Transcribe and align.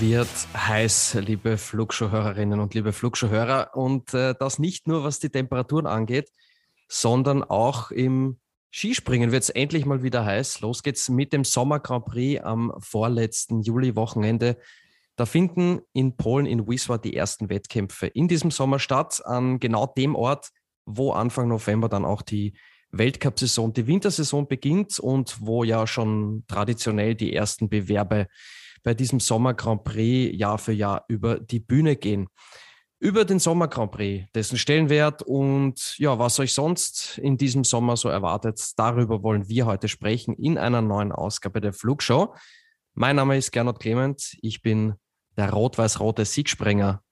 wird 0.00 0.28
heiß, 0.54 1.18
liebe 1.20 1.56
Flugshow-Hörerinnen 1.58 2.60
und 2.60 2.74
liebe 2.74 2.92
Flugshow-Hörer. 2.92 3.70
Und 3.74 4.12
äh, 4.14 4.34
das 4.38 4.58
nicht 4.58 4.86
nur, 4.88 5.04
was 5.04 5.20
die 5.20 5.30
Temperaturen 5.30 5.86
angeht, 5.86 6.30
sondern 6.88 7.42
auch 7.42 7.90
im 7.90 8.38
Skispringen 8.70 9.32
wird 9.32 9.44
es 9.44 9.50
endlich 9.50 9.86
mal 9.86 10.02
wieder 10.02 10.24
heiß. 10.24 10.60
Los 10.60 10.82
geht's 10.82 11.08
mit 11.08 11.32
dem 11.32 11.44
Sommer 11.44 11.80
Grand 11.80 12.04
Prix 12.04 12.42
am 12.44 12.72
vorletzten 12.78 13.62
Juli-Wochenende. 13.62 14.58
Da 15.16 15.24
finden 15.24 15.80
in 15.92 16.16
Polen, 16.16 16.46
in 16.46 16.66
Wisła, 16.66 16.98
die 16.98 17.16
ersten 17.16 17.48
Wettkämpfe 17.48 18.06
in 18.06 18.28
diesem 18.28 18.50
Sommer 18.50 18.78
statt, 18.78 19.22
an 19.24 19.60
genau 19.60 19.86
dem 19.86 20.14
Ort, 20.14 20.50
wo 20.84 21.12
Anfang 21.12 21.48
November 21.48 21.88
dann 21.88 22.04
auch 22.04 22.22
die 22.22 22.54
Weltcup-Saison, 22.90 23.72
die 23.72 23.86
Wintersaison 23.86 24.46
beginnt 24.46 24.98
und 24.98 25.38
wo 25.40 25.64
ja 25.64 25.86
schon 25.86 26.44
traditionell 26.48 27.14
die 27.14 27.34
ersten 27.34 27.68
Bewerbe 27.68 28.26
bei 28.86 28.94
diesem 28.94 29.18
Sommer 29.18 29.52
Grand 29.52 29.82
Prix 29.82 30.38
Jahr 30.38 30.58
für 30.58 30.72
Jahr 30.72 31.04
über 31.08 31.40
die 31.40 31.58
Bühne 31.58 31.96
gehen. 31.96 32.28
Über 33.00 33.24
den 33.24 33.40
Sommer 33.40 33.66
Grand 33.66 33.90
Prix, 33.90 34.30
dessen 34.32 34.56
Stellenwert 34.56 35.24
und 35.24 35.98
ja, 35.98 36.20
was 36.20 36.38
euch 36.38 36.54
sonst 36.54 37.18
in 37.18 37.36
diesem 37.36 37.64
Sommer 37.64 37.96
so 37.96 38.08
erwartet, 38.08 38.64
darüber 38.76 39.24
wollen 39.24 39.48
wir 39.48 39.66
heute 39.66 39.88
sprechen 39.88 40.36
in 40.36 40.56
einer 40.56 40.82
neuen 40.82 41.10
Ausgabe 41.10 41.60
der 41.60 41.72
Flugshow. 41.72 42.36
Mein 42.94 43.16
Name 43.16 43.36
ist 43.36 43.50
Gernot 43.50 43.80
Clement, 43.80 44.36
ich 44.40 44.62
bin 44.62 44.94
der 45.36 45.52
rot-weiß-rote 45.52 46.24
Siegsprenger 46.24 47.02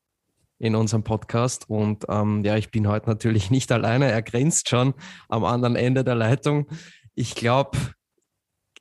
in 0.60 0.76
unserem 0.76 1.02
Podcast. 1.02 1.68
Und 1.68 2.04
ähm, 2.08 2.44
ja, 2.44 2.56
ich 2.56 2.70
bin 2.70 2.86
heute 2.86 3.08
natürlich 3.08 3.50
nicht 3.50 3.72
alleine. 3.72 4.12
Er 4.12 4.22
grinst 4.22 4.68
schon 4.68 4.94
am 5.28 5.42
anderen 5.44 5.74
Ende 5.74 6.04
der 6.04 6.14
Leitung. 6.14 6.68
Ich 7.16 7.34
glaube, 7.34 7.76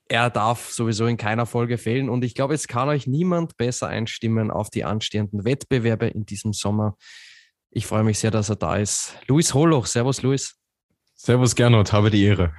er 0.08 0.30
darf 0.30 0.70
sowieso 0.72 1.06
in 1.06 1.18
keiner 1.18 1.46
Folge 1.46 1.78
fehlen. 1.78 2.10
Und 2.10 2.24
ich 2.24 2.36
glaube, 2.36 2.54
es 2.54 2.68
kann 2.68 2.90
euch 2.90 3.08
niemand 3.08 3.58
besser 3.58 3.88
einstimmen 3.88 4.52
auf 4.52 4.70
die 4.70 4.84
anstehenden 4.84 5.46
Wettbewerbe 5.46 6.08
in 6.08 6.26
diesem 6.26 6.54
Sommer. 6.54 6.98
Ich 7.72 7.88
freue 7.88 8.04
mich 8.04 8.20
sehr, 8.20 8.32
dass 8.32 8.50
er 8.50 8.56
da 8.56 8.78
ist. 8.78 9.18
Luis 9.28 9.54
Holoch. 9.54 9.86
Servus, 9.86 10.22
Luis. 10.22 10.56
Servus, 11.16 11.56
Gernot. 11.56 11.94
Habe 11.94 12.12
die 12.12 12.24
Ehre. 12.24 12.54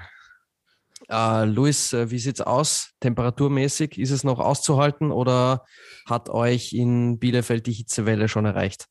Uh, 1.13 1.45
Luis, 1.45 1.93
äh, 1.93 2.11
wie 2.11 2.19
sieht's 2.19 2.41
aus? 2.41 2.93
Temperaturmäßig 3.01 3.99
ist 3.99 4.11
es 4.11 4.25
noch 4.25 4.39
auszuhalten 4.39 5.13
oder 5.13 5.67
hat 6.07 6.31
euch 6.31 6.73
in 6.73 7.19
Bielefeld 7.19 7.67
die 7.67 7.73
Hitzewelle 7.73 8.27
schon 8.27 8.47
erreicht? 8.47 8.87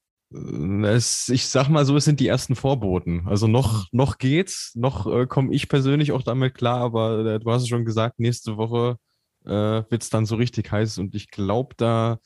Es, 0.85 1.29
ich 1.29 1.47
sag 1.47 1.69
mal 1.69 1.85
so, 1.85 1.95
es 1.95 2.05
sind 2.05 2.19
die 2.19 2.27
ersten 2.27 2.55
Vorboten. 2.55 3.27
Also 3.27 3.47
noch, 3.47 3.87
noch 3.91 4.17
geht's, 4.17 4.73
noch 4.75 5.05
äh, 5.05 5.27
komme 5.27 5.53
ich 5.53 5.69
persönlich 5.69 6.11
auch 6.11 6.23
damit 6.23 6.55
klar, 6.55 6.79
aber 6.79 7.25
äh, 7.25 7.39
du 7.39 7.51
hast 7.51 7.63
es 7.63 7.67
schon 7.67 7.85
gesagt, 7.85 8.19
nächste 8.19 8.57
Woche 8.57 8.97
äh, 9.45 9.49
wird 9.89 10.03
es 10.03 10.09
dann 10.09 10.25
so 10.25 10.35
richtig 10.35 10.71
heiß 10.71 10.97
und 10.97 11.15
ich 11.15 11.29
glaube, 11.29 11.75
da 11.77 12.19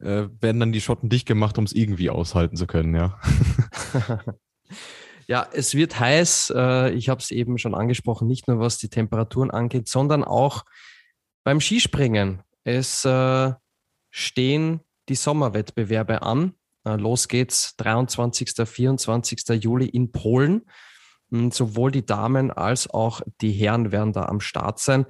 äh, 0.00 0.28
werden 0.40 0.60
dann 0.60 0.72
die 0.72 0.80
Schotten 0.80 1.08
dicht 1.08 1.26
gemacht, 1.26 1.58
um 1.58 1.64
es 1.64 1.72
irgendwie 1.72 2.10
aushalten 2.10 2.56
zu 2.56 2.66
können, 2.66 2.94
ja. 2.94 3.20
ja, 5.26 5.46
es 5.52 5.74
wird 5.74 5.98
heiß. 5.98 6.52
Äh, 6.56 6.90
ich 6.92 7.08
habe 7.08 7.20
es 7.20 7.30
eben 7.30 7.58
schon 7.58 7.74
angesprochen, 7.74 8.26
nicht 8.26 8.48
nur 8.48 8.58
was 8.58 8.78
die 8.78 8.88
Temperaturen 8.88 9.50
angeht, 9.50 9.88
sondern 9.88 10.24
auch 10.24 10.64
beim 11.44 11.60
Skispringen. 11.60 12.42
Es 12.64 13.04
äh, 13.04 13.52
stehen 14.10 14.80
die 15.08 15.14
Sommerwettbewerbe 15.14 16.22
an. 16.22 16.54
Äh, 16.84 16.96
los 16.96 17.28
geht's 17.28 17.76
23. 17.76 18.66
24. 18.66 19.62
Juli 19.62 19.86
in 19.86 20.12
Polen. 20.12 20.62
Hm, 21.30 21.50
sowohl 21.50 21.90
die 21.90 22.06
Damen 22.06 22.50
als 22.50 22.88
auch 22.88 23.20
die 23.40 23.52
Herren 23.52 23.92
werden 23.92 24.12
da 24.12 24.26
am 24.26 24.40
Start 24.40 24.78
sein. 24.78 25.06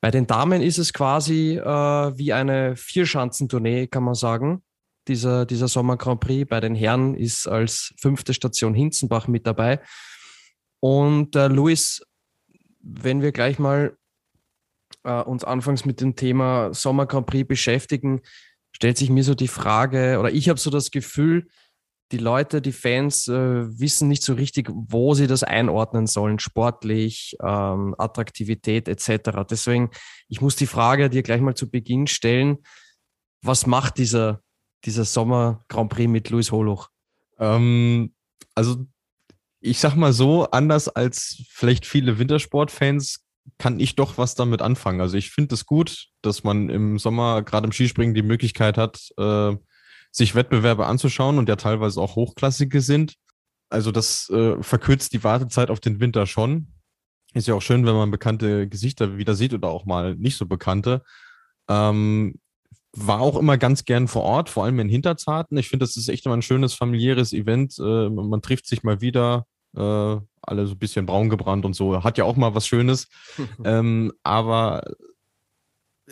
Bei 0.00 0.10
den 0.10 0.26
Damen 0.26 0.62
ist 0.62 0.78
es 0.78 0.92
quasi 0.92 1.56
äh, 1.56 1.62
wie 1.62 2.32
eine 2.32 2.76
Vierschanzentournee, 2.76 3.88
kann 3.88 4.04
man 4.04 4.14
sagen, 4.14 4.62
dieser, 5.08 5.44
dieser 5.44 5.66
Sommer 5.66 5.96
Grand 5.96 6.20
Prix. 6.20 6.48
Bei 6.48 6.60
den 6.60 6.76
Herren 6.76 7.16
ist 7.16 7.48
als 7.48 7.94
fünfte 7.98 8.32
Station 8.32 8.74
Hinzenbach 8.74 9.26
mit 9.26 9.46
dabei. 9.46 9.80
Und 10.80 11.34
äh, 11.34 11.48
Luis, 11.48 12.02
wenn 12.80 13.22
wir 13.22 13.32
gleich 13.32 13.58
mal 13.58 13.96
äh, 15.02 15.20
uns 15.22 15.42
anfangs 15.42 15.84
mit 15.84 16.00
dem 16.00 16.14
Thema 16.14 16.72
Sommer 16.72 17.06
Grand 17.06 17.26
Prix 17.26 17.48
beschäftigen, 17.48 18.20
stellt 18.78 18.96
sich 18.96 19.10
mir 19.10 19.24
so 19.24 19.34
die 19.34 19.48
Frage, 19.48 20.18
oder 20.20 20.30
ich 20.30 20.48
habe 20.48 20.60
so 20.60 20.70
das 20.70 20.92
Gefühl, 20.92 21.48
die 22.12 22.18
Leute, 22.18 22.62
die 22.62 22.72
Fans 22.72 23.26
äh, 23.26 23.80
wissen 23.80 24.06
nicht 24.06 24.22
so 24.22 24.34
richtig, 24.34 24.70
wo 24.72 25.14
sie 25.14 25.26
das 25.26 25.42
einordnen 25.42 26.06
sollen, 26.06 26.38
sportlich, 26.38 27.36
ähm, 27.42 27.96
Attraktivität 27.98 28.86
etc. 28.86 29.44
Deswegen, 29.50 29.90
ich 30.28 30.40
muss 30.40 30.54
die 30.54 30.66
Frage 30.66 31.10
dir 31.10 31.24
gleich 31.24 31.40
mal 31.40 31.56
zu 31.56 31.68
Beginn 31.68 32.06
stellen, 32.06 32.58
was 33.42 33.66
macht 33.66 33.98
dieser, 33.98 34.42
dieser 34.84 35.04
Sommer 35.04 35.64
Grand 35.66 35.90
Prix 35.90 36.08
mit 36.08 36.30
Luis 36.30 36.52
Holuch? 36.52 36.88
Ähm, 37.40 38.14
also 38.54 38.86
ich 39.60 39.80
sag 39.80 39.96
mal 39.96 40.12
so, 40.12 40.44
anders 40.44 40.88
als 40.88 41.42
vielleicht 41.50 41.84
viele 41.84 42.20
Wintersportfans 42.20 43.24
kann 43.56 43.80
ich 43.80 43.96
doch 43.96 44.18
was 44.18 44.34
damit 44.34 44.62
anfangen. 44.62 45.00
Also 45.00 45.16
ich 45.16 45.30
finde 45.30 45.54
es 45.54 45.66
gut, 45.66 46.08
dass 46.22 46.44
man 46.44 46.68
im 46.68 46.98
Sommer, 46.98 47.42
gerade 47.42 47.66
im 47.66 47.72
Skispringen, 47.72 48.14
die 48.14 48.22
Möglichkeit 48.22 48.76
hat, 48.76 49.08
äh, 49.16 49.56
sich 50.10 50.34
Wettbewerbe 50.34 50.86
anzuschauen 50.86 51.38
und 51.38 51.48
ja 51.48 51.56
teilweise 51.56 52.00
auch 52.00 52.16
hochklassige 52.16 52.80
sind. 52.80 53.14
Also 53.70 53.92
das 53.92 54.28
äh, 54.30 54.62
verkürzt 54.62 55.12
die 55.12 55.24
Wartezeit 55.24 55.70
auf 55.70 55.80
den 55.80 56.00
Winter 56.00 56.26
schon. 56.26 56.72
Ist 57.34 57.46
ja 57.46 57.54
auch 57.54 57.62
schön, 57.62 57.86
wenn 57.86 57.94
man 57.94 58.10
bekannte 58.10 58.68
Gesichter 58.68 59.18
wieder 59.18 59.34
sieht 59.34 59.52
oder 59.52 59.68
auch 59.68 59.84
mal 59.84 60.14
nicht 60.14 60.36
so 60.36 60.46
bekannte. 60.46 61.02
Ähm, 61.68 62.40
war 62.92 63.20
auch 63.20 63.36
immer 63.36 63.58
ganz 63.58 63.84
gern 63.84 64.08
vor 64.08 64.22
Ort, 64.22 64.48
vor 64.48 64.64
allem 64.64 64.80
in 64.80 64.88
Hinterzarten. 64.88 65.58
Ich 65.58 65.68
finde, 65.68 65.84
das 65.84 65.96
ist 65.96 66.08
echt 66.08 66.24
immer 66.24 66.36
ein 66.36 66.42
schönes 66.42 66.74
familiäres 66.74 67.32
Event. 67.32 67.78
Äh, 67.78 68.08
man 68.08 68.40
trifft 68.40 68.66
sich 68.66 68.82
mal 68.82 69.00
wieder, 69.00 69.46
äh, 69.76 70.16
alle 70.42 70.66
so 70.66 70.74
ein 70.74 70.78
bisschen 70.78 71.06
braun 71.06 71.28
gebrannt 71.28 71.64
und 71.64 71.74
so. 71.74 72.02
Hat 72.02 72.18
ja 72.18 72.24
auch 72.24 72.36
mal 72.36 72.54
was 72.54 72.66
Schönes. 72.66 73.08
ähm, 73.64 74.12
aber 74.22 74.82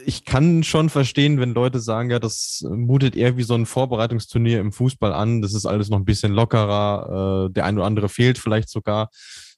ich 0.05 0.25
kann 0.25 0.63
schon 0.63 0.91
verstehen, 0.91 1.41
wenn 1.41 1.55
Leute 1.55 1.81
sagen, 1.81 2.11
ja, 2.11 2.19
das 2.19 2.65
mutet 2.69 3.17
eher 3.17 3.37
wie 3.37 3.43
so 3.43 3.55
ein 3.55 3.67
Vorbereitungsturnier 3.67 4.61
im 4.61 4.73
Fußball 4.73 5.13
an. 5.13 5.41
Das 5.41 5.55
ist 5.55 5.67
alles 5.67 5.89
noch 5.89 5.99
ein 5.99 6.05
bisschen 6.05 6.33
lockerer. 6.33 7.47
Äh, 7.49 7.53
der 7.53 7.65
ein 7.65 7.77
oder 7.77 7.87
andere 7.87 8.09
fehlt 8.09 8.39
vielleicht 8.39 8.69
sogar. 8.69 9.09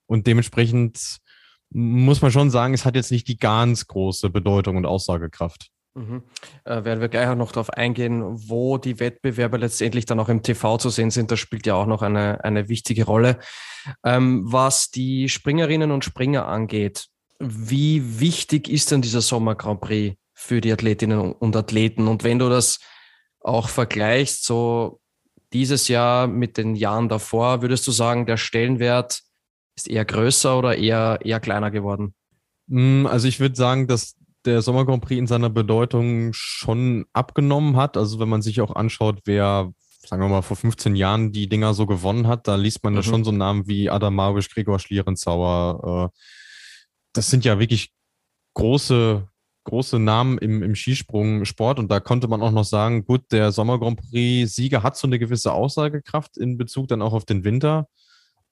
Und 0.06 0.26
dementsprechend 0.26 1.19
muss 1.70 2.22
man 2.22 2.31
schon 2.31 2.50
sagen, 2.50 2.75
es 2.75 2.84
hat 2.84 2.94
jetzt 2.94 3.10
nicht 3.10 3.28
die 3.28 3.37
ganz 3.37 3.87
große 3.87 4.31
Bedeutung 4.31 4.76
und 4.76 4.87
Aussagekraft. 4.87 5.70
Mhm. 5.98 6.22
Äh, 6.64 6.84
werden 6.84 7.00
wir 7.00 7.09
gleich 7.09 7.28
auch 7.28 7.34
noch 7.34 7.50
darauf 7.50 7.70
eingehen, 7.70 8.22
wo 8.48 8.78
die 8.78 9.00
Wettbewerbe 9.00 9.56
letztendlich 9.56 10.06
dann 10.06 10.20
auch 10.20 10.28
im 10.28 10.42
TV 10.42 10.78
zu 10.78 10.91
sehen 10.91 11.10
sind. 11.10 11.31
Das 11.32 11.41
spielt 11.41 11.66
ja 11.66 11.75
auch 11.75 11.86
noch 11.86 12.03
eine, 12.03 12.44
eine 12.44 12.69
wichtige 12.69 13.04
Rolle. 13.04 13.38
Ähm, 14.04 14.42
was 14.47 14.91
die 14.91 15.28
Springerinnen 15.28 15.91
und 15.91 16.04
Springer 16.04 16.47
angeht, 16.47 17.08
wie 17.41 18.20
wichtig 18.20 18.69
ist 18.69 18.92
denn 18.92 19.03
dieser 19.03 19.20
Sommer 19.20 19.56
Grand 19.56 19.81
Prix 19.81 20.16
für 20.34 20.60
die 20.60 20.72
Athletinnen 20.72 21.32
und 21.32 21.56
Athleten? 21.56 22.06
Und 22.06 22.22
wenn 22.22 22.38
du 22.38 22.49
das 22.49 22.78
auch 23.40 23.69
vergleichst, 23.69 24.44
so 24.44 25.00
dieses 25.52 25.88
Jahr 25.88 26.28
mit 26.28 26.58
den 26.58 26.76
Jahren 26.76 27.08
davor, 27.08 27.62
würdest 27.62 27.87
du 27.87 27.90
sagen, 27.90 28.26
der 28.26 28.37
Stellenwert 28.37 29.22
ist 29.76 29.88
eher 29.88 30.05
größer 30.05 30.58
oder 30.58 30.76
eher, 30.76 31.19
eher 31.25 31.40
kleiner 31.40 31.70
geworden? 31.72 32.14
Mm, 32.69 33.06
also 33.06 33.26
ich 33.26 33.40
würde 33.40 33.56
sagen, 33.56 33.88
dass 33.88 34.18
der 34.48 34.62
Sommer 34.62 34.84
Grand 34.84 35.02
Prix 35.04 35.18
in 35.18 35.26
seiner 35.26 35.50
Bedeutung 35.50 36.32
schon 36.32 37.06
abgenommen 37.12 37.76
hat. 37.76 37.96
Also 37.96 38.18
wenn 38.18 38.28
man 38.28 38.42
sich 38.42 38.60
auch 38.60 38.74
anschaut, 38.74 39.20
wer, 39.24 39.72
sagen 40.04 40.22
wir 40.22 40.28
mal, 40.28 40.42
vor 40.42 40.56
15 40.56 40.96
Jahren 40.96 41.32
die 41.32 41.48
Dinger 41.48 41.74
so 41.74 41.86
gewonnen 41.86 42.26
hat, 42.26 42.48
da 42.48 42.56
liest 42.56 42.82
man 42.82 42.94
mhm. 42.94 42.96
da 42.96 43.02
schon 43.02 43.24
so 43.24 43.32
Namen 43.32 43.68
wie 43.68 43.90
Adam 43.90 44.14
Mabisch, 44.14 44.50
Gregor 44.50 44.78
Schlierenzauer. 44.78 46.10
Äh, 46.12 46.18
das 47.12 47.30
sind 47.30 47.44
ja 47.44 47.58
wirklich 47.58 47.92
große, 48.54 49.28
große 49.64 49.98
Namen 49.98 50.38
im, 50.38 50.62
im 50.62 50.74
Skisprung-Sport. 50.74 51.78
Und 51.78 51.90
da 51.90 52.00
konnte 52.00 52.26
man 52.26 52.42
auch 52.42 52.50
noch 52.50 52.64
sagen, 52.64 53.04
gut, 53.04 53.30
der 53.30 53.52
Sommer 53.52 53.78
Grand 53.78 54.00
Prix-Sieger 54.00 54.82
hat 54.82 54.96
so 54.96 55.06
eine 55.06 55.18
gewisse 55.18 55.52
Aussagekraft 55.52 56.36
in 56.38 56.58
Bezug 56.58 56.88
dann 56.88 57.02
auch 57.02 57.12
auf 57.12 57.24
den 57.24 57.44
Winter. 57.44 57.86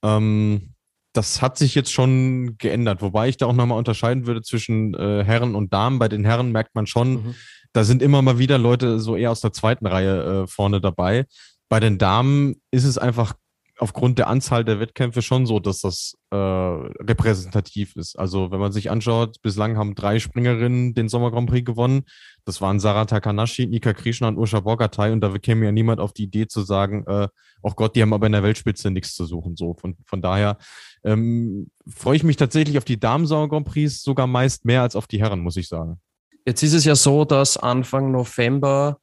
Ähm, 0.02 0.75
das 1.16 1.40
hat 1.40 1.56
sich 1.56 1.74
jetzt 1.74 1.92
schon 1.92 2.56
geändert, 2.58 3.02
wobei 3.02 3.28
ich 3.28 3.36
da 3.36 3.46
auch 3.46 3.52
nochmal 3.52 3.78
unterscheiden 3.78 4.26
würde 4.26 4.42
zwischen 4.42 4.94
äh, 4.94 5.24
Herren 5.24 5.54
und 5.54 5.72
Damen. 5.72 5.98
Bei 5.98 6.08
den 6.08 6.24
Herren 6.24 6.52
merkt 6.52 6.74
man 6.74 6.86
schon, 6.86 7.12
mhm. 7.12 7.34
da 7.72 7.84
sind 7.84 8.02
immer 8.02 8.22
mal 8.22 8.38
wieder 8.38 8.58
Leute 8.58 9.00
so 9.00 9.16
eher 9.16 9.30
aus 9.30 9.40
der 9.40 9.52
zweiten 9.52 9.86
Reihe 9.86 10.44
äh, 10.44 10.46
vorne 10.46 10.80
dabei. 10.80 11.24
bei 11.68 11.80
den 11.80 11.98
Damen 11.98 12.60
ist 12.70 12.84
es 12.84 12.98
einfach 12.98 13.34
aufgrund 13.78 14.18
der 14.18 14.28
Anzahl 14.28 14.64
der 14.64 14.80
Wettkämpfe 14.80 15.20
schon 15.20 15.44
so, 15.46 15.60
dass 15.60 15.80
das 15.80 16.14
äh, 16.30 16.36
repräsentativ 16.36 17.94
ist. 17.96 18.18
Also 18.18 18.50
wenn 18.50 18.60
man 18.60 18.72
sich 18.72 18.90
anschaut, 18.90 19.42
bislang 19.42 19.76
haben 19.76 19.94
drei 19.94 20.18
Springerinnen 20.18 20.94
den 20.94 21.08
Sommer 21.08 21.30
Grand 21.30 21.48
Prix 21.48 21.64
gewonnen. 21.64 22.04
Das 22.44 22.60
waren 22.60 22.80
Sarah 22.80 23.04
Takanashi, 23.04 23.66
Nika 23.66 23.92
Krishna 23.92 24.28
und 24.28 24.38
Usha 24.38 24.60
Bogatay. 24.60 25.12
Und 25.12 25.20
da 25.20 25.36
käme 25.38 25.66
ja 25.66 25.72
niemand 25.72 26.00
auf 26.00 26.12
die 26.12 26.24
Idee 26.24 26.46
zu 26.46 26.62
sagen, 26.62 27.04
äh, 27.06 27.28
oh 27.62 27.72
Gott, 27.72 27.96
die 27.96 28.02
haben 28.02 28.14
aber 28.14 28.26
in 28.26 28.32
der 28.32 28.42
Weltspitze 28.42 28.90
nichts 28.90 29.14
zu 29.14 29.26
suchen. 29.26 29.56
So 29.56 29.74
von, 29.74 29.96
von 30.06 30.22
daher 30.22 30.56
ähm, 31.06 31.70
freue 31.86 32.16
ich 32.16 32.24
mich 32.24 32.36
tatsächlich 32.36 32.76
auf 32.78 32.84
die 32.84 32.98
Damen 32.98 33.26
Sommer 33.26 33.48
Grand 33.48 33.66
Prix 33.66 34.02
sogar 34.02 34.26
meist 34.26 34.64
mehr 34.64 34.82
als 34.82 34.96
auf 34.96 35.06
die 35.06 35.20
Herren, 35.20 35.40
muss 35.40 35.56
ich 35.56 35.68
sagen. 35.68 36.00
Jetzt 36.44 36.62
ist 36.62 36.74
es 36.74 36.84
ja 36.84 36.96
so, 36.96 37.24
dass 37.24 37.56
Anfang 37.56 38.10
November 38.10 38.98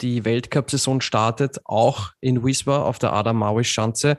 die 0.00 0.24
Weltcup-Saison 0.24 1.00
startet, 1.00 1.60
auch 1.64 2.12
in 2.20 2.44
Wiswa 2.44 2.82
auf 2.82 2.98
der 2.98 3.12
Adam 3.12 3.36
Maui 3.36 3.64
Schanze. 3.64 4.18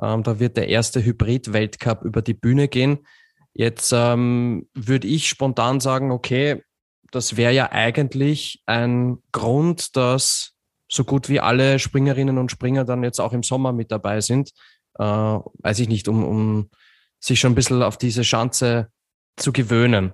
Ähm, 0.00 0.22
da 0.22 0.38
wird 0.38 0.56
der 0.56 0.68
erste 0.68 1.02
Hybrid-Weltcup 1.02 2.04
über 2.04 2.22
die 2.22 2.34
Bühne 2.34 2.68
gehen. 2.68 3.06
Jetzt 3.54 3.92
ähm, 3.94 4.68
würde 4.74 5.08
ich 5.08 5.28
spontan 5.28 5.80
sagen, 5.80 6.10
okay, 6.10 6.62
das 7.10 7.36
wäre 7.36 7.52
ja 7.52 7.72
eigentlich 7.72 8.62
ein 8.66 9.18
Grund, 9.32 9.96
dass 9.96 10.52
so 10.88 11.04
gut 11.04 11.28
wie 11.28 11.40
alle 11.40 11.78
Springerinnen 11.78 12.38
und 12.38 12.50
Springer 12.50 12.84
dann 12.84 13.02
jetzt 13.02 13.20
auch 13.20 13.32
im 13.32 13.42
Sommer 13.42 13.72
mit 13.72 13.90
dabei 13.90 14.20
sind. 14.20 14.50
Äh, 15.00 15.02
weiß 15.02 15.78
ich 15.78 15.88
nicht, 15.88 16.08
um, 16.08 16.22
um 16.22 16.70
sich 17.18 17.40
schon 17.40 17.52
ein 17.52 17.54
bisschen 17.54 17.82
auf 17.82 17.96
diese 17.96 18.22
Schanze 18.22 18.90
zu 19.36 19.50
gewöhnen. 19.50 20.12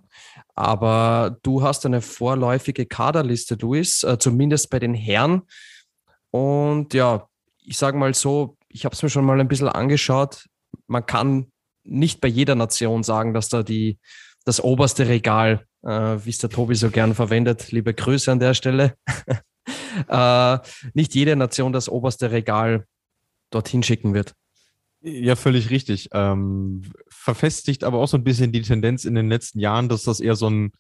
Aber 0.55 1.39
du 1.43 1.63
hast 1.63 1.85
eine 1.85 2.01
vorläufige 2.01 2.87
Kaderliste, 2.87 3.57
Luis, 3.57 4.05
äh, 4.05 4.17
zumindest 4.19 4.71
bei 4.71 4.79
den 4.79 4.95
Herren. 4.95 5.43
Und 6.31 6.95
ja, 6.95 7.29
ich 7.59 7.79
sage 7.79 7.99
mal 7.99 8.15
so, 8.15 8.57
ich 8.69 8.85
habe 8.85 8.95
es 8.95 9.03
mir 9.03 9.09
schon 9.09 9.25
mal 9.25 9.41
ein 9.41 9.49
bisschen 9.49 9.69
angeschaut. 9.69 10.47
Man 10.87 11.05
kann 11.05 11.51
nicht 11.83 12.21
bei 12.21 12.29
jeder 12.29 12.55
Nation 12.55 13.03
sagen, 13.03 13.35
dass 13.35 13.49
da 13.49 13.65
die, 13.65 13.99
das 14.45 14.63
oberste 14.63 15.09
Regal, 15.09 15.67
äh, 15.83 15.89
wie 15.89 16.31
es 16.31 16.39
der 16.39 16.51
Tobi 16.51 16.77
so 16.77 16.91
gern 16.91 17.17
verwendet, 17.17 17.73
liebe 17.73 17.93
Grüße 17.93 18.31
an 18.31 18.39
der 18.39 18.55
Stelle, 18.55 18.95
äh, 20.09 20.59
nicht 20.95 21.17
jede 21.17 21.35
Nation 21.35 21.73
das 21.73 21.89
oberste 21.89 22.31
Regal 22.31 22.87
dorthin 23.51 23.83
schicken 23.83 24.15
wird. 24.15 24.37
Ja, 25.09 25.37
völlig 25.37 25.71
richtig. 25.71 26.09
Ähm, 26.13 26.83
verfestigt 27.09 27.85
aber 27.85 27.99
auch 27.99 28.09
so 28.09 28.17
ein 28.17 28.25
bisschen 28.25 28.51
die 28.51 28.63
Tendenz 28.63 29.05
in 29.05 29.15
den 29.15 29.29
letzten 29.29 29.61
Jahren, 29.61 29.89
dass 29.89 30.03
das 30.03 30.19
eher 30.19 30.35
so 30.35 30.51
ein, 30.51 30.73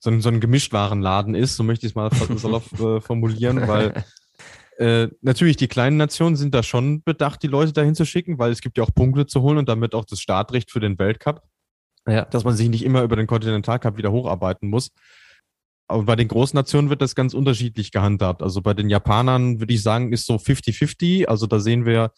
so 0.00 0.10
ein, 0.10 0.20
so 0.20 0.30
ein 0.30 0.40
Gemischtwarenladen 0.40 1.36
ist, 1.36 1.54
so 1.54 1.62
möchte 1.62 1.86
ich 1.86 1.92
es 1.92 1.94
mal 1.94 2.10
salopp 2.36 2.64
äh, 2.80 3.00
formulieren, 3.00 3.68
weil 3.68 4.04
äh, 4.78 5.06
natürlich 5.22 5.56
die 5.56 5.68
kleinen 5.68 5.96
Nationen 5.96 6.34
sind 6.34 6.56
da 6.56 6.64
schon 6.64 7.04
bedacht, 7.04 7.40
die 7.44 7.46
Leute 7.46 7.72
dahin 7.72 7.94
zu 7.94 8.04
schicken, 8.04 8.40
weil 8.40 8.50
es 8.50 8.62
gibt 8.62 8.78
ja 8.78 8.82
auch 8.82 8.92
Punkte 8.92 9.26
zu 9.26 9.42
holen 9.42 9.58
und 9.58 9.68
damit 9.68 9.94
auch 9.94 10.04
das 10.04 10.20
Startrecht 10.20 10.72
für 10.72 10.80
den 10.80 10.98
Weltcup. 10.98 11.42
Ja. 12.08 12.24
Dass 12.24 12.42
man 12.42 12.56
sich 12.56 12.68
nicht 12.68 12.84
immer 12.84 13.04
über 13.04 13.14
den 13.14 13.28
Kontinentalcup 13.28 13.96
wieder 13.96 14.10
hocharbeiten 14.10 14.70
muss. 14.70 14.90
Aber 15.86 16.02
bei 16.02 16.16
den 16.16 16.26
großen 16.26 16.56
Nationen 16.56 16.90
wird 16.90 17.00
das 17.00 17.14
ganz 17.14 17.32
unterschiedlich 17.32 17.92
gehandhabt. 17.92 18.42
Also 18.42 18.60
bei 18.60 18.74
den 18.74 18.90
Japanern 18.90 19.60
würde 19.60 19.72
ich 19.72 19.82
sagen, 19.84 20.12
ist 20.12 20.26
so 20.26 20.34
50-50. 20.34 21.26
Also 21.26 21.46
da 21.46 21.60
sehen 21.60 21.86
wir 21.86 22.10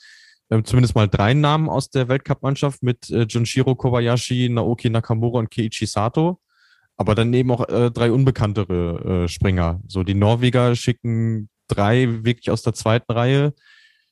ähm, 0.51 0.65
zumindest 0.65 0.95
mal 0.95 1.09
drei 1.09 1.35
Namen 1.35 1.69
aus 1.69 1.91
der 1.91 2.09
Weltcup-Mannschaft 2.09 2.83
mit 2.83 3.09
äh, 3.11 3.23
Junshiro 3.23 3.75
Kobayashi, 3.75 4.49
Naoki 4.49 4.91
Nakamura 4.91 5.39
und 5.39 5.51
Keiichi 5.51 5.87
Sato. 5.87 6.41
Aber 6.97 7.15
dann 7.15 7.33
eben 7.33 7.51
auch 7.51 7.67
äh, 7.69 7.91
drei 7.91 8.13
unbekanntere 8.13 9.25
äh, 9.25 9.29
Springer. 9.29 9.81
So 9.87 10.03
die 10.03 10.15
Norweger 10.15 10.75
schicken 10.77 11.49
drei 11.69 12.25
wirklich 12.25 12.51
aus 12.51 12.63
der 12.63 12.75
zweiten 12.75 13.11
Reihe. 13.13 13.55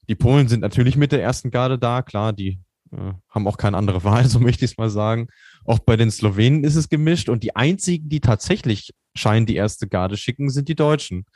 Die 0.08 0.14
Polen 0.14 0.49
sind 0.49 0.61
natürlich 0.61 0.96
mit 0.96 1.12
der 1.12 1.23
ersten 1.23 1.50
Garde 1.50 1.79
da, 1.79 2.02
klar, 2.02 2.32
die 2.32 2.61
äh, 2.93 3.12
haben 3.29 3.46
auch 3.46 3.58
keine 3.58 3.76
andere 3.76 4.05
Wahl, 4.05 4.25
so 4.29 4.38
möchte 4.40 4.64
ich 4.64 4.73
es 4.73 4.79
mal 4.79 4.90
sagen. 4.90 5.29
Auch 5.64 5.81
bei 5.81 5.96
den 5.96 6.11
Slowenen 6.11 6.64
ist 6.64 6.76
es 6.76 6.88
gemischt 6.88 7.29
und 7.29 7.43
die 7.43 7.56
einzigen, 7.56 8.08
die 8.08 8.20
tatsächlich 8.20 8.94
scheinen 9.14 9.46
die 9.46 9.56
erste 9.56 9.88
Garde 9.88 10.17
schicken, 10.17 10.49
sind 10.49 10.69
die 10.69 10.76
Deutschen. 10.76 11.26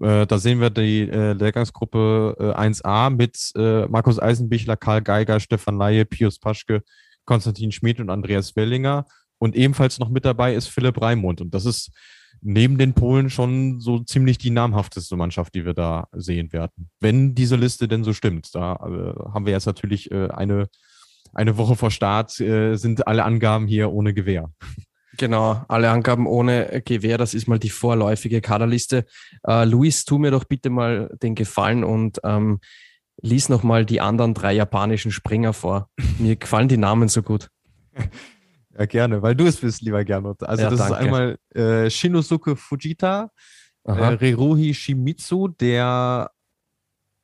Äh, 0.00 0.26
da 0.26 0.38
sehen 0.38 0.60
wir 0.60 0.70
die 0.70 1.08
äh, 1.08 1.32
Lehrgangsgruppe 1.32 2.36
äh, 2.38 2.60
1a 2.60 3.10
mit 3.10 3.52
äh, 3.56 3.86
Markus 3.86 4.18
Eisenbichler, 4.18 4.76
Karl 4.76 5.02
Geiger, 5.02 5.40
Stefan 5.40 5.78
Laie, 5.78 6.04
Pius 6.04 6.38
Paschke, 6.38 6.82
Konstantin 7.24 7.72
Schmid 7.72 8.00
und 8.00 8.10
Andreas 8.10 8.56
Wellinger. 8.56 9.06
Und 9.38 9.54
ebenfalls 9.54 9.98
noch 9.98 10.08
mit 10.08 10.24
dabei 10.24 10.54
ist 10.54 10.68
Philipp 10.68 11.00
Raimund. 11.00 11.40
Und 11.40 11.54
das 11.54 11.66
ist 11.66 11.90
neben 12.40 12.78
den 12.78 12.94
Polen 12.94 13.30
schon 13.30 13.80
so 13.80 14.00
ziemlich 14.00 14.38
die 14.38 14.50
namhafteste 14.50 15.16
Mannschaft, 15.16 15.54
die 15.54 15.64
wir 15.64 15.74
da 15.74 16.08
sehen 16.12 16.52
werden. 16.52 16.90
Wenn 17.00 17.34
diese 17.34 17.56
Liste 17.56 17.88
denn 17.88 18.04
so 18.04 18.12
stimmt. 18.12 18.54
Da 18.54 18.74
äh, 18.74 19.32
haben 19.32 19.46
wir 19.46 19.52
jetzt 19.52 19.66
natürlich 19.66 20.12
eine, 20.12 20.68
eine 21.34 21.56
Woche 21.56 21.76
vor 21.76 21.90
Start, 21.90 22.30
sind 22.30 23.06
alle 23.06 23.24
Angaben 23.24 23.66
hier 23.66 23.92
ohne 23.92 24.14
Gewehr. 24.14 24.50
Genau, 25.16 25.64
alle 25.68 25.90
Angaben 25.90 26.26
ohne 26.26 26.82
Gewehr, 26.84 27.18
das 27.18 27.34
ist 27.34 27.46
mal 27.46 27.58
die 27.58 27.70
vorläufige 27.70 28.40
Kaderliste. 28.40 29.06
Äh, 29.46 29.64
Luis, 29.64 30.04
tu 30.04 30.18
mir 30.18 30.30
doch 30.30 30.44
bitte 30.44 30.70
mal 30.70 31.14
den 31.22 31.34
Gefallen 31.34 31.84
und 31.84 32.20
ähm, 32.24 32.60
lies 33.22 33.48
nochmal 33.48 33.86
die 33.86 34.00
anderen 34.00 34.34
drei 34.34 34.52
japanischen 34.52 35.10
Springer 35.10 35.52
vor. 35.52 35.88
Mir 36.18 36.36
gefallen 36.36 36.68
die 36.68 36.76
Namen 36.76 37.08
so 37.08 37.22
gut. 37.22 37.48
Ja, 38.78 38.84
gerne, 38.84 39.22
weil 39.22 39.34
du 39.34 39.46
es 39.46 39.56
bist, 39.56 39.80
lieber 39.80 40.04
Gernot. 40.04 40.42
Also 40.42 40.64
ja, 40.64 40.70
das 40.70 40.80
danke. 40.80 40.94
ist 40.94 41.00
einmal 41.00 41.38
äh, 41.54 41.88
Shinosuke 41.88 42.56
Fujita, 42.56 43.30
äh, 43.84 43.92
Reruhi 43.92 44.74
Shimizu, 44.74 45.48
der 45.48 46.30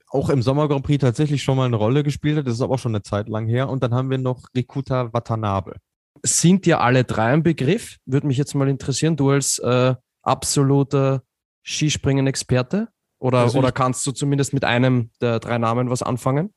auch 0.09 0.31
im 0.31 0.41
Sommer 0.41 0.69
Grand 0.69 0.85
Prix 0.85 1.01
tatsächlich 1.01 1.43
schon 1.43 1.59
mal 1.59 1.67
eine 1.67 1.77
Rolle 1.77 2.03
gespielt 2.03 2.39
hat. 2.39 2.47
Das 2.47 2.55
ist 2.55 2.63
aber 2.63 2.75
auch 2.75 2.79
schon 2.79 2.95
eine 2.95 3.03
Zeit 3.03 3.29
lang 3.29 3.47
her. 3.47 3.69
Und 3.69 3.83
dann 3.83 3.93
haben 3.93 4.09
wir 4.09 4.19
noch 4.19 4.49
Rikuta 4.55 5.13
Watanabe 5.13 5.75
sind 6.23 6.67
dir 6.67 6.81
alle 6.81 7.05
drei 7.05 7.33
ein 7.33 7.43
Begriff? 7.43 7.99
Würde 8.07 8.27
mich 8.27 8.37
jetzt 8.37 8.55
mal 8.55 8.69
interessieren, 8.69 9.17
du 9.17 9.31
als 9.31 9.59
äh, 9.59 9.95
absoluter 10.23 11.23
Skispringen-Experte? 11.63 12.89
Oder, 13.19 13.39
also 13.39 13.59
oder 13.59 13.73
kannst 13.73 14.07
du 14.07 14.13
zumindest 14.13 14.53
mit 14.53 14.65
einem 14.65 15.11
der 15.21 15.39
drei 15.39 15.59
Namen 15.59 15.91
was 15.91 16.03
anfangen? 16.03 16.53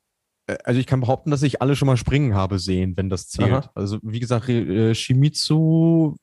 Also 0.64 0.78
ich 0.78 0.86
kann 0.86 1.00
behaupten, 1.00 1.30
dass 1.30 1.42
ich 1.42 1.60
alle 1.60 1.74
schon 1.74 1.86
mal 1.86 1.96
springen 1.96 2.34
habe 2.34 2.58
sehen, 2.58 2.96
wenn 2.96 3.10
das 3.10 3.28
zählt. 3.28 3.52
Aha. 3.52 3.70
Also 3.74 3.98
wie 4.02 4.20
gesagt, 4.20 4.48
äh, 4.48 4.94
Shimizu 4.94 6.16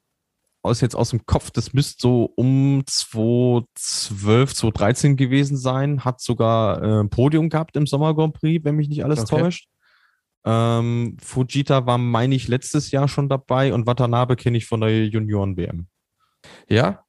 aus 0.62 0.80
jetzt 0.80 0.96
aus 0.96 1.10
dem 1.10 1.26
Kopf, 1.26 1.52
das 1.52 1.74
müsste 1.74 2.02
so 2.02 2.32
um 2.36 2.84
2012, 2.86 4.54
2013 4.56 5.18
gewesen 5.18 5.58
sein, 5.58 6.06
hat 6.06 6.22
sogar 6.22 6.82
äh, 6.82 7.02
ein 7.02 7.10
Podium 7.10 7.50
gehabt 7.50 7.76
im 7.76 7.86
Sommer 7.86 8.16
Grand 8.16 8.34
Prix, 8.34 8.64
wenn 8.64 8.76
mich 8.76 8.88
nicht 8.88 9.04
alles 9.04 9.20
okay. 9.20 9.42
täuscht. 9.42 9.68
Ähm, 10.46 11.18
Fujita 11.22 11.86
war, 11.86 11.98
meine 11.98 12.36
ich, 12.36 12.48
letztes 12.48 12.92
Jahr 12.92 13.08
schon 13.08 13.30
dabei 13.30 13.74
und 13.74 13.88
Watanabe 13.88 14.36
kenne 14.36 14.58
ich 14.58 14.66
von 14.66 14.82
der 14.82 15.08
Junioren-WM. 15.08 15.88
Ja, 16.68 17.06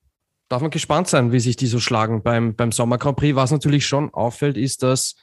darf 0.48 0.62
man 0.62 0.70
gespannt 0.70 1.08
sein, 1.08 1.32
wie 1.32 1.40
sich 1.40 1.56
die 1.56 1.66
so 1.66 1.80
schlagen 1.80 2.22
beim, 2.22 2.54
beim 2.54 2.70
Sommer 2.70 2.98
Grand 2.98 3.16
Prix. 3.16 3.34
Was 3.34 3.50
natürlich 3.50 3.86
schon 3.86 4.12
auffällt, 4.14 4.56
ist, 4.56 4.82
dass 4.82 5.16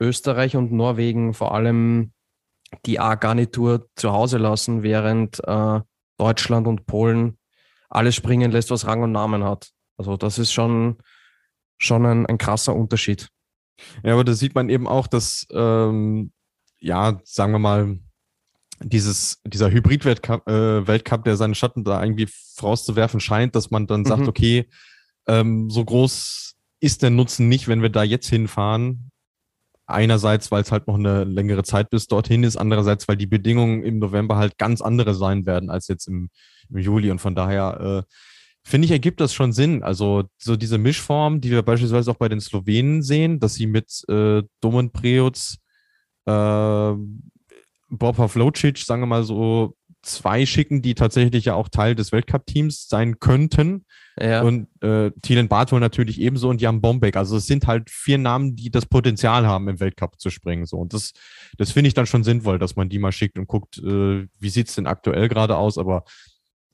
Österreich 0.00 0.56
und 0.56 0.72
Norwegen 0.72 1.34
vor 1.34 1.54
allem 1.54 2.12
die 2.86 2.98
A-Garnitur 2.98 3.88
zu 3.96 4.12
Hause 4.12 4.38
lassen, 4.38 4.82
während 4.82 5.40
äh, 5.46 5.80
Deutschland 6.16 6.66
und 6.66 6.86
Polen 6.86 7.38
alles 7.90 8.14
springen 8.14 8.50
lässt, 8.50 8.70
was 8.70 8.86
Rang 8.86 9.02
und 9.02 9.12
Namen 9.12 9.44
hat. 9.44 9.70
Also 9.98 10.16
das 10.16 10.38
ist 10.38 10.52
schon, 10.52 10.96
schon 11.78 12.06
ein, 12.06 12.26
ein 12.26 12.38
krasser 12.38 12.74
Unterschied. 12.74 13.28
Ja, 14.02 14.14
aber 14.14 14.24
da 14.24 14.32
sieht 14.32 14.54
man 14.54 14.70
eben 14.70 14.88
auch, 14.88 15.06
dass 15.06 15.46
ähm, 15.52 16.32
ja, 16.82 17.20
sagen 17.24 17.52
wir 17.52 17.58
mal, 17.58 17.98
dieses, 18.80 19.40
dieser 19.46 19.70
Hybrid-Weltcup, 19.70 20.48
äh, 20.48 20.86
Weltcup, 20.86 21.24
der 21.24 21.36
seinen 21.36 21.54
Schatten 21.54 21.84
da 21.84 22.02
irgendwie 22.02 22.28
vorauszuwerfen 22.56 23.20
scheint, 23.20 23.54
dass 23.54 23.70
man 23.70 23.86
dann 23.86 24.04
sagt, 24.04 24.22
mhm. 24.22 24.28
okay, 24.28 24.68
ähm, 25.28 25.70
so 25.70 25.84
groß 25.84 26.54
ist 26.80 27.02
der 27.02 27.10
Nutzen 27.10 27.48
nicht, 27.48 27.68
wenn 27.68 27.82
wir 27.82 27.90
da 27.90 28.02
jetzt 28.02 28.28
hinfahren. 28.28 29.10
Einerseits, 29.86 30.50
weil 30.50 30.62
es 30.62 30.72
halt 30.72 30.88
noch 30.88 30.96
eine 30.96 31.24
längere 31.24 31.62
Zeit 31.62 31.90
bis 31.90 32.08
dorthin 32.08 32.42
ist, 32.42 32.56
andererseits, 32.56 33.06
weil 33.06 33.16
die 33.16 33.26
Bedingungen 33.26 33.84
im 33.84 33.98
November 33.98 34.36
halt 34.36 34.58
ganz 34.58 34.80
andere 34.80 35.14
sein 35.14 35.46
werden 35.46 35.70
als 35.70 35.86
jetzt 35.86 36.08
im, 36.08 36.30
im 36.70 36.78
Juli. 36.78 37.10
Und 37.10 37.20
von 37.20 37.34
daher 37.36 38.04
äh, 38.08 38.12
finde 38.64 38.86
ich, 38.86 38.90
ergibt 38.90 39.20
das 39.20 39.34
schon 39.34 39.52
Sinn. 39.52 39.82
Also 39.84 40.24
so 40.38 40.56
diese 40.56 40.78
Mischform, 40.78 41.40
die 41.40 41.50
wir 41.50 41.62
beispielsweise 41.62 42.10
auch 42.10 42.16
bei 42.16 42.28
den 42.28 42.40
Slowenen 42.40 43.02
sehen, 43.02 43.38
dass 43.38 43.54
sie 43.54 43.66
mit 43.66 44.02
äh, 44.08 44.42
Domen 44.60 44.90
Preutz 44.90 45.58
äh, 46.26 46.92
Bob 47.88 48.16
Pavlocic, 48.16 48.78
sagen 48.78 49.02
wir 49.02 49.06
mal 49.06 49.24
so, 49.24 49.76
zwei 50.02 50.46
schicken, 50.46 50.82
die 50.82 50.94
tatsächlich 50.94 51.44
ja 51.44 51.54
auch 51.54 51.68
Teil 51.68 51.94
des 51.94 52.12
Weltcup-Teams 52.12 52.88
sein 52.88 53.20
könnten. 53.20 53.86
Ja. 54.20 54.42
Und 54.42 54.68
äh, 54.82 55.10
Thielen 55.22 55.48
Bartol 55.48 55.80
natürlich 55.80 56.20
ebenso 56.20 56.48
und 56.48 56.60
Jan 56.60 56.80
Bombeck. 56.80 57.16
Also 57.16 57.36
es 57.36 57.46
sind 57.46 57.66
halt 57.66 57.88
vier 57.88 58.18
Namen, 58.18 58.56
die 58.56 58.70
das 58.70 58.86
Potenzial 58.86 59.46
haben, 59.46 59.68
im 59.68 59.80
Weltcup 59.80 60.20
zu 60.20 60.30
springen. 60.30 60.66
So. 60.66 60.76
Und 60.78 60.92
das, 60.92 61.12
das 61.56 61.70
finde 61.70 61.88
ich 61.88 61.94
dann 61.94 62.06
schon 62.06 62.24
sinnvoll, 62.24 62.58
dass 62.58 62.76
man 62.76 62.88
die 62.88 62.98
mal 62.98 63.12
schickt 63.12 63.38
und 63.38 63.46
guckt, 63.46 63.78
äh, 63.78 64.26
wie 64.38 64.48
sieht's 64.48 64.74
denn 64.74 64.86
aktuell 64.86 65.28
gerade 65.28 65.56
aus. 65.56 65.78
Aber 65.78 66.04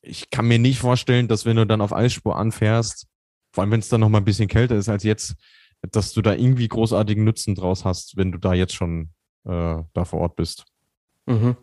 ich 0.00 0.30
kann 0.30 0.48
mir 0.48 0.58
nicht 0.58 0.78
vorstellen, 0.78 1.28
dass 1.28 1.44
wenn 1.44 1.56
du 1.56 1.66
dann 1.66 1.80
auf 1.80 1.92
Eisspur 1.92 2.36
anfährst, 2.36 3.06
vor 3.52 3.62
allem 3.62 3.70
wenn 3.70 3.80
es 3.80 3.88
dann 3.88 4.00
noch 4.00 4.08
mal 4.08 4.18
ein 4.18 4.24
bisschen 4.24 4.48
kälter 4.48 4.76
ist 4.76 4.88
als 4.88 5.04
jetzt, 5.04 5.34
dass 5.82 6.12
du 6.12 6.22
da 6.22 6.34
irgendwie 6.34 6.66
großartigen 6.66 7.24
Nutzen 7.24 7.54
draus 7.54 7.84
hast, 7.84 8.16
wenn 8.16 8.32
du 8.32 8.38
da 8.38 8.54
jetzt 8.54 8.74
schon 8.74 9.10
äh, 9.48 9.82
da 9.92 10.04
vor 10.04 10.20
Ort 10.20 10.36
bist. 10.36 10.66
Mhm. 11.26 11.56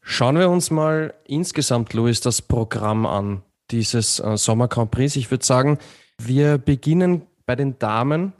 Schauen 0.00 0.38
wir 0.38 0.48
uns 0.48 0.70
mal 0.70 1.14
insgesamt, 1.24 1.92
Luis, 1.92 2.20
das 2.20 2.40
Programm 2.40 3.04
an 3.04 3.42
dieses 3.70 4.20
äh, 4.20 4.36
Sommer 4.36 4.68
Grand 4.68 4.90
Prix. 4.90 5.16
Ich 5.16 5.30
würde 5.30 5.44
sagen, 5.44 5.78
wir 6.18 6.58
beginnen 6.58 7.26
bei 7.44 7.56
den 7.56 7.78
Damen. 7.78 8.32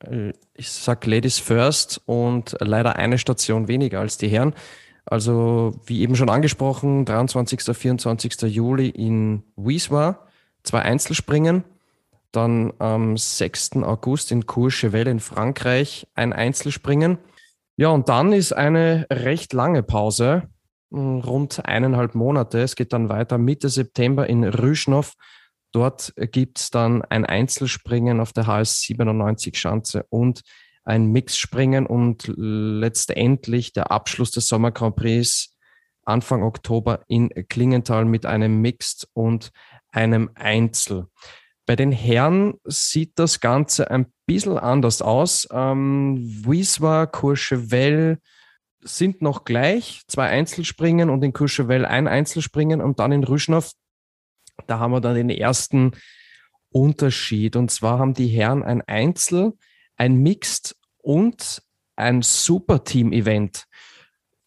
Äh, 0.00 0.32
ich 0.54 0.70
sage 0.70 1.10
Ladies 1.10 1.38
first 1.38 2.00
und 2.06 2.56
leider 2.60 2.96
eine 2.96 3.18
Station 3.18 3.68
weniger 3.68 4.00
als 4.00 4.18
die 4.18 4.28
Herren. 4.28 4.54
Also 5.06 5.72
wie 5.86 6.02
eben 6.02 6.16
schon 6.16 6.28
angesprochen, 6.28 7.04
23. 7.04 7.76
24. 7.76 8.42
Juli 8.42 8.88
in 8.88 9.42
Wieswa, 9.56 10.20
zwei 10.62 10.82
Einzelspringen. 10.82 11.64
Dann 12.30 12.74
am 12.78 13.16
6. 13.16 13.76
August 13.82 14.30
in 14.32 14.46
Courchevel 14.46 15.06
in 15.08 15.18
Frankreich 15.18 16.06
ein 16.14 16.32
Einzelspringen. 16.34 17.18
Ja, 17.80 17.90
und 17.90 18.08
dann 18.08 18.32
ist 18.32 18.52
eine 18.52 19.06
recht 19.08 19.52
lange 19.52 19.84
Pause 19.84 20.48
rund 20.90 21.64
eineinhalb 21.64 22.16
Monate. 22.16 22.60
Es 22.60 22.74
geht 22.74 22.92
dann 22.92 23.08
weiter 23.08 23.38
Mitte 23.38 23.68
September 23.68 24.28
in 24.28 24.42
Rüschnow. 24.42 25.12
Dort 25.70 26.12
gibt 26.16 26.58
es 26.58 26.70
dann 26.70 27.02
ein 27.02 27.24
Einzelspringen 27.24 28.18
auf 28.18 28.32
der 28.32 28.48
HS 28.48 28.80
97 28.80 29.56
Schanze 29.56 30.04
und 30.08 30.40
ein 30.82 31.06
Mixspringen 31.06 31.86
und 31.86 32.24
letztendlich 32.36 33.74
der 33.74 33.92
Abschluss 33.92 34.32
des 34.32 34.48
Sommer 34.48 34.72
Grand 34.72 34.96
Prix 34.96 35.54
Anfang 36.02 36.42
Oktober 36.42 37.04
in 37.06 37.28
Klingenthal 37.48 38.06
mit 38.06 38.26
einem 38.26 38.60
Mixed 38.60 39.06
und 39.12 39.52
einem 39.92 40.30
Einzel. 40.34 41.06
Bei 41.68 41.76
den 41.76 41.92
Herren 41.92 42.54
sieht 42.64 43.18
das 43.18 43.40
Ganze 43.40 43.90
ein 43.90 44.06
bisschen 44.24 44.56
anders 44.56 45.02
aus. 45.02 45.46
Ähm, 45.52 46.16
Wieswa, 46.18 47.04
Courchevel, 47.04 48.20
sind 48.80 49.20
noch 49.20 49.44
gleich, 49.44 50.00
zwei 50.06 50.28
Einzelspringen 50.30 51.10
und 51.10 51.22
in 51.22 51.34
Courchevel 51.34 51.84
ein 51.84 52.08
Einzelspringen 52.08 52.80
und 52.80 53.00
dann 53.00 53.12
in 53.12 53.22
Rüschnow, 53.22 53.70
da 54.66 54.78
haben 54.78 54.92
wir 54.92 55.02
dann 55.02 55.14
den 55.14 55.28
ersten 55.28 55.92
Unterschied. 56.70 57.54
Und 57.54 57.70
zwar 57.70 57.98
haben 57.98 58.14
die 58.14 58.28
Herren 58.28 58.62
ein 58.62 58.80
Einzel, 58.80 59.52
ein 59.98 60.16
Mixed 60.22 60.74
und 61.02 61.62
ein 61.96 62.22
Superteam-Event. 62.22 63.64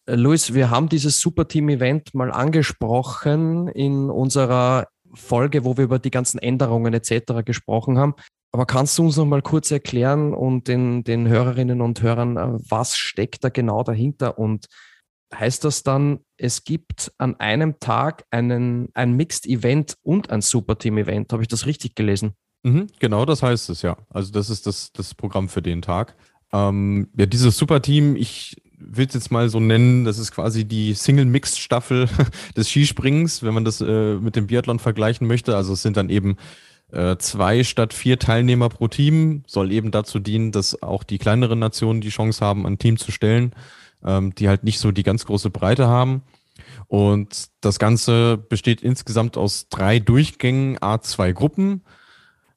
Äh, 0.06 0.16
Luis, 0.16 0.54
wir 0.54 0.70
haben 0.70 0.88
dieses 0.88 1.20
Superteam-Event 1.20 2.14
mal 2.14 2.32
angesprochen 2.32 3.68
in 3.68 4.10
unserer 4.10 4.88
Folge, 5.14 5.64
wo 5.64 5.76
wir 5.76 5.84
über 5.84 5.98
die 5.98 6.10
ganzen 6.10 6.38
Änderungen 6.38 6.94
etc. 6.94 7.44
gesprochen 7.44 7.98
haben. 7.98 8.14
Aber 8.52 8.66
kannst 8.66 8.98
du 8.98 9.04
uns 9.04 9.16
noch 9.16 9.24
mal 9.24 9.42
kurz 9.42 9.70
erklären 9.70 10.34
und 10.34 10.68
den, 10.68 11.04
den 11.04 11.26
Hörerinnen 11.26 11.80
und 11.80 12.02
Hörern, 12.02 12.36
äh, 12.36 12.58
was 12.68 12.96
steckt 12.96 13.44
da 13.44 13.48
genau 13.48 13.82
dahinter? 13.82 14.38
Und 14.38 14.66
heißt 15.34 15.64
das 15.64 15.82
dann, 15.82 16.20
es 16.36 16.64
gibt 16.64 17.12
an 17.18 17.40
einem 17.40 17.78
Tag 17.80 18.24
einen, 18.30 18.90
ein 18.94 19.12
Mixed 19.12 19.46
Event 19.46 19.96
und 20.02 20.30
ein 20.30 20.42
Super 20.42 20.78
Team 20.78 20.98
Event? 20.98 21.32
Habe 21.32 21.42
ich 21.42 21.48
das 21.48 21.66
richtig 21.66 21.94
gelesen? 21.94 22.34
Mhm, 22.62 22.88
genau, 23.00 23.24
das 23.24 23.42
heißt 23.42 23.70
es, 23.70 23.82
ja. 23.82 23.96
Also 24.10 24.32
das 24.32 24.50
ist 24.50 24.66
das, 24.66 24.92
das 24.92 25.14
Programm 25.14 25.48
für 25.48 25.62
den 25.62 25.82
Tag. 25.82 26.14
Ähm, 26.52 27.08
ja, 27.16 27.26
dieses 27.26 27.56
Super 27.56 27.80
Team, 27.80 28.14
ich 28.16 28.56
will 28.84 29.06
es 29.06 29.14
jetzt 29.14 29.30
mal 29.30 29.48
so 29.48 29.60
nennen, 29.60 30.04
das 30.04 30.18
ist 30.18 30.32
quasi 30.32 30.64
die 30.64 30.94
Single-Mixed-Staffel 30.94 32.08
des 32.56 32.68
Skispringens, 32.68 33.42
wenn 33.42 33.54
man 33.54 33.64
das 33.64 33.80
äh, 33.80 34.14
mit 34.14 34.36
dem 34.36 34.46
Biathlon 34.46 34.78
vergleichen 34.78 35.26
möchte. 35.26 35.56
Also 35.56 35.72
es 35.72 35.82
sind 35.82 35.96
dann 35.96 36.10
eben 36.10 36.36
äh, 36.92 37.16
zwei 37.16 37.64
statt 37.64 37.94
vier 37.94 38.18
Teilnehmer 38.18 38.68
pro 38.68 38.86
Team 38.86 39.44
soll 39.46 39.72
eben 39.72 39.90
dazu 39.90 40.18
dienen, 40.18 40.52
dass 40.52 40.82
auch 40.82 41.04
die 41.04 41.18
kleineren 41.18 41.58
Nationen 41.58 42.02
die 42.02 42.10
Chance 42.10 42.44
haben, 42.44 42.66
ein 42.66 42.78
Team 42.78 42.98
zu 42.98 43.12
stellen, 43.12 43.52
ähm, 44.04 44.34
die 44.34 44.48
halt 44.48 44.62
nicht 44.62 44.78
so 44.78 44.92
die 44.92 45.02
ganz 45.02 45.24
große 45.24 45.50
Breite 45.50 45.86
haben. 45.86 46.22
Und 46.88 47.48
das 47.62 47.78
Ganze 47.78 48.36
besteht 48.36 48.82
insgesamt 48.82 49.38
aus 49.38 49.68
drei 49.70 49.98
Durchgängen, 50.00 50.78
A2 50.78 51.32
Gruppen. 51.32 51.82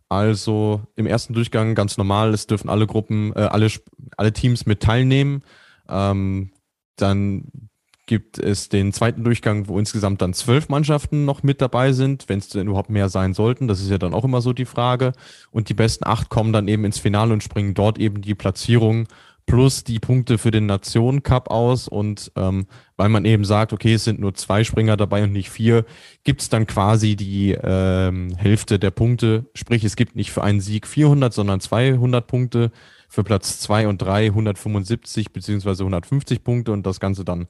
Also 0.09 0.81
im 0.95 1.07
ersten 1.07 1.33
Durchgang 1.33 1.73
ganz 1.73 1.97
normal, 1.97 2.33
es 2.33 2.45
dürfen 2.45 2.69
alle 2.69 2.87
Gruppen, 2.87 3.33
äh, 3.35 3.39
alle, 3.39 3.71
alle 4.17 4.33
Teams 4.33 4.65
mit 4.65 4.81
teilnehmen. 4.81 5.43
Ähm, 5.89 6.51
dann 6.95 7.69
gibt 8.05 8.37
es 8.37 8.69
den 8.69 8.93
zweiten 8.93 9.23
Durchgang, 9.23 9.67
wo 9.67 9.79
insgesamt 9.79 10.21
dann 10.21 10.33
zwölf 10.33 10.69
Mannschaften 10.69 11.25
noch 11.25 11.43
mit 11.43 11.61
dabei 11.61 11.91
sind, 11.91 12.29
wenn 12.29 12.39
es 12.39 12.49
denn 12.49 12.67
überhaupt 12.67 12.89
mehr 12.89 13.09
sein 13.09 13.33
sollten. 13.33 13.67
Das 13.67 13.81
ist 13.81 13.89
ja 13.89 13.97
dann 13.97 14.13
auch 14.13 14.23
immer 14.23 14.41
so 14.41 14.53
die 14.53 14.65
Frage. 14.65 15.13
Und 15.51 15.69
die 15.69 15.73
besten 15.73 16.05
acht 16.05 16.29
kommen 16.29 16.53
dann 16.53 16.67
eben 16.67 16.85
ins 16.85 16.99
Finale 16.99 17.33
und 17.33 17.43
springen 17.43 17.73
dort 17.73 17.97
eben 17.97 18.21
die 18.21 18.35
Platzierung 18.35 19.07
plus 19.47 19.83
die 19.83 19.99
Punkte 19.99 20.37
für 20.37 20.51
den 20.51 20.65
Nationen 20.65 21.23
Cup 21.23 21.49
aus. 21.49 21.87
Und 21.87 22.31
ähm, 22.35 22.67
weil 22.95 23.09
man 23.09 23.25
eben 23.25 23.43
sagt, 23.43 23.73
okay, 23.73 23.93
es 23.93 24.03
sind 24.03 24.19
nur 24.19 24.33
zwei 24.35 24.63
Springer 24.63 24.97
dabei 24.97 25.23
und 25.23 25.31
nicht 25.31 25.49
vier, 25.49 25.85
gibt 26.23 26.41
es 26.41 26.49
dann 26.49 26.67
quasi 26.67 27.15
die 27.15 27.51
ähm, 27.51 28.35
Hälfte 28.37 28.79
der 28.79 28.91
Punkte. 28.91 29.45
Sprich, 29.53 29.83
es 29.83 29.95
gibt 29.95 30.15
nicht 30.15 30.31
für 30.31 30.43
einen 30.43 30.61
Sieg 30.61 30.87
400, 30.87 31.33
sondern 31.33 31.59
200 31.59 32.25
Punkte. 32.25 32.71
Für 33.15 33.23
Platz 33.23 33.61
zwei 33.61 33.87
und 33.87 34.01
drei 34.01 34.25
175 34.25 35.31
beziehungsweise 35.31 35.83
150 35.83 36.43
Punkte 36.43 36.73
und 36.73 36.85
das 36.85 36.99
Ganze 36.99 37.23
dann 37.23 37.47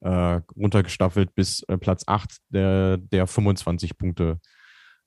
äh, 0.00 0.40
runtergestaffelt 0.56 1.34
bis 1.34 1.62
äh, 1.64 1.76
Platz 1.76 2.04
8, 2.06 2.38
der, 2.48 2.96
der 2.96 3.26
25 3.26 3.98
Punkte 3.98 4.40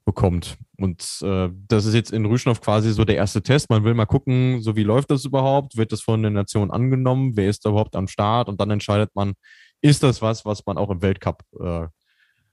bekommt. 0.06 0.60
Und 0.78 1.02
äh, 1.24 1.50
das 1.68 1.88
ist 1.88 1.96
jetzt 1.96 2.12
in 2.12 2.28
Rüschnow 2.28 2.62
quasi 2.62 2.92
so 2.92 3.04
der 3.04 3.16
erste 3.16 3.42
Test. 3.42 3.72
Man 3.72 3.84
will 3.84 3.96
mal 3.96 4.06
gucken, 4.06 4.62
so 4.62 4.76
wie 4.76 4.84
läuft 4.84 5.10
das 5.10 5.26
überhaupt? 5.26 5.76
Wird 5.76 5.92
das 5.92 6.02
von 6.02 6.22
der 6.22 6.30
Nation 6.30 6.70
angenommen? 6.70 7.36
Wer 7.36 7.50
ist 7.50 7.66
da 7.66 7.72
überhaupt 7.72 7.96
am 7.96 8.08
Start? 8.08 8.48
Und 8.48 8.62
dann 8.62 8.70
entscheidet 8.70 9.10
man, 9.16 9.34
ist 9.82 10.04
das 10.04 10.22
was, 10.22 10.46
was 10.46 10.68
man 10.68 10.78
auch 10.78 10.92
im 10.92 11.02
Weltcup 11.02 11.42
äh, 11.60 11.88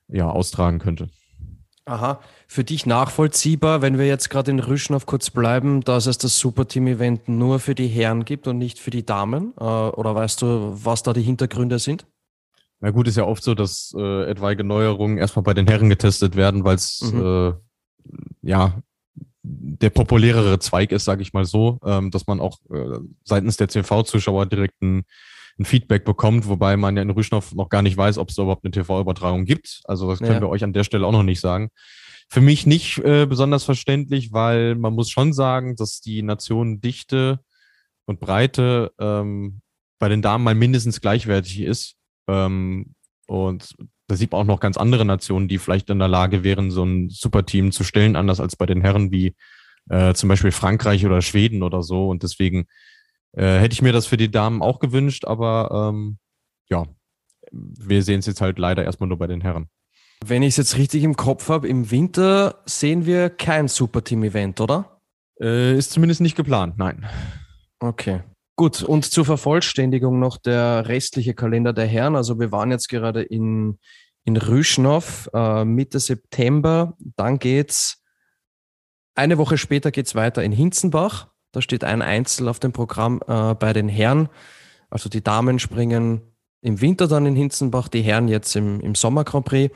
ja, 0.08 0.30
austragen 0.30 0.78
könnte. 0.78 1.10
Aha, 1.84 2.20
für 2.46 2.62
dich 2.62 2.86
nachvollziehbar, 2.86 3.82
wenn 3.82 3.98
wir 3.98 4.06
jetzt 4.06 4.30
gerade 4.30 4.52
in 4.52 4.60
Rüschnow 4.60 5.04
kurz 5.04 5.30
bleiben, 5.30 5.80
dass 5.80 6.06
es 6.06 6.16
das 6.16 6.38
Superteam-Event 6.38 7.28
nur 7.28 7.58
für 7.58 7.74
die 7.74 7.88
Herren 7.88 8.24
gibt 8.24 8.46
und 8.46 8.58
nicht 8.58 8.78
für 8.78 8.90
die 8.90 9.04
Damen? 9.04 9.52
Äh, 9.58 9.64
oder 9.64 10.14
weißt 10.14 10.42
du, 10.42 10.78
was 10.84 11.02
da 11.02 11.12
die 11.12 11.22
Hintergründe 11.22 11.80
sind? 11.80 12.06
Na 12.80 12.90
gut, 12.90 13.08
ist 13.08 13.16
ja 13.16 13.24
oft 13.24 13.42
so, 13.42 13.54
dass 13.54 13.94
äh, 13.96 14.30
etwaige 14.30 14.62
Neuerungen 14.62 15.18
erstmal 15.18 15.42
bei 15.42 15.54
den 15.54 15.66
Herren 15.66 15.88
getestet 15.88 16.36
werden, 16.36 16.64
weil 16.64 16.76
es 16.76 17.00
mhm. 17.00 17.24
äh, 17.24 17.52
ja 18.42 18.80
der 19.44 19.90
populärere 19.90 20.58
Zweig 20.60 20.92
ist, 20.92 21.04
sage 21.04 21.22
ich 21.22 21.32
mal 21.32 21.44
so, 21.44 21.80
ähm, 21.84 22.10
dass 22.10 22.26
man 22.26 22.40
auch 22.40 22.58
äh, 22.70 22.98
seitens 23.24 23.56
der 23.56 23.68
TV-Zuschauer 23.68 24.46
direkt 24.46 24.80
ein, 24.82 25.04
ein, 25.58 25.64
Feedback 25.64 26.04
bekommt, 26.04 26.48
wobei 26.48 26.76
man 26.76 26.96
ja 26.96 27.02
in 27.02 27.10
Rüschnow 27.10 27.54
noch 27.54 27.68
gar 27.68 27.82
nicht 27.82 27.96
weiß, 27.96 28.18
ob 28.18 28.30
es 28.30 28.38
überhaupt 28.38 28.64
eine 28.64 28.72
TV-Übertragung 28.72 29.44
gibt. 29.44 29.82
Also 29.84 30.08
das 30.08 30.18
können 30.18 30.34
ja. 30.34 30.40
wir 30.40 30.48
euch 30.48 30.64
an 30.64 30.72
der 30.72 30.84
Stelle 30.84 31.06
auch 31.06 31.12
noch 31.12 31.22
nicht 31.22 31.40
sagen. 31.40 31.70
Für 32.28 32.40
mich 32.40 32.66
nicht 32.66 32.98
äh, 32.98 33.26
besonders 33.26 33.64
verständlich, 33.64 34.32
weil 34.32 34.74
man 34.74 34.94
muss 34.94 35.10
schon 35.10 35.32
sagen, 35.32 35.76
dass 35.76 36.00
die 36.00 36.22
Nationendichte 36.22 37.40
und 38.06 38.20
Breite 38.20 38.92
ähm, 38.98 39.60
bei 39.98 40.08
den 40.08 40.22
Damen 40.22 40.42
mal 40.42 40.54
mindestens 40.54 41.00
gleichwertig 41.00 41.60
ist. 41.60 41.96
Ähm, 42.28 42.94
und 43.26 43.74
da 44.08 44.16
sieht 44.16 44.32
man 44.32 44.40
auch 44.40 44.46
noch 44.46 44.60
ganz 44.60 44.76
andere 44.76 45.04
Nationen, 45.04 45.48
die 45.48 45.58
vielleicht 45.58 45.88
in 45.90 45.98
der 45.98 46.08
Lage 46.08 46.42
wären, 46.44 46.70
so 46.70 46.84
ein 46.84 47.08
Superteam 47.08 47.72
zu 47.72 47.84
stellen, 47.84 48.16
anders 48.16 48.40
als 48.40 48.56
bei 48.56 48.66
den 48.66 48.80
Herren 48.80 49.12
wie 49.12 49.34
äh, 49.88 50.14
zum 50.14 50.28
Beispiel 50.28 50.52
Frankreich 50.52 51.06
oder 51.06 51.22
Schweden 51.22 51.62
oder 51.62 51.82
so. 51.82 52.08
Und 52.08 52.22
deswegen 52.22 52.66
äh, 53.32 53.58
hätte 53.58 53.72
ich 53.72 53.82
mir 53.82 53.92
das 53.92 54.06
für 54.06 54.16
die 54.16 54.30
Damen 54.30 54.62
auch 54.62 54.78
gewünscht, 54.78 55.24
aber 55.24 55.90
ähm, 55.92 56.18
ja, 56.68 56.86
wir 57.50 58.02
sehen 58.02 58.20
es 58.20 58.26
jetzt 58.26 58.40
halt 58.40 58.58
leider 58.58 58.84
erstmal 58.84 59.08
nur 59.08 59.18
bei 59.18 59.26
den 59.26 59.40
Herren. 59.40 59.68
Wenn 60.24 60.42
ich 60.42 60.50
es 60.50 60.56
jetzt 60.56 60.76
richtig 60.76 61.02
im 61.02 61.16
Kopf 61.16 61.48
habe, 61.48 61.68
im 61.68 61.90
Winter 61.90 62.62
sehen 62.64 63.06
wir 63.06 63.28
kein 63.28 63.68
Superteam-Event, 63.68 64.60
oder? 64.60 65.00
Äh, 65.40 65.76
ist 65.76 65.90
zumindest 65.92 66.20
nicht 66.20 66.36
geplant, 66.36 66.78
nein. 66.78 67.06
Okay. 67.80 68.20
Gut, 68.54 68.82
und 68.82 69.04
zur 69.04 69.24
Vervollständigung 69.24 70.20
noch 70.20 70.36
der 70.36 70.86
restliche 70.86 71.34
Kalender 71.34 71.72
der 71.72 71.86
Herren. 71.86 72.14
Also 72.14 72.38
wir 72.38 72.52
waren 72.52 72.70
jetzt 72.70 72.88
gerade 72.88 73.22
in, 73.22 73.78
in 74.24 74.36
Rüschnow 74.36 75.28
äh, 75.34 75.64
Mitte 75.64 75.98
September. 75.98 76.96
Dann 77.16 77.38
geht's 77.38 78.02
eine 79.14 79.38
Woche 79.38 79.58
später 79.58 79.90
geht's 79.90 80.14
weiter 80.14 80.44
in 80.44 80.52
Hinzenbach. 80.52 81.31
Da 81.52 81.62
steht 81.62 81.84
ein 81.84 82.02
Einzel 82.02 82.48
auf 82.48 82.58
dem 82.58 82.72
Programm 82.72 83.20
äh, 83.26 83.54
bei 83.54 83.72
den 83.72 83.88
Herren. 83.88 84.28
Also 84.90 85.08
die 85.08 85.22
Damen 85.22 85.58
springen 85.58 86.22
im 86.60 86.80
Winter 86.80 87.08
dann 87.08 87.26
in 87.26 87.36
Hinzenbach, 87.36 87.88
die 87.88 88.02
Herren 88.02 88.28
jetzt 88.28 88.56
im, 88.56 88.80
im 88.80 88.94
Sommer 88.94 89.24
Grand 89.24 89.44
Prix. 89.44 89.74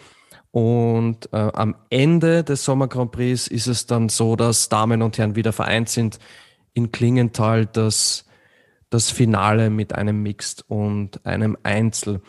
Und 0.51 1.33
äh, 1.33 1.37
am 1.37 1.77
Ende 1.91 2.43
des 2.43 2.65
Sommer 2.65 2.89
Grand 2.89 3.13
Prix 3.13 3.47
ist 3.47 3.67
es 3.67 3.87
dann 3.87 4.09
so, 4.09 4.37
dass 4.37 4.69
Damen 4.69 5.03
und 5.03 5.19
Herren 5.19 5.37
wieder 5.37 5.53
vereint 5.53 5.89
sind 5.89 6.19
in 6.73 6.93
Klingenthal, 6.93 7.67
das 7.67 8.27
das 8.91 9.11
Finale 9.11 9.71
mit 9.71 9.95
einem 9.95 10.23
Mixed 10.23 10.65
und 10.69 11.25
einem 11.27 11.57
Einzel. 11.63 12.23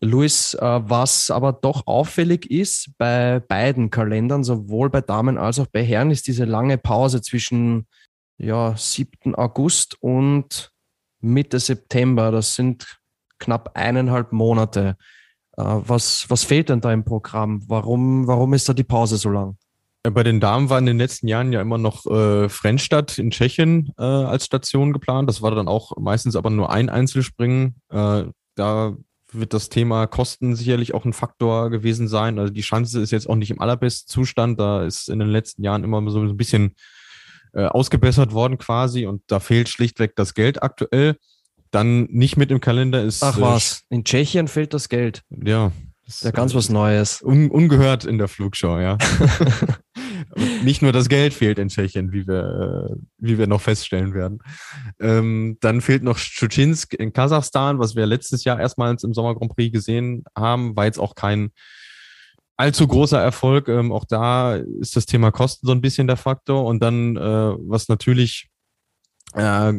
Luis, 0.00 0.54
äh, 0.54 0.60
was 0.60 1.30
aber 1.30 1.52
doch 1.52 1.86
auffällig 1.86 2.50
ist 2.50 2.90
bei 2.98 3.40
beiden 3.40 3.90
Kalendern, 3.90 4.44
sowohl 4.44 4.90
bei 4.90 5.00
Damen 5.00 5.38
als 5.38 5.58
auch 5.58 5.66
bei 5.66 5.84
Herren, 5.84 6.10
ist 6.10 6.26
diese 6.26 6.44
lange 6.44 6.78
Pause 6.78 7.22
zwischen 7.22 7.86
ja, 8.38 8.76
7. 8.76 9.34
August 9.34 9.96
und 10.00 10.72
Mitte 11.20 11.58
September. 11.58 12.30
Das 12.30 12.54
sind 12.54 12.98
knapp 13.38 13.72
eineinhalb 13.74 14.32
Monate. 14.32 14.96
Äh, 15.56 15.62
was, 15.62 16.26
was 16.28 16.44
fehlt 16.44 16.68
denn 16.68 16.80
da 16.80 16.92
im 16.92 17.04
Programm? 17.04 17.62
Warum, 17.68 18.26
warum 18.26 18.54
ist 18.54 18.68
da 18.68 18.72
die 18.72 18.84
Pause 18.84 19.16
so 19.16 19.30
lang? 19.30 19.56
Bei 20.02 20.22
den 20.22 20.38
Damen 20.38 20.68
war 20.68 20.78
in 20.78 20.84
den 20.84 20.98
letzten 20.98 21.28
Jahren 21.28 21.50
ja 21.52 21.62
immer 21.62 21.78
noch 21.78 22.04
äh, 22.04 22.50
Frennstadt 22.50 23.16
in 23.16 23.30
Tschechien 23.30 23.90
äh, 23.96 24.02
als 24.02 24.44
Station 24.44 24.92
geplant. 24.92 25.30
Das 25.30 25.40
war 25.40 25.50
dann 25.52 25.66
auch 25.66 25.96
meistens 25.96 26.36
aber 26.36 26.50
nur 26.50 26.70
ein 26.70 26.90
Einzelspringen. 26.90 27.76
Äh, 27.88 28.24
da 28.54 28.96
wird 29.32 29.54
das 29.54 29.70
Thema 29.70 30.06
Kosten 30.06 30.56
sicherlich 30.56 30.92
auch 30.92 31.06
ein 31.06 31.14
Faktor 31.14 31.70
gewesen 31.70 32.06
sein. 32.06 32.38
Also 32.38 32.52
die 32.52 32.60
Chance 32.60 33.00
ist 33.00 33.12
jetzt 33.12 33.28
auch 33.28 33.34
nicht 33.34 33.50
im 33.50 33.60
allerbesten 33.60 34.10
Zustand. 34.10 34.60
Da 34.60 34.84
ist 34.84 35.08
in 35.08 35.20
den 35.20 35.28
letzten 35.28 35.64
Jahren 35.64 35.84
immer 35.84 36.08
so 36.10 36.20
ein 36.20 36.36
bisschen 36.36 36.74
äh, 37.54 37.66
ausgebessert 37.66 38.32
worden 38.32 38.58
quasi 38.58 39.06
und 39.06 39.22
da 39.26 39.40
fehlt 39.40 39.68
schlichtweg 39.68 40.16
das 40.16 40.34
Geld 40.34 40.62
aktuell. 40.62 41.16
Dann 41.70 42.04
nicht 42.04 42.36
mit 42.36 42.50
im 42.52 42.60
Kalender 42.60 43.02
ist. 43.02 43.22
Ach 43.22 43.38
äh, 43.38 43.40
was, 43.40 43.82
in 43.88 44.04
Tschechien 44.04 44.46
fehlt 44.48 44.74
das 44.74 44.88
Geld. 44.88 45.22
Ja. 45.30 45.72
Das 46.06 46.16
ist 46.16 46.24
ja 46.24 46.30
ganz 46.32 46.54
was 46.54 46.68
Neues. 46.68 47.22
Un 47.22 47.50
ungehört 47.50 48.04
in 48.04 48.18
der 48.18 48.28
Flugshow, 48.28 48.78
ja. 48.78 48.98
nicht 50.62 50.82
nur 50.82 50.92
das 50.92 51.08
Geld 51.08 51.34
fehlt 51.34 51.58
in 51.58 51.68
Tschechien, 51.68 52.12
wie 52.12 52.26
wir, 52.26 52.90
äh, 52.90 52.96
wie 53.18 53.38
wir 53.38 53.46
noch 53.46 53.60
feststellen 53.60 54.14
werden. 54.14 54.40
Ähm, 55.00 55.56
dann 55.60 55.80
fehlt 55.80 56.02
noch 56.02 56.18
Schuchinsk 56.18 56.94
in 56.94 57.12
Kasachstan, 57.12 57.78
was 57.78 57.96
wir 57.96 58.06
letztes 58.06 58.44
Jahr 58.44 58.60
erstmals 58.60 59.04
im 59.04 59.14
Sommer 59.14 59.34
Grand 59.34 59.54
Prix 59.54 59.72
gesehen 59.72 60.24
haben, 60.36 60.76
war 60.76 60.86
jetzt 60.86 60.98
auch 60.98 61.14
kein 61.14 61.50
allzu 62.56 62.86
großer 62.86 63.20
Erfolg. 63.20 63.68
Ähm, 63.68 63.92
auch 63.92 64.04
da 64.04 64.56
ist 64.56 64.96
das 64.96 65.06
Thema 65.06 65.30
Kosten 65.30 65.66
so 65.66 65.72
ein 65.72 65.80
bisschen 65.80 66.06
der 66.06 66.16
Faktor. 66.16 66.64
Und 66.64 66.82
dann, 66.82 67.16
äh, 67.16 67.20
was 67.20 67.88
natürlich 67.88 68.48
äh, 69.34 69.72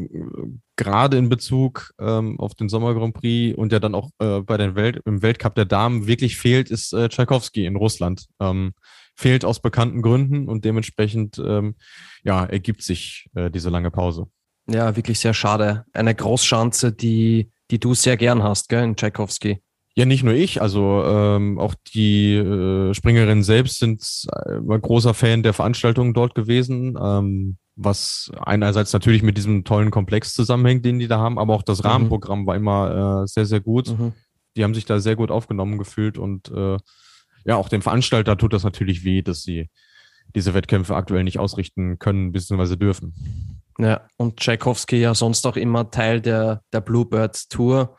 gerade 0.76 1.18
in 1.18 1.30
Bezug 1.30 1.92
ähm, 2.00 2.40
auf 2.40 2.56
den 2.56 2.70
Sommer 2.70 2.94
Grand 2.94 3.14
Prix 3.14 3.58
und 3.58 3.72
ja 3.72 3.80
dann 3.80 3.96
auch 3.96 4.10
äh, 4.20 4.42
bei 4.42 4.58
den 4.58 4.76
Welt 4.76 5.02
im 5.06 5.22
Weltcup 5.22 5.56
der 5.56 5.66
Damen 5.66 6.08
wirklich 6.08 6.38
fehlt, 6.38 6.70
ist 6.70 6.94
äh, 6.94 7.10
Tchaikovsky 7.10 7.66
in 7.66 7.76
Russland. 7.76 8.26
Ähm, 8.40 8.74
fehlt 9.18 9.46
aus 9.46 9.62
bekannten 9.62 10.02
Gründen 10.02 10.50
und 10.50 10.66
dementsprechend 10.66 11.40
ähm, 11.40 11.76
ja, 12.24 12.46
ergibt 12.46 12.84
sich 12.84 13.30
äh, 13.34 13.50
diese 13.50 13.70
lange 13.70 13.92
Pause. 13.92 14.28
Ja, 14.68 14.96
wirklich 14.96 15.20
sehr 15.20 15.34
schade. 15.34 15.86
Eine 15.94 16.14
Großschanze, 16.16 16.92
die, 16.92 17.52
die 17.72 17.80
du 17.80 17.94
sehr 17.94 18.18
gern 18.18 18.44
hast, 18.44 18.68
gell, 18.68 18.84
in 18.84 18.96
Tchaikovsky. 18.96 19.62
Ja, 19.98 20.06
nicht 20.06 20.24
nur 20.24 20.34
ich, 20.34 20.62
also 20.62 21.04
ähm, 21.06 21.58
auch 21.58 21.74
die 21.94 22.34
äh, 22.36 22.94
Springerinnen 22.94 23.44
selbst 23.44 23.80
sind 23.80 24.28
äh, 24.30 24.80
großer 24.80 25.14
Fan 25.14 25.42
der 25.42 25.54
Veranstaltungen 25.54 26.14
dort 26.14 26.36
gewesen, 26.36 26.98
ähm, 27.02 27.58
was 27.78 28.30
einerseits 28.38 28.92
natürlich 28.92 29.24
mit 29.24 29.38
diesem 29.38 29.64
tollen 29.64 29.92
Komplex 29.92 30.34
zusammenhängt, 30.34 30.84
den 30.84 31.00
die 31.00 31.08
da 31.08 31.20
haben, 31.20 31.40
aber 31.40 31.54
auch 31.54 31.64
das 31.64 31.82
mhm. 31.82 31.90
Rahmenprogramm 31.90 32.46
war 32.46 32.58
immer 32.58 33.24
äh, 33.24 33.28
sehr, 33.28 33.46
sehr 33.46 33.62
gut. 33.62 33.98
Mhm. 33.98 34.12
Die 34.58 34.66
haben 34.66 34.74
sich 34.74 34.84
da 34.84 35.00
sehr 35.00 35.16
gut 35.16 35.32
aufgenommen 35.32 35.78
gefühlt 35.78 36.18
und 36.18 36.52
äh, 36.52 36.78
ja, 37.46 37.56
auch 37.56 37.70
dem 37.70 37.82
Veranstalter 37.82 38.38
tut 38.38 38.52
das 38.52 38.64
natürlich 38.64 39.06
weh, 39.06 39.22
dass 39.22 39.44
sie 39.44 39.70
diese 40.36 40.54
Wettkämpfe 40.54 40.96
aktuell 40.96 41.24
nicht 41.24 41.40
ausrichten 41.40 42.00
können 42.00 42.34
bzw. 42.34 42.76
dürfen. 42.76 43.62
Ja, 43.78 44.02
und 44.18 44.38
Tchaikovsky 44.38 44.98
ja 44.98 45.14
sonst 45.14 45.48
auch 45.48 45.56
immer 45.56 45.90
Teil 45.90 46.20
der, 46.20 46.64
der 46.74 46.82
Bluebirds 46.82 47.48
Tour 47.48 47.96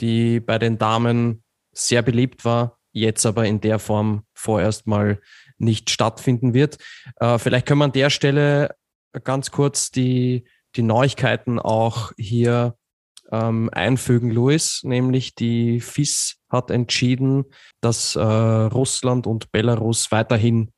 die 0.00 0.40
bei 0.40 0.58
den 0.58 0.78
Damen 0.78 1.42
sehr 1.72 2.02
beliebt 2.02 2.44
war, 2.44 2.78
jetzt 2.92 3.26
aber 3.26 3.46
in 3.46 3.60
der 3.60 3.78
Form 3.78 4.24
vorerst 4.34 4.86
mal 4.86 5.20
nicht 5.58 5.90
stattfinden 5.90 6.54
wird. 6.54 6.78
Äh, 7.16 7.38
vielleicht 7.38 7.66
können 7.66 7.80
wir 7.80 7.84
an 7.86 7.92
der 7.92 8.10
Stelle 8.10 8.74
ganz 9.24 9.50
kurz 9.50 9.90
die, 9.90 10.44
die 10.76 10.82
Neuigkeiten 10.82 11.58
auch 11.58 12.12
hier 12.16 12.76
ähm, 13.30 13.70
einfügen, 13.72 14.30
Luis, 14.30 14.82
nämlich 14.84 15.34
die 15.34 15.80
FIS 15.80 16.36
hat 16.48 16.70
entschieden, 16.70 17.44
dass 17.80 18.16
äh, 18.16 18.20
Russland 18.20 19.26
und 19.26 19.50
Belarus 19.52 20.12
weiterhin 20.12 20.70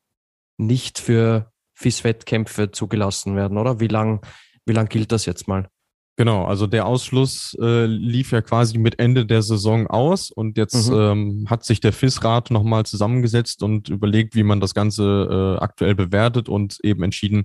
nicht 0.57 0.99
für 0.99 1.53
FIS-Wettkämpfe 1.75 2.71
zugelassen 2.71 3.37
werden, 3.37 3.59
oder? 3.59 3.81
Wie 3.81 3.87
lang, 3.87 4.27
wie 4.67 4.73
lang 4.73 4.89
gilt 4.89 5.13
das 5.13 5.27
jetzt 5.27 5.47
mal? 5.47 5.69
Genau, 6.19 6.47
also 6.47 6.67
der 6.67 6.85
Ausschluss 6.85 7.57
äh, 7.61 7.87
lief 7.87 8.33
ja 8.33 8.43
quasi 8.43 8.77
mit 8.77 8.99
Ende 8.99 9.25
der 9.25 9.41
Saison 9.41 9.87
aus 9.87 10.33
und 10.33 10.59
jetzt 10.59 10.91
mhm. 10.91 10.99
ähm, 10.99 11.47
hat 11.49 11.65
sich 11.65 11.79
der 11.79 11.93
FIS-Rat 11.93 12.51
nochmal 12.51 12.85
zusammengesetzt 12.85 13.63
und 13.63 13.89
überlegt, 13.89 14.35
wie 14.35 14.43
man 14.43 14.59
das 14.59 14.75
Ganze 14.75 15.29
äh, 15.31 15.63
aktuell 15.63 15.95
bewertet 15.95 16.49
und 16.49 16.81
eben 16.83 17.05
entschieden, 17.05 17.45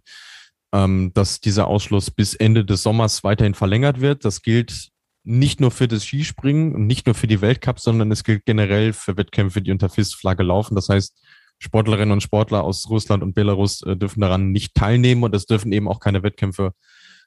ähm, 0.73 1.11
dass 1.13 1.39
dieser 1.39 1.67
Ausschluss 1.67 2.09
bis 2.09 2.33
Ende 2.33 2.65
des 2.65 2.81
Sommers 2.81 3.23
weiterhin 3.23 3.53
verlängert 3.53 4.01
wird. 4.01 4.25
Das 4.25 4.41
gilt 4.41 4.89
nicht 5.23 5.61
nur 5.61 5.69
für 5.69 5.87
das 5.87 6.03
Skispringen 6.03 6.73
und 6.73 6.87
nicht 6.87 7.05
nur 7.05 7.13
für 7.13 7.27
die 7.27 7.41
Weltcups, 7.41 7.83
sondern 7.83 8.11
es 8.11 8.23
gilt 8.23 8.43
generell 8.43 8.91
für 8.93 9.17
Wettkämpfe, 9.17 9.61
die 9.61 9.71
unter 9.71 9.87
FIS-Flagge 9.87 10.41
laufen. 10.41 10.73
Das 10.73 10.89
heißt, 10.89 11.15
Sportlerinnen 11.59 12.11
und 12.11 12.23
Sportler 12.23 12.63
aus 12.63 12.89
Russland 12.89 13.21
und 13.21 13.35
Belarus 13.35 13.83
äh, 13.83 13.95
dürfen 13.95 14.21
daran 14.21 14.51
nicht 14.51 14.73
teilnehmen 14.73 15.21
und 15.21 15.35
es 15.35 15.45
dürfen 15.45 15.71
eben 15.73 15.87
auch 15.87 15.99
keine 15.99 16.23
Wettkämpfe 16.23 16.73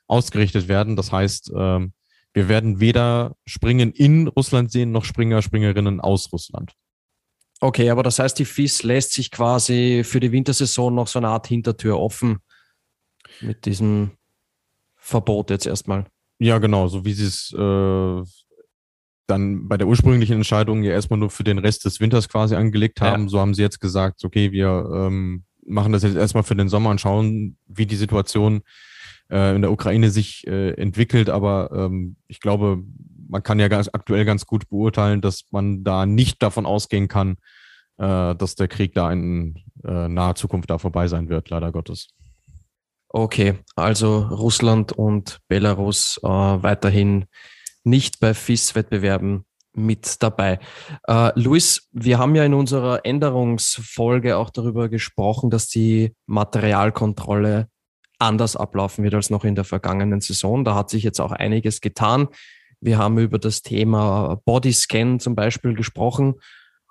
ausgerichtet 0.08 0.68
werden. 0.68 0.96
Das 0.96 1.12
heißt, 1.12 1.52
ähm, 1.56 1.92
wir 2.32 2.48
werden 2.48 2.80
weder 2.80 3.34
Springen 3.46 3.92
in 3.92 4.28
Russland 4.28 4.70
sehen, 4.70 4.92
noch 4.92 5.04
Springer, 5.04 5.42
Springerinnen 5.42 6.00
aus 6.00 6.32
Russland. 6.32 6.72
Okay, 7.60 7.88
aber 7.88 8.02
das 8.02 8.18
heißt, 8.18 8.38
die 8.38 8.44
FIS 8.44 8.82
lässt 8.82 9.14
sich 9.14 9.30
quasi 9.30 10.02
für 10.04 10.20
die 10.20 10.32
Wintersaison 10.32 10.94
noch 10.94 11.08
so 11.08 11.18
eine 11.18 11.28
Art 11.28 11.46
Hintertür 11.46 11.98
offen 11.98 12.38
mit 13.40 13.64
diesem 13.64 14.10
Verbot 14.96 15.48
jetzt 15.50 15.66
erstmal. 15.66 16.06
Ja, 16.38 16.58
genau, 16.58 16.88
so 16.88 17.06
wie 17.06 17.14
sie 17.14 17.24
es 17.24 17.54
äh, 17.56 18.22
dann 19.26 19.68
bei 19.68 19.78
der 19.78 19.86
ursprünglichen 19.86 20.36
Entscheidung 20.36 20.82
ja 20.82 20.92
erstmal 20.92 21.18
nur 21.18 21.30
für 21.30 21.44
den 21.44 21.58
Rest 21.58 21.86
des 21.86 22.00
Winters 22.00 22.28
quasi 22.28 22.54
angelegt 22.54 23.00
haben. 23.00 23.24
Ja. 23.24 23.28
So 23.30 23.40
haben 23.40 23.54
sie 23.54 23.62
jetzt 23.62 23.80
gesagt, 23.80 24.22
okay, 24.24 24.52
wir 24.52 24.90
ähm, 24.92 25.44
machen 25.66 25.92
das 25.92 26.02
jetzt 26.02 26.16
erstmal 26.16 26.44
für 26.44 26.54
den 26.54 26.68
Sommer 26.68 26.90
und 26.90 27.00
schauen, 27.00 27.56
wie 27.66 27.86
die 27.86 27.96
Situation 27.96 28.58
äh, 28.58 28.62
in 29.28 29.62
der 29.62 29.72
Ukraine 29.72 30.10
sich 30.10 30.46
äh, 30.46 30.70
entwickelt. 30.72 31.30
Aber 31.30 31.70
ähm, 31.72 32.16
ich 32.28 32.40
glaube, 32.40 32.82
man 33.28 33.42
kann 33.42 33.58
ja 33.58 33.68
ganz 33.68 33.88
aktuell 33.92 34.24
ganz 34.24 34.46
gut 34.46 34.68
beurteilen, 34.68 35.20
dass 35.20 35.44
man 35.50 35.84
da 35.84 36.06
nicht 36.06 36.42
davon 36.42 36.66
ausgehen 36.66 37.08
kann, 37.08 37.36
äh, 37.98 38.34
dass 38.34 38.54
der 38.54 38.68
Krieg 38.68 38.94
da 38.94 39.10
in 39.10 39.62
äh, 39.84 40.08
naher 40.08 40.34
Zukunft 40.34 40.70
da 40.70 40.78
vorbei 40.78 41.08
sein 41.08 41.28
wird, 41.28 41.50
leider 41.50 41.72
Gottes. 41.72 42.08
Okay, 43.08 43.54
also 43.76 44.18
Russland 44.18 44.92
und 44.92 45.38
Belarus 45.48 46.20
äh, 46.22 46.28
weiterhin 46.28 47.26
nicht 47.84 48.20
bei 48.20 48.34
FIS-Wettbewerben 48.34 49.44
mit 49.74 50.22
dabei. 50.22 50.58
Äh, 51.06 51.38
Luis, 51.38 51.88
wir 51.92 52.18
haben 52.18 52.34
ja 52.34 52.44
in 52.44 52.54
unserer 52.54 53.04
Änderungsfolge 53.04 54.36
auch 54.36 54.50
darüber 54.50 54.88
gesprochen, 54.88 55.50
dass 55.50 55.68
die 55.68 56.14
Materialkontrolle 56.26 57.68
anders 58.18 58.56
ablaufen 58.56 59.04
wird 59.04 59.14
als 59.14 59.30
noch 59.30 59.44
in 59.44 59.54
der 59.54 59.64
vergangenen 59.64 60.20
Saison. 60.20 60.64
Da 60.64 60.74
hat 60.74 60.90
sich 60.90 61.02
jetzt 61.02 61.20
auch 61.20 61.32
einiges 61.32 61.80
getan. 61.80 62.28
Wir 62.80 62.98
haben 62.98 63.18
über 63.18 63.38
das 63.38 63.62
Thema 63.62 64.40
Bodyscan 64.44 65.20
zum 65.20 65.34
Beispiel 65.34 65.74
gesprochen 65.74 66.34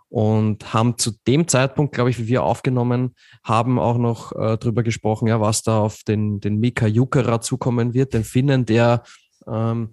und 0.10 0.74
haben 0.74 0.98
zu 0.98 1.12
dem 1.28 1.48
Zeitpunkt, 1.48 1.94
glaube 1.94 2.10
ich, 2.10 2.20
wie 2.20 2.28
wir 2.28 2.44
aufgenommen 2.44 3.16
haben, 3.44 3.80
auch 3.80 3.98
noch 3.98 4.32
äh, 4.34 4.58
drüber 4.58 4.84
gesprochen, 4.84 5.28
ja, 5.28 5.42
was 5.42 5.64
da 5.64 5.80
auf 5.80 6.04
den, 6.04 6.40
den 6.40 6.60
Mika 6.60 6.88
Jukera 6.88 7.42
zukommen 7.42 7.94
wird, 7.94 8.14
den 8.14 8.24
Finnen, 8.24 8.66
der 8.66 9.04
ähm, 9.48 9.92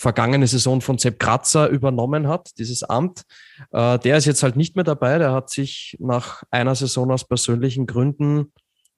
vergangene 0.00 0.46
Saison 0.46 0.80
von 0.80 0.96
Sepp 0.96 1.18
Kratzer 1.18 1.68
übernommen 1.68 2.26
hat, 2.26 2.58
dieses 2.58 2.82
Amt. 2.82 3.24
Äh, 3.70 3.98
der 3.98 4.16
ist 4.16 4.24
jetzt 4.24 4.42
halt 4.42 4.56
nicht 4.56 4.74
mehr 4.74 4.84
dabei. 4.84 5.18
Der 5.18 5.32
hat 5.32 5.50
sich 5.50 5.96
nach 6.00 6.42
einer 6.50 6.74
Saison 6.74 7.10
aus 7.10 7.28
persönlichen 7.28 7.86
Gründen 7.86 8.52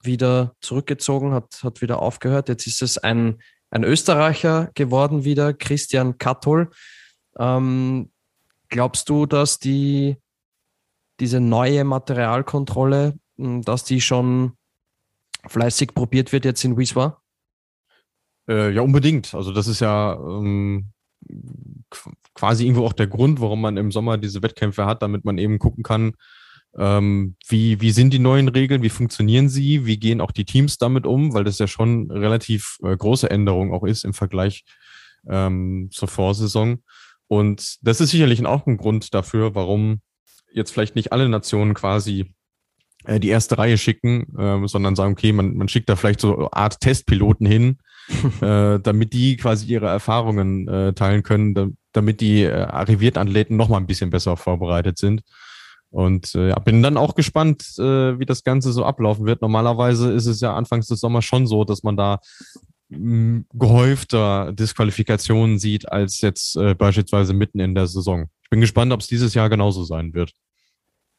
wieder 0.05 0.55
zurückgezogen, 0.61 1.33
hat, 1.33 1.61
hat 1.63 1.83
wieder 1.83 2.01
aufgehört. 2.01 2.49
Jetzt 2.49 2.67
ist 2.67 2.83
es 2.83 2.99
ein, 2.99 3.43
ein 3.71 3.85
Österreicher 3.85 4.71
geworden 4.75 5.25
wieder, 5.25 5.53
Christian 5.53 6.19
Kattol. 6.19 6.71
Ähm, 7.39 8.11
glaubst 8.69 9.09
du, 9.09 9.27
dass 9.27 9.59
die, 9.59 10.17
diese 11.21 11.41
neue 11.41 11.85
Materialkontrolle, 11.85 13.19
hm, 13.37 13.63
dass 13.63 13.85
die 13.85 14.01
schon 14.01 14.53
fleißig 15.47 15.95
probiert 15.95 16.33
wird 16.33 16.45
jetzt 16.45 16.65
in 16.65 16.77
Wieswa? 16.77 17.21
Äh, 18.49 18.71
ja, 18.71 18.83
unbedingt. 18.83 19.35
Also 19.35 19.53
das 19.53 19.67
ist 19.67 19.81
ja 19.81 20.15
ähm, 20.15 20.93
quasi 22.35 22.65
irgendwo 22.65 22.87
auch 22.87 22.93
der 22.93 23.07
Grund, 23.07 23.41
warum 23.41 23.61
man 23.61 23.77
im 23.77 23.93
Sommer 23.93 24.19
diese 24.19 24.43
Wettkämpfe 24.43 24.87
hat, 24.87 25.03
damit 25.03 25.25
man 25.25 25.39
eben 25.39 25.59
gucken 25.59 25.83
kann, 25.83 26.15
ähm, 26.79 27.37
wie, 27.49 27.81
wie 27.81 27.91
sind 27.91 28.13
die 28.13 28.19
neuen 28.19 28.49
Regeln? 28.49 28.83
Wie 28.83 28.89
funktionieren 28.89 29.49
sie? 29.49 29.85
Wie 29.85 29.99
gehen 29.99 30.21
auch 30.21 30.33
die 30.33 30.45
Teams 30.45 30.79
damit 30.79 31.07
um? 31.07 31.35
Weil 31.35 31.45
das 31.45 31.59
ja 31.59 31.67
schon 31.67 32.11
relativ 32.11 32.79
äh, 32.83 32.97
große 32.97 33.31
Änderung 33.31 33.73
auch 33.73 33.85
ist 33.85 34.05
im 34.05 34.15
Vergleich 34.15 34.65
ähm, 35.29 35.89
zur 35.93 36.09
Vorsaison. 36.09 36.83
Und 37.29 37.77
das 37.83 38.01
ist 38.01 38.11
sicherlich 38.11 38.45
auch 38.45 38.67
ein 38.67 38.77
Grund 38.77 39.15
dafür, 39.15 39.55
warum 39.55 40.01
jetzt 40.53 40.71
vielleicht 40.71 40.97
nicht 40.97 41.13
alle 41.13 41.29
Nationen 41.29 41.75
quasi 41.75 42.35
äh, 43.05 43.21
die 43.21 43.29
erste 43.29 43.59
Reihe 43.59 43.79
schicken, 43.79 44.37
äh, 44.39 44.67
sondern 44.67 44.97
sagen, 44.97 45.13
okay, 45.13 45.33
man, 45.33 45.57
man 45.57 45.69
schickt 45.69 45.89
da 45.89 45.97
vielleicht 45.97 46.21
so 46.21 46.37
eine 46.37 46.53
Art 46.53 46.81
Testpiloten 46.81 47.47
hin, 47.47 47.79
äh, 48.41 48.81
damit 48.81 49.13
die 49.13 49.37
quasi 49.37 49.67
ihre 49.67 49.89
Erfahrungen 49.89 50.69
äh, 50.69 50.93
teilen 50.93 51.23
können, 51.23 51.55
da, 51.55 51.69
damit 51.93 52.21
die 52.21 52.43
äh, 52.43 52.53
arrivierten 52.53 53.21
Athleten 53.21 53.57
noch 53.57 53.69
mal 53.69 53.79
ein 53.79 53.87
bisschen 53.87 54.11
besser 54.11 54.37
vorbereitet 54.37 54.99
sind. 54.99 55.23
Und 55.93 56.35
äh, 56.35 56.55
bin 56.65 56.83
dann 56.83 56.97
auch 56.97 57.15
gespannt, 57.15 57.75
äh, 57.79 58.19
wie 58.19 58.25
das 58.25 58.45
Ganze 58.45 58.73
so 58.73 58.83
ablaufen 58.83 59.27
wird. 59.27 59.43
Normalerweise 59.43 60.11
ist 60.11 60.25
es 60.25 60.41
ja 60.41 60.55
anfangs 60.57 60.87
des 60.89 61.01
Sommers 61.01 61.27
schon 61.27 61.47
so, 61.47 61.65
dass 61.65 61.83
man 61.83 61.99
da 61.99 62.19
mh, 62.89 63.43
gehäufter 63.53 64.53
Disqualifikationen 64.53 65.59
sieht 65.59 65.93
als 65.93 66.23
jetzt 66.23 66.57
äh, 66.57 66.75
beispielsweise 66.75 67.35
mitten 67.35 67.61
in 67.61 67.75
der 67.75 67.87
Saison. 67.87 68.29
Ich 68.43 68.49
bin 68.49 68.63
gespannt, 68.63 68.91
ob 68.91 69.01
es 69.01 69.07
dieses 69.07 69.35
Jahr 69.35 69.51
genauso 69.51 69.85
sein 69.85 70.15
wird. 70.15 70.33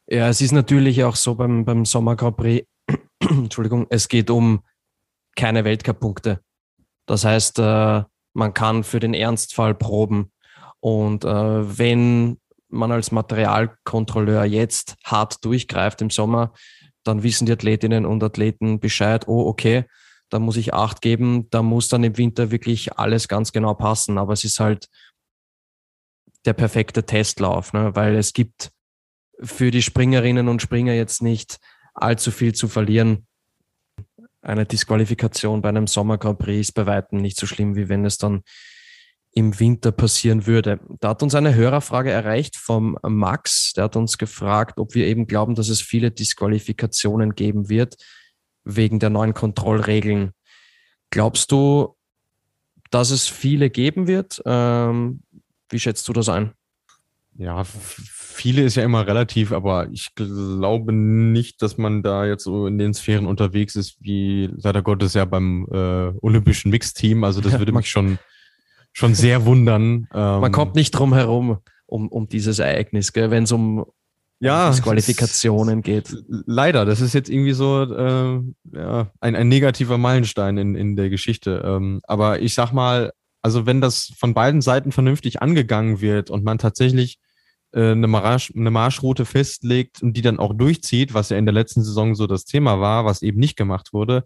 Ja, 0.07 0.27
es 0.27 0.41
ist 0.41 0.51
natürlich 0.51 1.03
auch 1.03 1.15
so 1.15 1.35
beim, 1.35 1.65
beim 1.65 1.85
Sommer 1.85 2.15
Grand 2.15 2.37
Prix, 2.37 2.67
Entschuldigung, 3.19 3.85
es 3.91 4.07
geht 4.07 4.31
um 4.31 4.63
keine 5.35 5.65
Weltcup-Punkte. 5.65 6.41
Das 7.05 7.25
heißt, 7.25 7.59
äh, 7.59 8.03
man 8.33 8.53
kann 8.55 8.83
für 8.83 8.99
den 8.99 9.13
Ernstfall 9.13 9.75
proben. 9.75 10.31
Und 10.79 11.23
äh, 11.25 11.77
wenn 11.77 12.39
man 12.73 12.91
als 12.91 13.11
Materialkontrolleur 13.11 14.43
jetzt 14.45 14.95
hart 15.03 15.43
durchgreift 15.45 16.01
im 16.01 16.09
Sommer, 16.09 16.53
dann 17.03 17.23
wissen 17.23 17.45
die 17.45 17.51
Athletinnen 17.51 18.05
und 18.05 18.23
Athleten 18.23 18.79
Bescheid, 18.79 19.27
oh, 19.27 19.47
okay, 19.47 19.85
da 20.29 20.39
muss 20.39 20.57
ich 20.57 20.73
Acht 20.73 21.01
geben, 21.01 21.49
da 21.51 21.61
muss 21.61 21.89
dann 21.89 22.03
im 22.03 22.17
Winter 22.17 22.49
wirklich 22.49 22.97
alles 22.97 23.27
ganz 23.27 23.51
genau 23.51 23.75
passen. 23.75 24.17
Aber 24.17 24.33
es 24.33 24.43
ist 24.43 24.59
halt 24.59 24.89
der 26.45 26.53
perfekte 26.53 27.05
Testlauf, 27.05 27.73
ne? 27.73 27.95
weil 27.95 28.15
es 28.15 28.33
gibt 28.33 28.71
für 29.41 29.71
die 29.71 29.81
Springerinnen 29.81 30.47
und 30.47 30.61
Springer 30.61 30.93
jetzt 30.93 31.21
nicht 31.21 31.59
allzu 31.93 32.31
viel 32.31 32.53
zu 32.53 32.67
verlieren. 32.67 33.27
Eine 34.41 34.65
Disqualifikation 34.65 35.61
bei 35.61 35.69
einem 35.69 35.87
Sommer 35.87 36.17
Grand 36.17 36.39
Prix 36.39 36.69
ist 36.69 36.73
bei 36.73 36.85
weitem 36.85 37.19
nicht 37.19 37.39
so 37.39 37.45
schlimm, 37.45 37.75
wie 37.75 37.87
wenn 37.87 38.05
es 38.05 38.17
dann 38.17 38.43
im 39.35 39.59
Winter 39.59 39.91
passieren 39.91 40.45
würde. 40.45 40.79
Da 40.99 41.09
hat 41.09 41.23
uns 41.23 41.33
eine 41.33 41.55
Hörerfrage 41.55 42.11
erreicht 42.11 42.55
vom 42.55 42.97
Max. 43.01 43.73
Der 43.73 43.85
hat 43.85 43.95
uns 43.95 44.17
gefragt, 44.17 44.77
ob 44.77 44.93
wir 44.93 45.07
eben 45.07 45.25
glauben, 45.25 45.55
dass 45.55 45.69
es 45.69 45.81
viele 45.81 46.11
Disqualifikationen 46.11 47.33
geben 47.33 47.69
wird 47.69 47.95
wegen 48.63 48.99
der 48.99 49.09
neuen 49.09 49.33
Kontrollregeln. 49.33 50.31
Glaubst 51.09 51.51
du, 51.51 51.95
dass 52.91 53.09
es 53.09 53.27
viele 53.27 53.69
geben 53.69 54.07
wird? 54.07 54.41
Ähm, 54.45 55.23
wie 55.69 55.79
schätzt 55.79 56.07
du 56.07 56.13
das 56.13 56.29
ein? 56.29 56.53
Ja, 57.35 57.63
viele 57.63 58.61
ist 58.61 58.75
ja 58.75 58.83
immer 58.83 59.07
relativ, 59.07 59.51
aber 59.51 59.89
ich 59.91 60.13
glaube 60.13 60.93
nicht, 60.93 61.63
dass 61.63 61.79
man 61.79 62.03
da 62.03 62.25
jetzt 62.27 62.43
so 62.43 62.67
in 62.67 62.77
den 62.77 62.93
Sphären 62.93 63.25
unterwegs 63.25 63.75
ist, 63.75 63.97
wie 63.99 64.51
leider 64.55 64.83
Gottes 64.83 65.15
ja 65.15 65.25
beim 65.25 65.67
äh, 65.71 66.13
Olympischen 66.21 66.69
Mixteam. 66.69 67.23
Also 67.23 67.41
das 67.41 67.53
würde 67.57 67.71
mich 67.71 67.89
schon 67.89 68.19
schon 68.93 69.15
sehr 69.15 69.45
wundern. 69.45 70.07
Man 70.11 70.51
kommt 70.51 70.75
ähm, 70.75 70.79
nicht 70.79 70.91
drum 70.91 71.13
herum 71.13 71.57
um, 71.85 72.07
um 72.07 72.27
dieses 72.27 72.59
Ereignis, 72.59 73.11
wenn 73.13 73.43
es 73.43 73.51
um, 73.51 73.85
ja, 74.39 74.69
um 74.69 74.75
Qualifikationen 74.75 75.81
geht. 75.81 76.15
Leider, 76.27 76.85
das 76.85 77.01
ist 77.01 77.13
jetzt 77.13 77.29
irgendwie 77.29 77.53
so 77.53 77.83
äh, 77.83 78.41
ja, 78.73 79.11
ein, 79.19 79.35
ein 79.35 79.47
negativer 79.47 79.97
Meilenstein 79.97 80.57
in, 80.57 80.75
in 80.75 80.95
der 80.95 81.09
Geschichte. 81.09 81.61
Ähm, 81.65 82.01
aber 82.03 82.41
ich 82.41 82.53
sag 82.53 82.71
mal, 82.71 83.11
also 83.41 83.65
wenn 83.65 83.81
das 83.81 84.13
von 84.17 84.33
beiden 84.33 84.61
Seiten 84.61 84.91
vernünftig 84.91 85.41
angegangen 85.41 86.01
wird 86.01 86.29
und 86.29 86.43
man 86.43 86.57
tatsächlich 86.57 87.19
äh, 87.73 87.91
eine, 87.91 88.07
Marsch, 88.07 88.51
eine 88.55 88.71
Marschroute 88.71 89.25
festlegt 89.25 90.01
und 90.01 90.15
die 90.17 90.21
dann 90.21 90.39
auch 90.39 90.53
durchzieht, 90.53 91.13
was 91.13 91.29
ja 91.29 91.37
in 91.37 91.45
der 91.45 91.53
letzten 91.53 91.83
Saison 91.83 92.15
so 92.15 92.25
das 92.27 92.45
Thema 92.45 92.79
war, 92.79 93.05
was 93.05 93.21
eben 93.21 93.39
nicht 93.39 93.57
gemacht 93.57 93.93
wurde, 93.93 94.25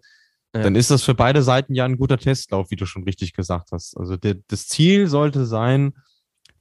ja. 0.55 0.63
Dann 0.63 0.75
ist 0.75 0.91
das 0.91 1.03
für 1.03 1.13
beide 1.13 1.43
Seiten 1.43 1.75
ja 1.75 1.85
ein 1.85 1.97
guter 1.97 2.17
Testlauf, 2.17 2.71
wie 2.71 2.75
du 2.75 2.85
schon 2.85 3.03
richtig 3.03 3.33
gesagt 3.33 3.69
hast. 3.71 3.97
Also 3.97 4.17
der, 4.17 4.37
das 4.47 4.67
Ziel 4.67 5.07
sollte 5.07 5.45
sein, 5.45 5.93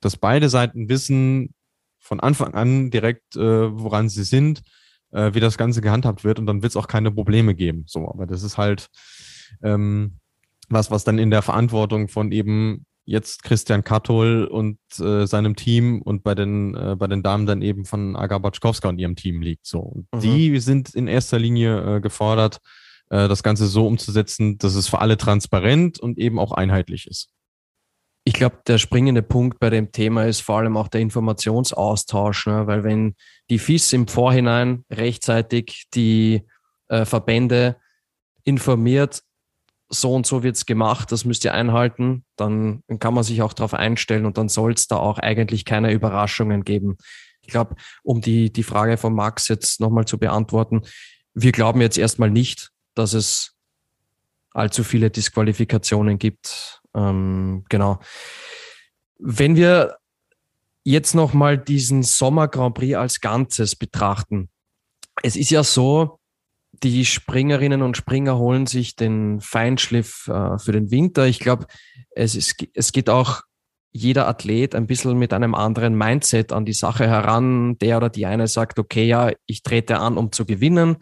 dass 0.00 0.16
beide 0.16 0.48
Seiten 0.48 0.88
wissen 0.88 1.54
von 1.98 2.20
Anfang 2.20 2.54
an 2.54 2.90
direkt, 2.90 3.36
äh, 3.36 3.40
woran 3.40 4.08
sie 4.08 4.24
sind, 4.24 4.62
äh, 5.12 5.34
wie 5.34 5.40
das 5.40 5.56
Ganze 5.56 5.80
gehandhabt 5.80 6.24
wird 6.24 6.38
und 6.38 6.46
dann 6.46 6.62
wird 6.62 6.70
es 6.70 6.76
auch 6.76 6.88
keine 6.88 7.10
Probleme 7.10 7.54
geben. 7.54 7.84
So, 7.86 8.08
aber 8.08 8.26
das 8.26 8.42
ist 8.42 8.58
halt 8.58 8.88
ähm, 9.62 10.18
was, 10.68 10.90
was 10.90 11.04
dann 11.04 11.18
in 11.18 11.30
der 11.30 11.42
Verantwortung 11.42 12.08
von 12.08 12.32
eben 12.32 12.86
jetzt 13.04 13.44
Christian 13.44 13.84
Kattol 13.84 14.44
und 14.44 14.78
äh, 14.98 15.26
seinem 15.26 15.54
Team 15.54 16.02
und 16.02 16.24
bei 16.24 16.34
den, 16.34 16.74
äh, 16.74 16.96
bei 16.98 17.06
den 17.06 17.22
Damen 17.22 17.46
dann 17.46 17.62
eben 17.62 17.84
von 17.84 18.16
Aga 18.16 18.38
Batschkowska 18.38 18.88
und 18.88 18.98
ihrem 18.98 19.14
Team 19.14 19.42
liegt. 19.42 19.66
So. 19.66 20.04
Mhm. 20.12 20.20
die 20.20 20.58
sind 20.58 20.94
in 20.94 21.06
erster 21.06 21.38
Linie 21.38 21.96
äh, 21.96 22.00
gefordert, 22.00 22.60
äh, 23.10 23.28
das 23.28 23.42
Ganze 23.42 23.66
so 23.66 23.86
umzusetzen, 23.86 24.58
dass 24.58 24.74
es 24.74 24.88
für 24.88 25.00
alle 25.00 25.16
transparent 25.16 25.98
und 26.00 26.18
eben 26.18 26.38
auch 26.38 26.52
einheitlich 26.52 27.06
ist. 27.06 27.28
Ich 28.24 28.34
glaube, 28.34 28.58
der 28.66 28.78
springende 28.78 29.22
Punkt 29.22 29.60
bei 29.60 29.70
dem 29.70 29.92
Thema 29.92 30.24
ist 30.24 30.40
vor 30.40 30.58
allem 30.58 30.76
auch 30.76 30.88
der 30.88 31.00
Informationsaustausch, 31.00 32.46
ne? 32.46 32.66
weil 32.66 32.82
wenn 32.82 33.14
die 33.50 33.60
FIS 33.60 33.92
im 33.92 34.08
Vorhinein 34.08 34.84
rechtzeitig 34.90 35.86
die 35.94 36.42
äh, 36.88 37.04
Verbände 37.04 37.76
informiert, 38.42 39.22
so 39.88 40.12
und 40.12 40.26
so 40.26 40.42
wird's 40.42 40.66
gemacht, 40.66 41.12
das 41.12 41.24
müsst 41.24 41.44
ihr 41.44 41.54
einhalten, 41.54 42.24
dann 42.34 42.82
kann 42.98 43.14
man 43.14 43.22
sich 43.22 43.42
auch 43.42 43.52
darauf 43.52 43.74
einstellen 43.74 44.26
und 44.26 44.36
dann 44.36 44.48
soll 44.48 44.72
es 44.72 44.88
da 44.88 44.96
auch 44.96 45.18
eigentlich 45.18 45.64
keine 45.64 45.92
Überraschungen 45.92 46.64
geben. 46.64 46.96
Ich 47.42 47.48
glaube, 47.48 47.76
um 48.02 48.20
die, 48.20 48.52
die 48.52 48.64
Frage 48.64 48.96
von 48.96 49.14
Max 49.14 49.46
jetzt 49.46 49.78
nochmal 49.80 50.04
zu 50.04 50.18
beantworten, 50.18 50.82
wir 51.34 51.52
glauben 51.52 51.80
jetzt 51.80 51.98
erstmal 51.98 52.30
nicht, 52.30 52.72
dass 52.96 53.12
es 53.12 53.54
allzu 54.52 54.84
viele 54.84 55.10
Disqualifikationen 55.10 56.18
gibt. 56.18 56.80
Ähm, 56.94 57.64
genau. 57.68 58.00
Wenn 59.18 59.56
wir 59.56 59.96
jetzt 60.86 61.14
nochmal 61.16 61.58
diesen 61.58 62.04
Sommer 62.04 62.46
Grand 62.46 62.76
Prix 62.76 62.94
als 62.94 63.20
Ganzes 63.20 63.74
betrachten. 63.74 64.48
Es 65.22 65.34
ist 65.34 65.50
ja 65.50 65.64
so, 65.64 66.20
die 66.84 67.04
Springerinnen 67.04 67.82
und 67.82 67.96
Springer 67.96 68.38
holen 68.38 68.66
sich 68.66 68.94
den 68.94 69.40
Feinschliff 69.40 70.28
äh, 70.28 70.58
für 70.58 70.70
den 70.70 70.92
Winter. 70.92 71.26
Ich 71.26 71.40
glaube, 71.40 71.66
es, 72.12 72.54
es 72.72 72.92
geht 72.92 73.10
auch 73.10 73.42
jeder 73.90 74.28
Athlet 74.28 74.76
ein 74.76 74.86
bisschen 74.86 75.18
mit 75.18 75.32
einem 75.32 75.56
anderen 75.56 75.98
Mindset 75.98 76.52
an 76.52 76.64
die 76.64 76.72
Sache 76.72 77.08
heran. 77.08 77.78
Der 77.78 77.96
oder 77.96 78.08
die 78.08 78.26
eine 78.26 78.46
sagt, 78.46 78.78
okay, 78.78 79.06
ja, 79.06 79.32
ich 79.46 79.64
trete 79.64 79.98
an, 79.98 80.16
um 80.16 80.30
zu 80.30 80.46
gewinnen. 80.46 80.98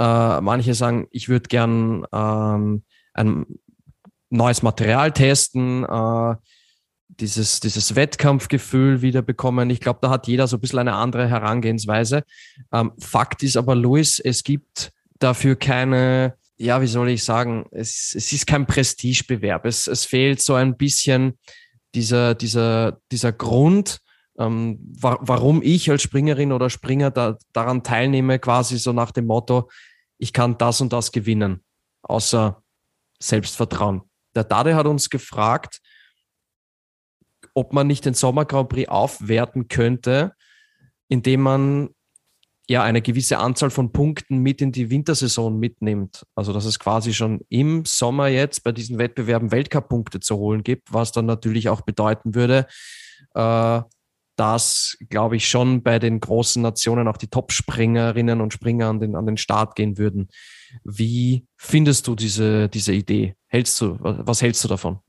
Äh, 0.00 0.40
manche 0.40 0.72
sagen, 0.72 1.08
ich 1.10 1.28
würde 1.28 1.48
gern 1.48 2.06
ähm, 2.10 2.84
ein 3.12 3.44
neues 4.30 4.62
Material 4.62 5.12
testen, 5.12 5.84
äh, 5.84 6.36
dieses, 7.08 7.60
dieses 7.60 7.94
Wettkampfgefühl 7.96 9.02
wieder 9.02 9.20
bekommen. 9.20 9.68
Ich 9.68 9.80
glaube, 9.80 9.98
da 10.00 10.08
hat 10.08 10.26
jeder 10.26 10.46
so 10.46 10.56
ein 10.56 10.60
bisschen 10.60 10.78
eine 10.78 10.94
andere 10.94 11.28
Herangehensweise. 11.28 12.22
Ähm, 12.72 12.92
Fakt 12.98 13.42
ist 13.42 13.58
aber, 13.58 13.74
Luis, 13.74 14.20
es 14.20 14.42
gibt 14.42 14.90
dafür 15.18 15.56
keine, 15.56 16.34
ja, 16.56 16.80
wie 16.80 16.86
soll 16.86 17.10
ich 17.10 17.22
sagen, 17.22 17.66
es, 17.70 18.14
es 18.16 18.32
ist 18.32 18.46
kein 18.46 18.66
Prestigebewerb. 18.66 19.66
Es, 19.66 19.86
es 19.86 20.06
fehlt 20.06 20.40
so 20.40 20.54
ein 20.54 20.78
bisschen 20.78 21.38
dieser, 21.94 22.34
dieser, 22.34 23.00
dieser 23.12 23.32
Grund, 23.32 23.98
ähm, 24.38 24.78
wa 24.98 25.18
warum 25.20 25.60
ich 25.62 25.90
als 25.90 26.02
Springerin 26.02 26.52
oder 26.52 26.70
Springer 26.70 27.10
da, 27.10 27.36
daran 27.52 27.82
teilnehme, 27.82 28.38
quasi 28.38 28.78
so 28.78 28.94
nach 28.94 29.10
dem 29.10 29.26
Motto, 29.26 29.68
ich 30.20 30.32
kann 30.32 30.58
das 30.58 30.80
und 30.80 30.92
das 30.92 31.12
gewinnen, 31.12 31.64
außer 32.02 32.62
Selbstvertrauen. 33.18 34.02
Der 34.34 34.44
Dade 34.44 34.76
hat 34.76 34.86
uns 34.86 35.10
gefragt, 35.10 35.80
ob 37.54 37.72
man 37.72 37.86
nicht 37.86 38.04
den 38.04 38.14
Sommer 38.14 38.44
Grand 38.44 38.68
Prix 38.68 38.88
aufwerten 38.88 39.68
könnte, 39.68 40.34
indem 41.08 41.40
man 41.40 41.88
ja 42.68 42.84
eine 42.84 43.02
gewisse 43.02 43.38
Anzahl 43.38 43.70
von 43.70 43.92
Punkten 43.92 44.38
mit 44.38 44.60
in 44.60 44.70
die 44.70 44.90
Wintersaison 44.90 45.58
mitnimmt. 45.58 46.24
Also 46.36 46.52
dass 46.52 46.66
es 46.66 46.78
quasi 46.78 47.12
schon 47.12 47.40
im 47.48 47.84
Sommer 47.84 48.28
jetzt 48.28 48.62
bei 48.62 48.70
diesen 48.70 48.98
Wettbewerben 48.98 49.50
Weltcup-Punkte 49.50 50.20
zu 50.20 50.36
holen 50.36 50.62
gibt, 50.62 50.92
was 50.92 51.10
dann 51.10 51.26
natürlich 51.26 51.68
auch 51.68 51.80
bedeuten 51.80 52.36
würde, 52.36 52.66
äh, 53.34 53.82
dass, 54.40 54.96
glaube 55.10 55.36
ich, 55.36 55.46
schon 55.46 55.82
bei 55.82 55.98
den 55.98 56.18
großen 56.18 56.62
Nationen 56.62 57.08
auch 57.08 57.18
die 57.18 57.28
Top-Springerinnen 57.28 58.40
und 58.40 58.54
Springer 58.54 58.88
an 58.88 58.98
den, 58.98 59.14
an 59.14 59.26
den 59.26 59.36
Start 59.36 59.76
gehen 59.76 59.98
würden. 59.98 60.28
Wie 60.82 61.46
findest 61.58 62.06
du 62.06 62.14
diese, 62.14 62.70
diese 62.70 62.94
Idee? 62.94 63.34
Hältst 63.48 63.78
du, 63.82 63.98
was 64.00 64.40
hältst 64.40 64.64
du 64.64 64.68
davon? 64.68 65.00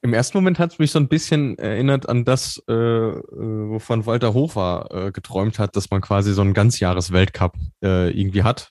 Im 0.00 0.14
ersten 0.14 0.38
Moment 0.38 0.60
hat 0.60 0.74
es 0.74 0.78
mich 0.78 0.92
so 0.92 1.00
ein 1.00 1.08
bisschen 1.08 1.58
erinnert 1.58 2.08
an 2.08 2.24
das, 2.24 2.62
äh, 2.68 2.72
äh, 2.72 3.18
wovon 3.18 4.06
Walter 4.06 4.32
Hofer 4.32 4.86
äh, 4.92 5.10
geträumt 5.10 5.58
hat, 5.58 5.74
dass 5.74 5.90
man 5.90 6.00
quasi 6.00 6.34
so 6.34 6.42
einen 6.42 6.54
Ganzjahres-Weltcup 6.54 7.56
äh, 7.82 8.10
irgendwie 8.10 8.44
hat. 8.44 8.70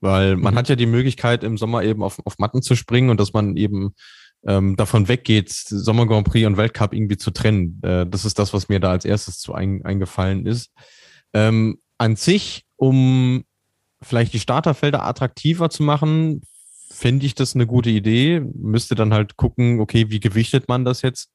Weil 0.00 0.36
man 0.36 0.54
mhm. 0.54 0.58
hat 0.58 0.68
ja 0.68 0.76
die 0.76 0.86
Möglichkeit, 0.86 1.42
im 1.42 1.58
Sommer 1.58 1.82
eben 1.82 2.04
auf, 2.04 2.20
auf 2.24 2.38
Matten 2.38 2.62
zu 2.62 2.76
springen 2.76 3.10
und 3.10 3.18
dass 3.18 3.32
man 3.32 3.56
eben 3.56 3.94
ähm, 4.46 4.76
davon 4.76 5.08
weggeht, 5.08 5.50
Sommer 5.50 6.06
Grand 6.06 6.26
Prix 6.26 6.46
und 6.46 6.56
Weltcup 6.56 6.92
irgendwie 6.92 7.16
zu 7.16 7.30
trennen. 7.30 7.80
Äh, 7.82 8.06
das 8.06 8.24
ist 8.24 8.38
das, 8.38 8.52
was 8.52 8.68
mir 8.68 8.80
da 8.80 8.90
als 8.90 9.04
erstes 9.04 9.38
zu 9.38 9.54
ein, 9.54 9.84
eingefallen 9.84 10.46
ist. 10.46 10.70
Ähm, 11.32 11.78
an 11.98 12.16
sich, 12.16 12.64
um 12.76 13.44
vielleicht 14.02 14.32
die 14.34 14.40
Starterfelder 14.40 15.04
attraktiver 15.04 15.70
zu 15.70 15.82
machen, 15.82 16.42
fände 16.90 17.26
ich 17.26 17.34
das 17.34 17.54
eine 17.54 17.66
gute 17.66 17.90
Idee. 17.90 18.40
Müsste 18.40 18.94
dann 18.94 19.14
halt 19.14 19.36
gucken, 19.36 19.80
okay, 19.80 20.10
wie 20.10 20.20
gewichtet 20.20 20.68
man 20.68 20.84
das 20.84 21.02
jetzt? 21.02 21.30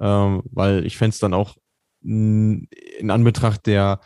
Ähm, 0.00 0.42
weil 0.50 0.84
ich 0.84 0.96
fände 0.96 1.14
es 1.14 1.18
dann 1.18 1.34
auch 1.34 1.56
in 2.02 2.68
Anbetracht 3.08 3.66
der 3.66 4.00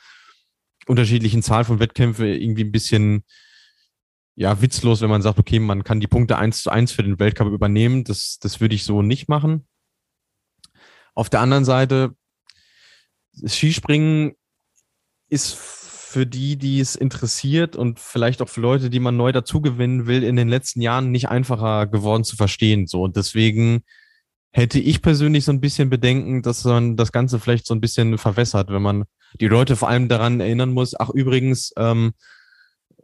unterschiedlichen 0.86 1.42
Zahl 1.42 1.64
von 1.64 1.80
Wettkämpfen 1.80 2.26
irgendwie 2.26 2.64
ein 2.64 2.72
bisschen 2.72 3.24
ja, 4.34 4.62
witzlos, 4.62 5.00
wenn 5.00 5.10
man 5.10 5.22
sagt, 5.22 5.38
okay, 5.38 5.58
man 5.58 5.84
kann 5.84 6.00
die 6.00 6.06
Punkte 6.06 6.38
eins 6.38 6.62
zu 6.62 6.70
eins 6.70 6.92
für 6.92 7.02
den 7.02 7.18
Weltcup 7.18 7.48
übernehmen. 7.48 8.04
Das, 8.04 8.38
das 8.40 8.60
würde 8.60 8.74
ich 8.74 8.84
so 8.84 9.02
nicht 9.02 9.28
machen. 9.28 9.66
Auf 11.14 11.28
der 11.28 11.40
anderen 11.40 11.64
Seite, 11.64 12.14
Skispringen 13.46 14.32
ist 15.28 15.54
für 15.54 16.26
die, 16.26 16.56
die 16.56 16.80
es 16.80 16.94
interessiert 16.94 17.76
und 17.76 17.98
vielleicht 17.98 18.42
auch 18.42 18.48
für 18.48 18.60
Leute, 18.60 18.90
die 18.90 19.00
man 19.00 19.16
neu 19.16 19.32
dazugewinnen 19.32 20.06
will, 20.06 20.22
in 20.22 20.36
den 20.36 20.48
letzten 20.48 20.82
Jahren 20.82 21.10
nicht 21.10 21.28
einfacher 21.28 21.86
geworden 21.86 22.24
zu 22.24 22.36
verstehen. 22.36 22.86
So 22.86 23.02
und 23.02 23.16
deswegen 23.16 23.82
hätte 24.50 24.78
ich 24.78 25.00
persönlich 25.00 25.46
so 25.46 25.52
ein 25.52 25.60
bisschen 25.60 25.88
Bedenken, 25.88 26.42
dass 26.42 26.64
man 26.64 26.96
das 26.96 27.12
Ganze 27.12 27.40
vielleicht 27.40 27.66
so 27.66 27.74
ein 27.74 27.80
bisschen 27.80 28.18
verwässert, 28.18 28.70
wenn 28.70 28.82
man 28.82 29.04
die 29.40 29.48
Leute 29.48 29.76
vor 29.76 29.88
allem 29.88 30.08
daran 30.08 30.40
erinnern 30.40 30.72
muss. 30.72 30.98
Ach 30.98 31.08
übrigens, 31.08 31.72
ähm, 31.78 32.12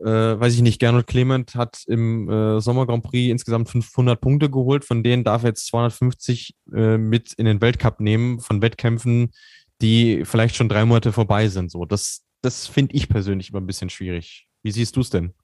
äh, 0.01 0.39
weiß 0.39 0.55
ich 0.55 0.63
nicht, 0.63 0.79
Gernot 0.79 1.07
Clement 1.07 1.55
hat 1.55 1.83
im 1.87 2.29
äh, 2.29 2.61
Sommer 2.61 2.87
Grand 2.87 3.03
Prix 3.03 3.31
insgesamt 3.31 3.69
500 3.69 4.21
Punkte 4.21 4.51
geholt, 4.51 4.85
von 4.85 5.03
denen 5.03 5.25
darf 5.25 5.43
er 5.43 5.51
jetzt 5.51 5.67
250 5.67 6.55
äh, 6.73 6.99
mit 6.99 7.33
in 7.35 7.47
den 7.47 7.61
Weltcup 7.61 8.01
nehmen 8.01 8.41
von 8.41 8.63
Wettkämpfen, 8.63 9.33
die 9.81 10.25
vielleicht 10.25 10.57
schon 10.57 10.69
drei 10.69 10.85
Monate 10.85 11.13
vorbei 11.13 11.49
sind. 11.49 11.71
So, 11.71 11.85
das, 11.85 12.25
das 12.43 12.67
finde 12.67 12.95
ich 12.95 13.09
persönlich 13.09 13.51
immer 13.51 13.61
ein 13.61 13.67
bisschen 13.67 13.91
schwierig. 13.91 14.49
Wie 14.63 14.71
siehst 14.71 14.97
du 14.97 15.01
es 15.01 15.11
denn? 15.11 15.35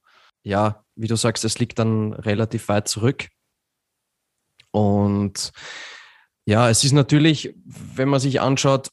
Ja, 0.43 0.85
wie 0.95 1.09
du 1.09 1.17
sagst, 1.17 1.45
es 1.45 1.59
liegt 1.59 1.79
dann 1.79 2.12
relativ 2.12 2.69
weit 2.69 2.87
zurück. 2.88 3.29
Und 4.71 5.53
ja, 6.47 6.69
es 6.69 6.85
ist 6.85 6.93
natürlich, 6.93 7.55
wenn 7.64 8.09
man 8.09 8.21
sich 8.21 8.40
anschaut, 8.40 8.88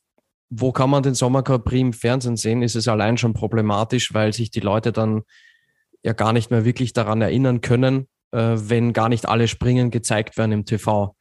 wo 0.49 0.71
kann 0.71 0.89
man 0.89 1.03
den 1.03 1.13
Sommer 1.13 1.43
Grand 1.43 1.65
Prix 1.65 1.81
im 1.81 1.93
Fernsehen 1.93 2.37
sehen, 2.37 2.61
ist 2.61 2.75
es 2.75 2.87
allein 2.87 3.17
schon 3.17 3.33
problematisch, 3.33 4.13
weil 4.13 4.33
sich 4.33 4.51
die 4.51 4.59
Leute 4.59 4.91
dann 4.91 5.23
ja 6.03 6.13
gar 6.13 6.33
nicht 6.33 6.51
mehr 6.51 6.65
wirklich 6.65 6.93
daran 6.93 7.21
erinnern 7.21 7.61
können, 7.61 8.07
äh, 8.31 8.55
wenn 8.55 8.93
gar 8.93 9.09
nicht 9.09 9.27
alle 9.27 9.47
Springen 9.47 9.91
gezeigt 9.91 10.37
werden 10.37 10.51
im 10.51 10.65
TV. 10.65 11.15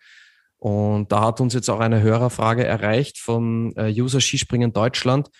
Und 0.58 1.10
da 1.10 1.24
hat 1.24 1.40
uns 1.40 1.54
jetzt 1.54 1.70
auch 1.70 1.80
eine 1.80 2.02
Hörerfrage 2.02 2.64
erreicht 2.64 3.18
vom 3.18 3.72
äh, 3.76 3.90
User 3.90 4.20
Skispringen 4.20 4.72
Deutschland 4.72 5.30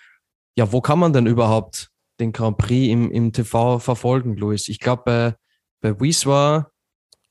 ja, 0.57 0.73
wo 0.73 0.81
kann 0.81 0.99
man 0.99 1.13
denn 1.13 1.27
überhaupt 1.27 1.91
den 2.19 2.33
Grand 2.33 2.59
Prix 2.59 2.93
im, 2.93 3.11
im 3.11 3.33
TV 3.33 3.79
verfolgen, 3.79 4.37
Luis? 4.37 4.69
Ich 4.69 4.79
glaube, 4.79 5.03
bei, 5.05 5.35
bei 5.81 6.01
Wieswa 6.01 6.71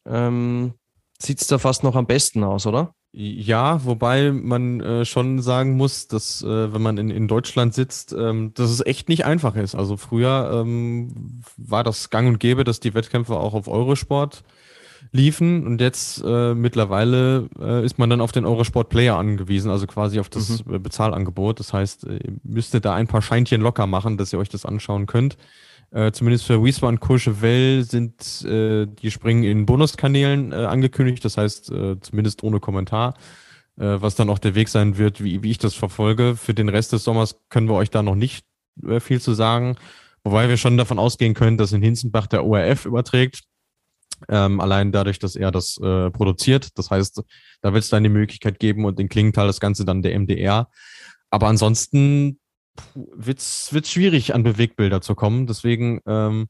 ähm, 0.08 0.74
sieht 1.20 1.42
es 1.42 1.48
da 1.48 1.58
fast 1.58 1.84
noch 1.84 1.96
am 1.96 2.08
besten 2.08 2.44
aus, 2.44 2.66
oder? 2.66 2.96
Ja, 3.12 3.84
wobei 3.86 4.32
man 4.32 4.82
äh, 4.82 5.04
schon 5.04 5.42
sagen 5.42 5.78
muss, 5.78 6.08
dass 6.08 6.44
äh, 6.44 6.74
wenn 6.74 6.82
man 6.82 6.98
in, 6.98 7.10
in 7.10 7.28
Deutschland 7.28 7.74
sitzt, 7.74 8.14
ähm, 8.14 8.54
dass 8.54 8.70
es 8.70 8.86
echt 8.86 9.10
nicht 9.10 9.26
einfach 9.26 9.56
ist. 9.56 9.74
Also 9.74 9.98
früher 9.98 10.52
ähm, 10.54 11.42
war 11.58 11.84
das 11.84 12.12
gang 12.12 12.28
und 12.28 12.40
gäbe, 12.40 12.64
dass 12.64 12.80
die 12.80 12.94
Wettkämpfe 12.94 13.36
auch 13.36 13.56
auf 13.56 13.68
Eurosport 13.68 14.44
liefen 15.12 15.66
und 15.66 15.82
jetzt 15.82 16.22
äh, 16.24 16.54
mittlerweile 16.54 17.50
äh, 17.60 17.84
ist 17.84 17.98
man 17.98 18.12
dann 18.12 18.22
auf 18.22 18.32
den 18.32 18.46
Eurosport 18.46 18.90
Player 18.90 19.18
angewiesen, 19.18 19.72
also 19.72 19.88
quasi 19.88 20.20
auf 20.20 20.30
das 20.30 20.64
mhm. 20.64 20.76
Äh, 20.76 20.80
Bezahlangebot. 20.80 21.60
Das 21.60 21.74
heißt, 21.74 22.06
äh, 22.06 22.18
ihr 22.18 22.34
müsstet 22.44 22.86
da 22.86 22.94
ein 22.94 23.08
paar 23.08 23.24
Scheinchen 23.24 23.62
locker 23.62 23.88
machen, 23.88 24.18
dass 24.18 24.32
ihr 24.34 24.40
euch 24.40 24.50
das 24.50 24.66
anschauen 24.66 25.08
könnt. 25.08 25.38
Äh, 25.92 26.12
zumindest 26.12 26.46
für 26.46 26.64
Wieswa 26.64 26.88
und 26.88 27.00
Courchevel 27.00 27.84
sind 27.84 28.44
äh, 28.46 28.86
die 28.86 29.10
Springen 29.10 29.44
in 29.44 29.66
Bonuskanälen 29.66 30.52
äh, 30.52 30.56
angekündigt, 30.56 31.26
das 31.26 31.38
heißt 31.38 31.72
äh, 31.72 32.00
zumindest 32.00 32.44
ohne 32.44 32.60
Kommentar, 32.60 33.16
äh, 33.78 33.98
was 34.00 34.14
dann 34.16 34.30
auch 34.30 34.38
der 34.38 34.54
Weg 34.54 34.70
sein 34.70 35.00
wird, 35.00 35.24
wie, 35.24 35.42
wie 35.42 35.50
ich 35.50 35.58
das 35.58 35.74
verfolge. 35.74 36.36
Für 36.36 36.54
den 36.54 36.70
Rest 36.70 36.94
des 36.94 37.04
Sommers 37.04 37.40
können 37.50 37.68
wir 37.68 37.74
euch 37.74 37.90
da 37.90 38.04
noch 38.04 38.16
nicht 38.16 38.46
äh, 38.86 39.00
viel 39.00 39.20
zu 39.20 39.34
sagen, 39.34 39.78
wobei 40.24 40.48
wir 40.48 40.58
schon 40.58 40.78
davon 40.78 41.00
ausgehen 41.00 41.34
können, 41.34 41.58
dass 41.58 41.72
in 41.72 41.82
Hinzenbach 41.82 42.28
der 42.28 42.46
ORF 42.46 42.86
überträgt. 42.86 43.42
Ähm, 44.28 44.60
allein 44.60 44.92
dadurch, 44.92 45.18
dass 45.18 45.38
er 45.38 45.50
das 45.50 45.76
produziert. 45.76 46.78
Das 46.78 46.92
heißt, 46.92 47.24
da 47.62 47.74
wird 47.74 47.86
es 47.86 47.90
dann 47.90 48.04
die 48.04 48.10
Möglichkeit 48.10 48.60
geben 48.60 48.84
und 48.84 49.00
in 49.00 49.08
Klingenthal 49.08 49.48
das 49.48 49.62
Ganze 49.62 49.86
dann 49.86 50.02
der 50.02 50.20
MDR. 50.20 50.70
Aber 51.30 51.48
ansonsten 51.48 52.38
wird 52.96 53.40
es 53.40 53.72
schwierig, 53.84 54.34
an 54.34 54.44
Bewegbilder 54.44 55.02
zu 55.02 55.16
kommen. 55.16 55.48
Deswegen 55.48 56.02
ähm, 56.06 56.48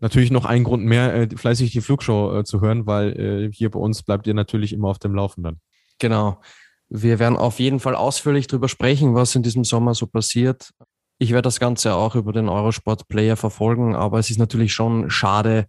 natürlich 0.00 0.30
noch 0.30 0.44
ein 0.44 0.64
Grund 0.64 0.84
mehr, 0.84 1.14
äh, 1.14 1.28
fleißig 1.34 1.72
die 1.72 1.80
Flugshow 1.80 2.38
äh, 2.38 2.44
zu 2.44 2.60
hören, 2.60 2.86
weil 2.86 3.18
äh, 3.18 3.52
hier 3.52 3.70
bei 3.70 3.78
uns 3.78 4.02
bleibt 4.02 4.26
ihr 4.26 4.34
natürlich 4.34 4.72
immer 4.72 4.88
auf 4.88 4.98
dem 4.98 5.14
Laufenden. 5.14 5.60
Genau. 5.98 6.40
Wir 6.88 7.18
werden 7.18 7.36
auf 7.36 7.58
jeden 7.58 7.80
Fall 7.80 7.94
ausführlich 7.94 8.46
darüber 8.46 8.68
sprechen, 8.68 9.14
was 9.14 9.34
in 9.34 9.42
diesem 9.42 9.64
Sommer 9.64 9.94
so 9.94 10.06
passiert. 10.06 10.70
Ich 11.18 11.30
werde 11.30 11.42
das 11.42 11.60
Ganze 11.60 11.94
auch 11.94 12.14
über 12.14 12.32
den 12.32 12.48
Eurosport 12.48 13.08
Player 13.08 13.36
verfolgen, 13.36 13.94
aber 13.94 14.18
es 14.18 14.30
ist 14.30 14.38
natürlich 14.38 14.72
schon 14.72 15.10
schade, 15.10 15.66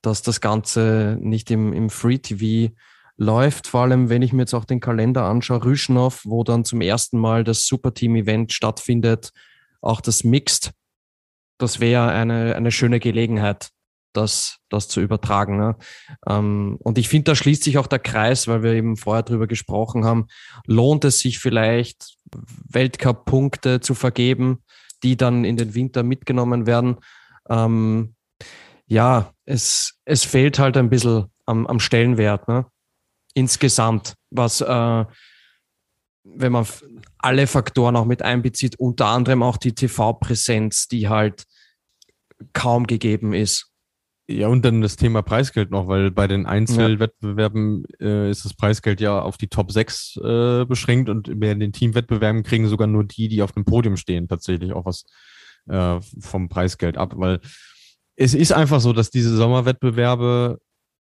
dass 0.00 0.22
das 0.22 0.40
Ganze 0.40 1.18
nicht 1.20 1.50
im, 1.50 1.72
im 1.72 1.90
Free 1.90 2.18
TV 2.18 2.72
läuft. 3.16 3.66
Vor 3.66 3.82
allem, 3.82 4.08
wenn 4.08 4.22
ich 4.22 4.32
mir 4.32 4.42
jetzt 4.42 4.54
auch 4.54 4.64
den 4.64 4.80
Kalender 4.80 5.24
anschaue, 5.24 5.64
Rüschnow, 5.64 6.20
wo 6.24 6.44
dann 6.44 6.64
zum 6.64 6.80
ersten 6.80 7.18
Mal 7.18 7.44
das 7.44 7.66
Superteam-Event 7.66 8.52
stattfindet, 8.52 9.30
auch 9.80 10.00
das 10.00 10.24
Mixed, 10.24 10.72
das 11.58 11.80
wäre 11.80 12.10
eine, 12.10 12.56
eine 12.56 12.72
schöne 12.72 13.00
Gelegenheit, 13.00 13.70
das, 14.12 14.58
das 14.68 14.88
zu 14.88 15.00
übertragen. 15.00 15.56
Ne? 15.56 15.76
Ähm, 16.26 16.76
und 16.80 16.98
ich 16.98 17.08
finde, 17.08 17.32
da 17.32 17.34
schließt 17.34 17.64
sich 17.64 17.78
auch 17.78 17.86
der 17.86 17.98
Kreis, 17.98 18.48
weil 18.48 18.62
wir 18.62 18.72
eben 18.72 18.96
vorher 18.96 19.22
drüber 19.22 19.46
gesprochen 19.46 20.04
haben, 20.04 20.26
lohnt 20.66 21.04
es 21.04 21.20
sich 21.20 21.38
vielleicht, 21.38 22.16
Weltcup-Punkte 22.68 23.80
zu 23.80 23.94
vergeben, 23.94 24.62
die 25.02 25.16
dann 25.16 25.44
in 25.44 25.56
den 25.56 25.74
Winter 25.74 26.02
mitgenommen 26.02 26.66
werden. 26.66 26.96
Ähm, 27.48 28.14
ja, 28.86 29.32
es, 29.44 29.98
es 30.04 30.24
fehlt 30.24 30.58
halt 30.58 30.76
ein 30.76 30.90
bisschen 30.90 31.26
am, 31.46 31.66
am 31.66 31.80
Stellenwert, 31.80 32.48
ne? 32.48 32.66
Insgesamt, 33.34 34.14
was, 34.30 34.60
äh, 34.60 35.04
wenn 36.24 36.52
man 36.52 36.66
alle 37.18 37.46
Faktoren 37.46 37.96
auch 37.96 38.06
mit 38.06 38.22
einbezieht, 38.22 38.78
unter 38.78 39.06
anderem 39.06 39.42
auch 39.42 39.56
die 39.56 39.74
TV-Präsenz, 39.74 40.88
die 40.88 41.08
halt 41.08 41.44
kaum 42.52 42.86
gegeben 42.86 43.32
ist. 43.32 43.70
Ja, 44.26 44.48
und 44.48 44.64
dann 44.64 44.80
das 44.80 44.96
Thema 44.96 45.20
Preisgeld 45.20 45.70
noch, 45.70 45.86
weil 45.86 46.10
bei 46.10 46.26
den 46.26 46.46
Einzelwettbewerben 46.46 47.84
äh, 48.00 48.30
ist 48.30 48.46
das 48.46 48.54
Preisgeld 48.54 49.02
ja 49.02 49.20
auf 49.20 49.36
die 49.36 49.48
Top 49.48 49.70
6 49.70 50.16
äh, 50.16 50.64
beschränkt 50.64 51.10
und 51.10 51.38
bei 51.38 51.52
den 51.52 51.72
Teamwettbewerben 51.72 52.42
kriegen 52.42 52.66
sogar 52.66 52.86
nur 52.86 53.04
die, 53.04 53.28
die 53.28 53.42
auf 53.42 53.52
dem 53.52 53.66
Podium 53.66 53.98
stehen, 53.98 54.26
tatsächlich 54.26 54.72
auch 54.72 54.86
was 54.86 55.04
äh, 55.68 56.00
vom 56.20 56.48
Preisgeld 56.48 56.96
ab, 56.96 57.12
weil 57.16 57.40
es 58.16 58.32
ist 58.32 58.52
einfach 58.52 58.80
so, 58.80 58.94
dass 58.94 59.10
diese 59.10 59.36
Sommerwettbewerbe 59.36 60.58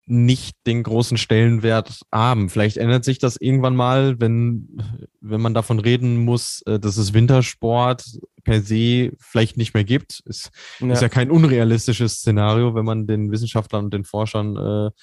nicht 0.09 0.55
den 0.65 0.83
großen 0.83 1.17
Stellenwert 1.17 2.01
haben. 2.13 2.49
Vielleicht 2.49 2.77
ändert 2.77 3.03
sich 3.03 3.19
das 3.19 3.35
irgendwann 3.35 3.75
mal, 3.75 4.19
wenn, 4.19 4.77
wenn 5.19 5.41
man 5.41 5.53
davon 5.53 5.79
reden 5.79 6.23
muss, 6.23 6.61
äh, 6.65 6.79
dass 6.79 6.95
es 6.95 7.13
Wintersport 7.13 8.05
per 8.45 8.61
se 8.61 9.11
vielleicht 9.19 9.57
nicht 9.57 9.73
mehr 9.73 9.83
gibt. 9.83 10.23
Es 10.25 10.49
ja. 10.79 10.93
ist 10.93 11.01
ja 11.01 11.09
kein 11.09 11.29
unrealistisches 11.29 12.19
Szenario, 12.19 12.73
wenn 12.73 12.85
man 12.85 13.05
den 13.05 13.31
Wissenschaftlern 13.31 13.85
und 13.85 13.93
den 13.93 14.05
Forschern 14.05 14.93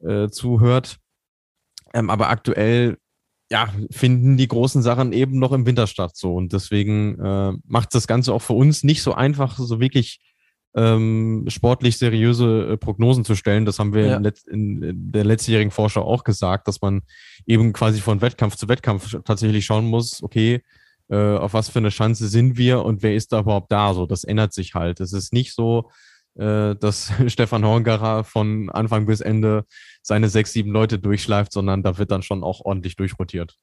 äh, 0.00 0.08
äh, 0.08 0.30
zuhört. 0.30 0.98
Ähm, 1.92 2.08
aber 2.08 2.30
aktuell 2.30 2.98
ja, 3.50 3.68
finden 3.90 4.36
die 4.36 4.46
großen 4.46 4.80
Sachen 4.80 5.12
eben 5.12 5.40
noch 5.40 5.50
im 5.50 5.66
Winter 5.66 5.88
statt. 5.88 6.12
So. 6.14 6.36
Und 6.36 6.52
deswegen 6.52 7.18
äh, 7.18 7.52
macht 7.66 7.94
das 7.96 8.06
Ganze 8.06 8.32
auch 8.32 8.42
für 8.42 8.52
uns 8.52 8.84
nicht 8.84 9.02
so 9.02 9.12
einfach, 9.12 9.58
so 9.58 9.80
wirklich 9.80 10.20
ähm, 10.74 11.44
sportlich 11.48 11.98
seriöse 11.98 12.72
äh, 12.72 12.76
Prognosen 12.76 13.24
zu 13.24 13.34
stellen. 13.34 13.64
Das 13.64 13.78
haben 13.78 13.92
wir 13.92 14.06
ja. 14.06 14.16
in, 14.16 14.82
in, 14.82 15.12
der 15.12 15.24
letztjährigen 15.24 15.70
Vorschau 15.70 16.02
auch 16.02 16.24
gesagt, 16.24 16.68
dass 16.68 16.80
man 16.80 17.02
eben 17.46 17.72
quasi 17.72 18.00
von 18.00 18.20
Wettkampf 18.20 18.56
zu 18.56 18.68
Wettkampf 18.68 19.16
tatsächlich 19.24 19.64
schauen 19.64 19.86
muss, 19.86 20.22
okay, 20.22 20.62
äh, 21.08 21.16
auf 21.16 21.54
was 21.54 21.68
für 21.68 21.80
eine 21.80 21.88
Chance 21.88 22.28
sind 22.28 22.56
wir 22.56 22.84
und 22.84 23.02
wer 23.02 23.14
ist 23.14 23.32
da 23.32 23.40
überhaupt 23.40 23.72
da? 23.72 23.94
So, 23.94 24.06
das 24.06 24.22
ändert 24.22 24.52
sich 24.52 24.74
halt. 24.74 25.00
Es 25.00 25.12
ist 25.12 25.32
nicht 25.32 25.54
so, 25.54 25.90
äh, 26.36 26.76
dass 26.76 27.12
Stefan 27.26 27.64
Horngarer 27.64 28.22
von 28.22 28.70
Anfang 28.70 29.06
bis 29.06 29.20
Ende 29.20 29.64
seine 30.02 30.28
sechs, 30.28 30.52
sieben 30.52 30.70
Leute 30.70 31.00
durchschleift, 31.00 31.52
sondern 31.52 31.82
da 31.82 31.98
wird 31.98 32.12
dann 32.12 32.22
schon 32.22 32.44
auch 32.44 32.60
ordentlich 32.60 32.94
durchrotiert. 32.94 33.56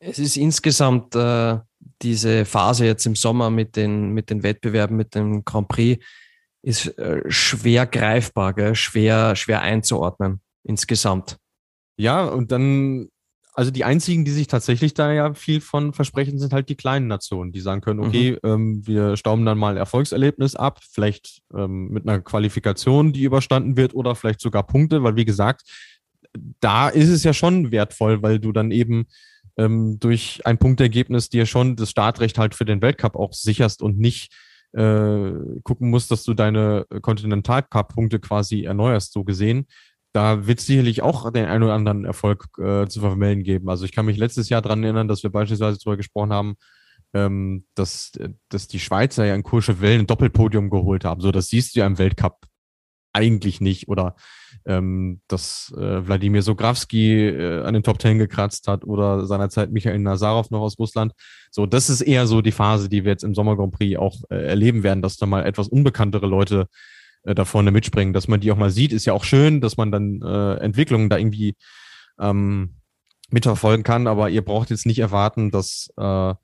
Es 0.00 0.18
ist 0.18 0.36
insgesamt 0.36 1.14
äh, 1.14 1.58
diese 2.02 2.44
Phase 2.44 2.84
jetzt 2.84 3.06
im 3.06 3.14
Sommer 3.14 3.50
mit 3.50 3.76
den, 3.76 4.10
mit 4.10 4.28
den 4.28 4.42
Wettbewerben, 4.42 4.96
mit 4.96 5.14
dem 5.14 5.44
Grand 5.44 5.68
Prix, 5.68 6.04
ist 6.64 6.98
äh, 6.98 7.22
schwer 7.28 7.86
greifbar, 7.86 8.54
gell? 8.54 8.74
schwer, 8.74 9.36
schwer 9.36 9.60
einzuordnen 9.62 10.40
insgesamt. 10.62 11.36
Ja, 11.96 12.24
und 12.24 12.50
dann 12.50 13.08
also 13.56 13.70
die 13.70 13.84
einzigen, 13.84 14.24
die 14.24 14.32
sich 14.32 14.48
tatsächlich 14.48 14.94
da 14.94 15.12
ja 15.12 15.32
viel 15.32 15.60
von 15.60 15.92
versprechen, 15.92 16.40
sind 16.40 16.52
halt 16.52 16.68
die 16.68 16.74
kleinen 16.74 17.06
Nationen, 17.06 17.52
die 17.52 17.60
sagen 17.60 17.82
können, 17.82 18.00
okay, 18.00 18.32
mhm. 18.32 18.50
ähm, 18.50 18.86
wir 18.86 19.16
stauben 19.16 19.46
dann 19.46 19.58
mal 19.58 19.76
Erfolgserlebnis 19.76 20.56
ab, 20.56 20.80
vielleicht 20.90 21.40
ähm, 21.56 21.88
mit 21.88 22.06
einer 22.06 22.20
Qualifikation, 22.20 23.12
die 23.12 23.22
überstanden 23.22 23.76
wird 23.76 23.94
oder 23.94 24.16
vielleicht 24.16 24.40
sogar 24.40 24.64
Punkte, 24.66 25.04
weil 25.04 25.14
wie 25.14 25.24
gesagt, 25.24 25.62
da 26.58 26.88
ist 26.88 27.08
es 27.08 27.22
ja 27.22 27.32
schon 27.32 27.70
wertvoll, 27.70 28.22
weil 28.22 28.40
du 28.40 28.50
dann 28.50 28.72
eben 28.72 29.06
ähm, 29.56 30.00
durch 30.00 30.40
ein 30.44 30.58
Punktergebnis 30.58 31.28
dir 31.28 31.46
schon 31.46 31.76
das 31.76 31.90
Startrecht 31.90 32.38
halt 32.38 32.56
für 32.56 32.64
den 32.64 32.82
Weltcup 32.82 33.14
auch 33.14 33.34
sicherst 33.34 33.82
und 33.82 34.00
nicht 34.00 34.32
äh, 34.74 35.60
gucken 35.62 35.90
musst, 35.90 36.10
dass 36.10 36.24
du 36.24 36.34
deine 36.34 36.86
Continental 37.02 37.62
Cup 37.62 37.94
Punkte 37.94 38.18
quasi 38.18 38.64
erneuerst, 38.64 39.12
so 39.12 39.24
gesehen 39.24 39.66
da 40.14 40.46
wird 40.46 40.60
es 40.60 40.66
sicherlich 40.66 41.02
auch 41.02 41.30
den 41.32 41.46
einen 41.46 41.64
oder 41.64 41.74
anderen 41.74 42.04
Erfolg 42.04 42.46
äh, 42.58 42.86
zu 42.86 43.00
vermelden 43.00 43.42
geben. 43.42 43.68
Also 43.68 43.84
ich 43.84 43.90
kann 43.90 44.06
mich 44.06 44.16
letztes 44.16 44.48
Jahr 44.48 44.62
daran 44.62 44.84
erinnern, 44.84 45.08
dass 45.08 45.24
wir 45.24 45.30
beispielsweise 45.30 45.78
darüber 45.78 45.96
gesprochen 45.96 46.32
haben, 46.32 46.54
ähm, 47.14 47.66
dass, 47.74 48.12
dass 48.48 48.68
die 48.68 48.78
Schweizer 48.78 49.26
ja 49.26 49.34
in 49.34 49.42
Courchevel 49.42 49.98
ein 49.98 50.06
Doppelpodium 50.06 50.70
geholt 50.70 51.04
haben. 51.04 51.20
So, 51.20 51.32
das 51.32 51.48
siehst 51.48 51.74
du 51.74 51.80
ja 51.80 51.86
im 51.86 51.98
Weltcup 51.98 52.46
eigentlich 53.12 53.60
nicht. 53.60 53.88
Oder 53.88 54.14
ähm, 54.66 55.20
dass 55.28 55.72
äh, 55.76 56.06
Wladimir 56.06 56.42
Sograwski 56.42 57.28
äh, 57.28 57.62
an 57.62 57.74
den 57.74 57.82
Top 57.82 57.98
Ten 57.98 58.18
gekratzt 58.18 58.68
hat 58.68 58.84
oder 58.84 59.26
seinerzeit 59.26 59.72
Michael 59.72 59.98
Nazarov 59.98 60.50
noch 60.50 60.60
aus 60.60 60.78
Russland. 60.78 61.12
So, 61.50 61.66
das 61.66 61.90
ist 61.90 62.00
eher 62.00 62.26
so 62.26 62.40
die 62.42 62.52
Phase, 62.52 62.88
die 62.88 63.04
wir 63.04 63.12
jetzt 63.12 63.24
im 63.24 63.34
Sommer 63.34 63.56
Grand 63.56 63.72
Prix 63.72 63.98
auch 63.98 64.16
äh, 64.30 64.46
erleben 64.46 64.82
werden, 64.82 65.02
dass 65.02 65.16
da 65.16 65.26
mal 65.26 65.44
etwas 65.44 65.68
unbekanntere 65.68 66.26
Leute 66.26 66.66
äh, 67.24 67.34
da 67.34 67.44
vorne 67.44 67.70
mitspringen. 67.70 68.12
Dass 68.12 68.28
man 68.28 68.40
die 68.40 68.52
auch 68.52 68.56
mal 68.56 68.70
sieht, 68.70 68.92
ist 68.92 69.04
ja 69.04 69.12
auch 69.12 69.24
schön, 69.24 69.60
dass 69.60 69.76
man 69.76 69.92
dann 69.92 70.20
äh, 70.22 70.54
Entwicklungen 70.56 71.08
da 71.08 71.18
irgendwie 71.18 71.56
ähm, 72.18 72.76
mitverfolgen 73.30 73.84
kann, 73.84 74.06
aber 74.06 74.30
ihr 74.30 74.42
braucht 74.42 74.70
jetzt 74.70 74.86
nicht 74.86 74.98
erwarten, 74.98 75.50
dass 75.50 75.88
äh, 75.96 76.34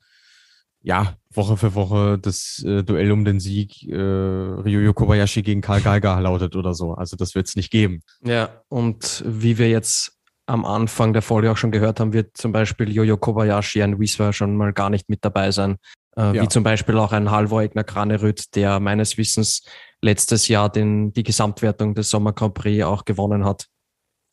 ja, 0.83 1.15
Woche 1.33 1.57
für 1.57 1.75
Woche 1.75 2.17
das 2.19 2.63
äh, 2.65 2.83
Duell 2.83 3.11
um 3.11 3.23
den 3.23 3.39
Sieg 3.39 3.87
äh, 3.87 3.95
Ryoyo 3.95 4.93
Kobayashi 4.93 5.41
gegen 5.43 5.61
Karl 5.61 5.81
Geiger 5.81 6.19
lautet 6.19 6.55
oder 6.55 6.73
so. 6.73 6.93
Also 6.93 7.15
das 7.15 7.35
wird 7.35 7.47
es 7.47 7.55
nicht 7.55 7.71
geben. 7.71 8.01
Ja, 8.23 8.49
und 8.67 9.23
wie 9.25 9.57
wir 9.57 9.69
jetzt 9.69 10.17
am 10.47 10.65
Anfang 10.65 11.13
der 11.13 11.21
Folge 11.21 11.51
auch 11.51 11.57
schon 11.57 11.71
gehört 11.71 11.99
haben, 11.99 12.13
wird 12.13 12.35
zum 12.35 12.51
Beispiel 12.51 12.91
Jojo 12.91 13.17
Kobayashi 13.17 13.81
ein 13.81 13.99
Wieswa 13.99 14.33
schon 14.33 14.57
mal 14.57 14.73
gar 14.73 14.89
nicht 14.89 15.07
mit 15.07 15.23
dabei 15.23 15.51
sein. 15.51 15.77
Äh, 16.17 16.35
ja. 16.35 16.43
Wie 16.43 16.47
zum 16.49 16.63
Beispiel 16.63 16.97
auch 16.97 17.13
ein 17.13 17.31
Halvor 17.31 17.61
Egner 17.61 17.83
Kranerüt, 17.83 18.55
der 18.55 18.79
meines 18.79 19.17
Wissens 19.17 19.63
letztes 20.01 20.47
Jahr 20.47 20.69
den, 20.69 21.13
die 21.13 21.23
Gesamtwertung 21.23 21.95
des 21.95 22.09
Sommer 22.09 22.33
Grand 22.33 22.53
Prix 22.53 22.83
auch 22.83 23.05
gewonnen 23.05 23.45
hat. 23.45 23.67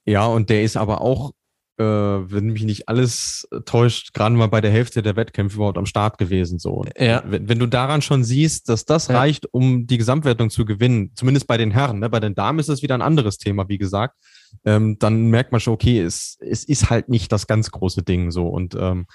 Ja, 0.07 0.27
und 0.27 0.51
der 0.51 0.63
ist 0.63 0.77
aber 0.77 1.03
auch, 1.03 1.33
äh, 1.79 1.85
wenn 1.85 2.47
mich 2.47 2.65
nicht 2.65 2.89
alles 2.89 3.49
täuscht, 3.65 4.13
gerade 4.13 4.35
mal 4.35 4.49
bei 4.49 4.61
der 4.61 4.71
Hälfte 4.71 5.03
der 5.03 5.17
Wettkämpfe 5.17 5.57
überhaupt 5.57 5.79
am 5.79 5.87
Start 5.87 6.19
gewesen. 6.19 6.59
So. 6.59 6.85
Ja. 6.99 7.23
Wenn, 7.27 7.49
wenn 7.49 7.59
du 7.59 7.67
daran 7.67 8.03
schon 8.03 8.25
siehst, 8.25 8.69
dass 8.69 8.85
das 8.85 9.09
ja. 9.09 9.19
reicht, 9.19 9.47
um 9.53 9.87
die 9.87 9.99
Gesamtwertung 9.99 10.51
zu 10.51 10.65
gewinnen, 10.65 11.13
zumindest 11.15 11.47
bei 11.47 11.57
den 11.57 11.71
Herren, 11.71 12.01
ne? 12.01 12.11
bei 12.11 12.21
den 12.21 12.35
Damen 12.35 12.59
ist 12.59 12.69
das 12.69 12.83
wieder 12.83 12.95
ein 12.95 13.03
anderes 13.03 13.39
Thema, 13.39 13.69
wie 13.69 13.79
gesagt, 13.79 14.17
ähm, 14.65 14.99
dann 14.99 15.29
merkt 15.29 15.53
man 15.53 15.61
schon, 15.61 15.75
okay, 15.75 16.01
es, 16.01 16.37
es 16.41 16.65
ist 16.65 16.91
halt 16.91 17.09
nicht 17.09 17.31
das 17.31 17.47
ganz 17.47 17.71
große 17.71 18.03
Ding 18.03 18.31
so. 18.31 18.49
Und 18.49 18.75
ähm, 18.75 19.07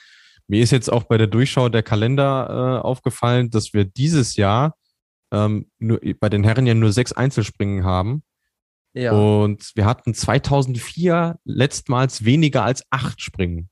mir 0.47 0.62
ist 0.62 0.71
jetzt 0.71 0.91
auch 0.91 1.04
bei 1.04 1.17
der 1.17 1.28
Durchschau 1.28 1.69
der 1.69 1.84
Kalender 1.84 2.80
äh, 2.82 2.86
aufgefallen, 2.86 3.49
dass 3.49 3.73
wir 3.73 3.86
dieses 3.86 4.36
Jahr 4.36 4.76
ähm, 5.32 5.67
nur, 5.80 5.99
bei 6.19 6.30
den 6.30 6.43
Herren 6.43 6.67
ja 6.67 6.73
nur 6.73 6.91
sechs 6.91 7.12
Einzelspringen 7.12 7.84
haben. 7.84 8.23
Ja. 8.93 9.12
Und 9.12 9.71
wir 9.75 9.86
hatten 9.86 10.13
2004 10.13 11.39
letztmals 11.45 12.25
weniger 12.25 12.63
als 12.63 12.84
acht 12.91 13.21
Springen. 13.21 13.69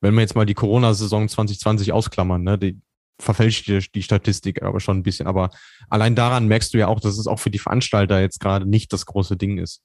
Wenn 0.00 0.14
wir 0.14 0.22
jetzt 0.22 0.36
mal 0.36 0.46
die 0.46 0.54
Corona-Saison 0.54 1.28
2020 1.28 1.92
ausklammern, 1.92 2.42
ne, 2.42 2.58
die 2.58 2.80
verfälscht 3.18 3.68
die, 3.68 3.78
die 3.94 4.02
Statistik 4.02 4.62
aber 4.62 4.80
schon 4.80 4.98
ein 4.98 5.02
bisschen. 5.02 5.26
Aber 5.26 5.50
allein 5.88 6.14
daran 6.14 6.48
merkst 6.48 6.74
du 6.74 6.78
ja 6.78 6.88
auch, 6.88 7.00
dass 7.00 7.18
es 7.18 7.26
auch 7.26 7.38
für 7.38 7.50
die 7.50 7.58
Veranstalter 7.58 8.20
jetzt 8.20 8.40
gerade 8.40 8.66
nicht 8.66 8.92
das 8.92 9.06
große 9.06 9.36
Ding 9.36 9.58
ist. 9.58 9.82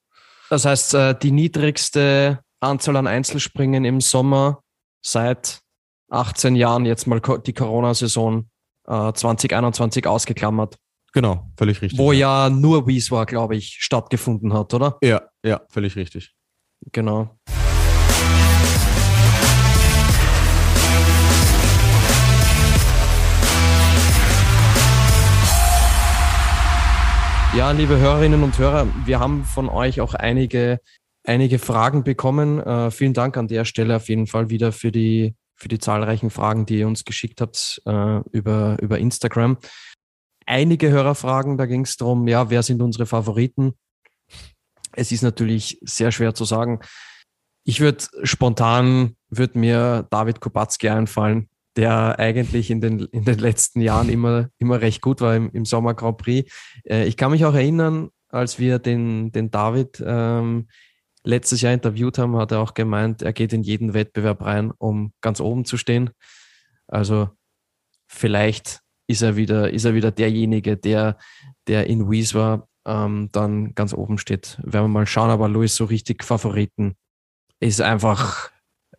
Das 0.50 0.66
heißt, 0.66 0.94
äh, 0.96 1.16
die 1.18 1.32
niedrigste 1.32 2.40
Anzahl 2.60 2.98
an 2.98 3.08
Einzelspringen 3.08 3.86
im 3.86 4.02
Sommer 4.02 4.64
seit 5.02 5.62
18 6.10 6.56
Jahren 6.56 6.86
jetzt 6.86 7.06
mal 7.06 7.22
die 7.22 7.54
Corona-Saison 7.54 8.50
äh, 8.88 9.14
2021 9.14 10.08
ausgeklammert. 10.08 10.76
Genau, 11.12 11.50
völlig 11.58 11.82
richtig. 11.82 11.98
Wo 11.98 12.12
ja, 12.12 12.48
ja 12.48 12.50
nur 12.50 12.88
Wieswa, 12.88 13.24
glaube 13.24 13.56
ich, 13.56 13.78
stattgefunden 13.80 14.54
hat, 14.54 14.74
oder? 14.74 14.98
Ja, 15.02 15.24
ja, 15.44 15.62
völlig 15.70 15.96
richtig. 15.96 16.36
Genau. 16.92 17.36
Ja, 27.56 27.72
liebe 27.72 27.98
Hörerinnen 27.98 28.44
und 28.44 28.60
Hörer, 28.60 28.88
wir 29.06 29.20
haben 29.20 29.44
von 29.44 29.68
euch 29.68 30.02
auch 30.02 30.14
einige, 30.14 30.80
einige 31.24 31.58
Fragen 31.58 32.04
bekommen. 32.04 32.60
Äh, 32.60 32.92
vielen 32.92 33.14
Dank 33.14 33.36
an 33.38 33.48
der 33.48 33.66
Stelle 33.66 33.96
auf 33.96 34.08
jeden 34.08 34.28
Fall 34.28 34.52
wieder 34.52 34.72
für 34.72 34.92
die 34.92 35.34
für 35.60 35.68
die 35.68 35.80
zahlreichen 35.80 36.30
Fragen, 36.30 36.66
die 36.66 36.80
ihr 36.80 36.88
uns 36.88 37.04
geschickt 37.04 37.42
habt 37.42 37.82
äh, 37.86 38.22
über, 38.32 38.78
über 38.82 38.98
Instagram. 38.98 39.58
Einige 40.50 40.90
Hörerfragen, 40.90 41.60
da 41.60 41.68
ging 41.68 41.82
es 41.82 41.96
darum, 41.96 42.28
ja, 42.28 42.50
wer 42.50 42.64
sind 42.64 42.82
unsere 42.82 43.06
Favoriten? 43.06 43.74
Es 44.94 45.12
ist 45.12 45.22
natürlich 45.22 45.78
sehr 45.84 46.12
schwer 46.12 46.34
zu 46.34 46.44
sagen. 46.44 46.80
Ich 47.66 47.82
würde 47.82 48.04
spontan, 48.24 49.16
würde 49.30 49.60
mir 49.60 50.08
David 50.10 50.42
Kubacki 50.42 50.90
einfallen, 50.90 51.50
der 51.76 52.18
eigentlich 52.18 52.72
in 52.72 52.82
den, 52.82 53.02
in 53.12 53.26
den 53.26 53.38
letzten 53.38 53.80
Jahren 53.82 54.10
immer, 54.10 54.50
immer 54.58 54.82
recht 54.82 55.04
gut 55.04 55.22
war 55.22 55.36
im, 55.36 55.52
im 55.52 55.66
Sommer 55.66 55.94
Grand 55.94 56.18
Prix. 56.18 56.52
Äh, 56.84 57.06
ich 57.06 57.16
kann 57.16 57.30
mich 57.30 57.46
auch 57.46 57.54
erinnern, 57.54 58.10
als 58.30 58.58
wir 58.58 58.80
den, 58.80 59.32
den 59.32 59.52
David 59.52 60.04
ähm, 60.04 60.68
letztes 61.24 61.62
Jahr 61.62 61.74
interviewt 61.74 62.18
haben, 62.18 62.36
hat 62.38 62.54
er 62.54 62.62
auch 62.62 62.74
gemeint, 62.74 63.22
er 63.22 63.34
geht 63.34 63.54
in 63.54 63.62
jeden 63.62 63.94
Wettbewerb 63.94 64.42
rein, 64.42 64.72
um 64.80 65.14
ganz 65.22 65.42
oben 65.42 65.66
zu 65.66 65.78
stehen. 65.78 66.10
Also 66.88 67.30
vielleicht 68.08 68.82
ist 69.10 69.24
er 69.24 69.36
wieder, 69.36 69.74
ist 69.74 69.86
er 69.86 69.96
wieder 69.96 70.12
derjenige, 70.12 70.78
der, 70.78 71.18
der 71.68 71.88
in 71.88 72.12
Wieswa 72.12 72.68
ähm, 72.86 73.30
dann 73.32 73.74
ganz 73.74 73.92
oben 73.94 74.20
steht. 74.20 74.60
Werden 74.62 74.86
wir 74.86 75.00
mal 75.00 75.08
schauen, 75.08 75.32
aber 75.32 75.50
Luis 75.50 75.76
so 75.76 75.86
richtig 75.86 76.24
Favoriten 76.24 76.96
ist 77.60 77.82
einfach, 77.82 78.52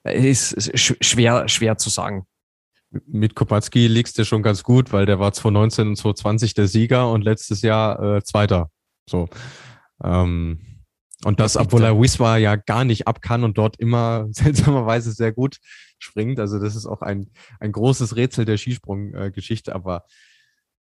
ist 0.03 0.77
schwer, 0.77 1.49
schwer 1.49 1.79
zu 1.79 1.90
sagen. 1.90 2.27
Mit 3.07 3.37
Kopacki 3.37 3.87
liegst 3.87 4.18
du 4.18 4.25
schon 4.25 4.42
ganz 4.42 4.64
gut, 4.64 4.92
weil 4.92 5.07
der 5.07 5.20
war 5.20 5.33
2019 5.33 5.88
und 5.88 5.96
2020 5.96 6.55
der 6.55 6.66
Sieger 6.66 7.09
und 7.12 7.23
letztes 7.23 7.62
Jahr 7.62 8.16
äh, 8.16 8.23
Zweiter. 8.25 8.68
So. 9.09 9.29
Ähm, 10.03 10.83
und 11.25 11.38
das, 11.38 11.57
obwohl 11.57 11.85
er 11.85 12.01
Wiswa 12.01 12.37
ja 12.37 12.57
gar 12.57 12.85
nicht 12.85 13.07
ab 13.07 13.23
kann 13.23 13.44
und 13.44 13.57
dort 13.59 13.79
immer 13.79 14.27
seltsamerweise 14.31 15.12
sehr 15.12 15.31
gut 15.31 15.59
springt. 16.03 16.41
Also 16.41 16.59
das 16.59 16.77
ist 16.77 16.87
auch 16.87 17.03
ein, 17.03 17.31
ein 17.61 17.73
großes 17.73 18.17
Rätsel 18.17 18.45
der 18.45 18.57
Skisprunggeschichte. 18.57 19.75
Aber 19.75 20.05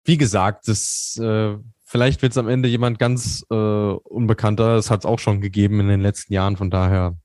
wie 0.04 0.18
gesagt, 0.18 0.68
das, 0.68 1.16
äh, 1.20 1.56
vielleicht 1.84 2.22
wird 2.22 2.32
es 2.32 2.38
am 2.38 2.48
Ende 2.48 2.68
jemand 2.68 2.98
ganz 2.98 3.44
äh, 3.50 3.54
Unbekannter. 3.54 4.76
Das 4.76 4.90
hat 4.90 5.00
es 5.00 5.06
auch 5.06 5.18
schon 5.18 5.40
gegeben 5.40 5.80
in 5.80 5.88
den 5.88 6.00
letzten 6.00 6.32
Jahren. 6.32 6.56
Von 6.56 6.70
daher, 6.70 7.16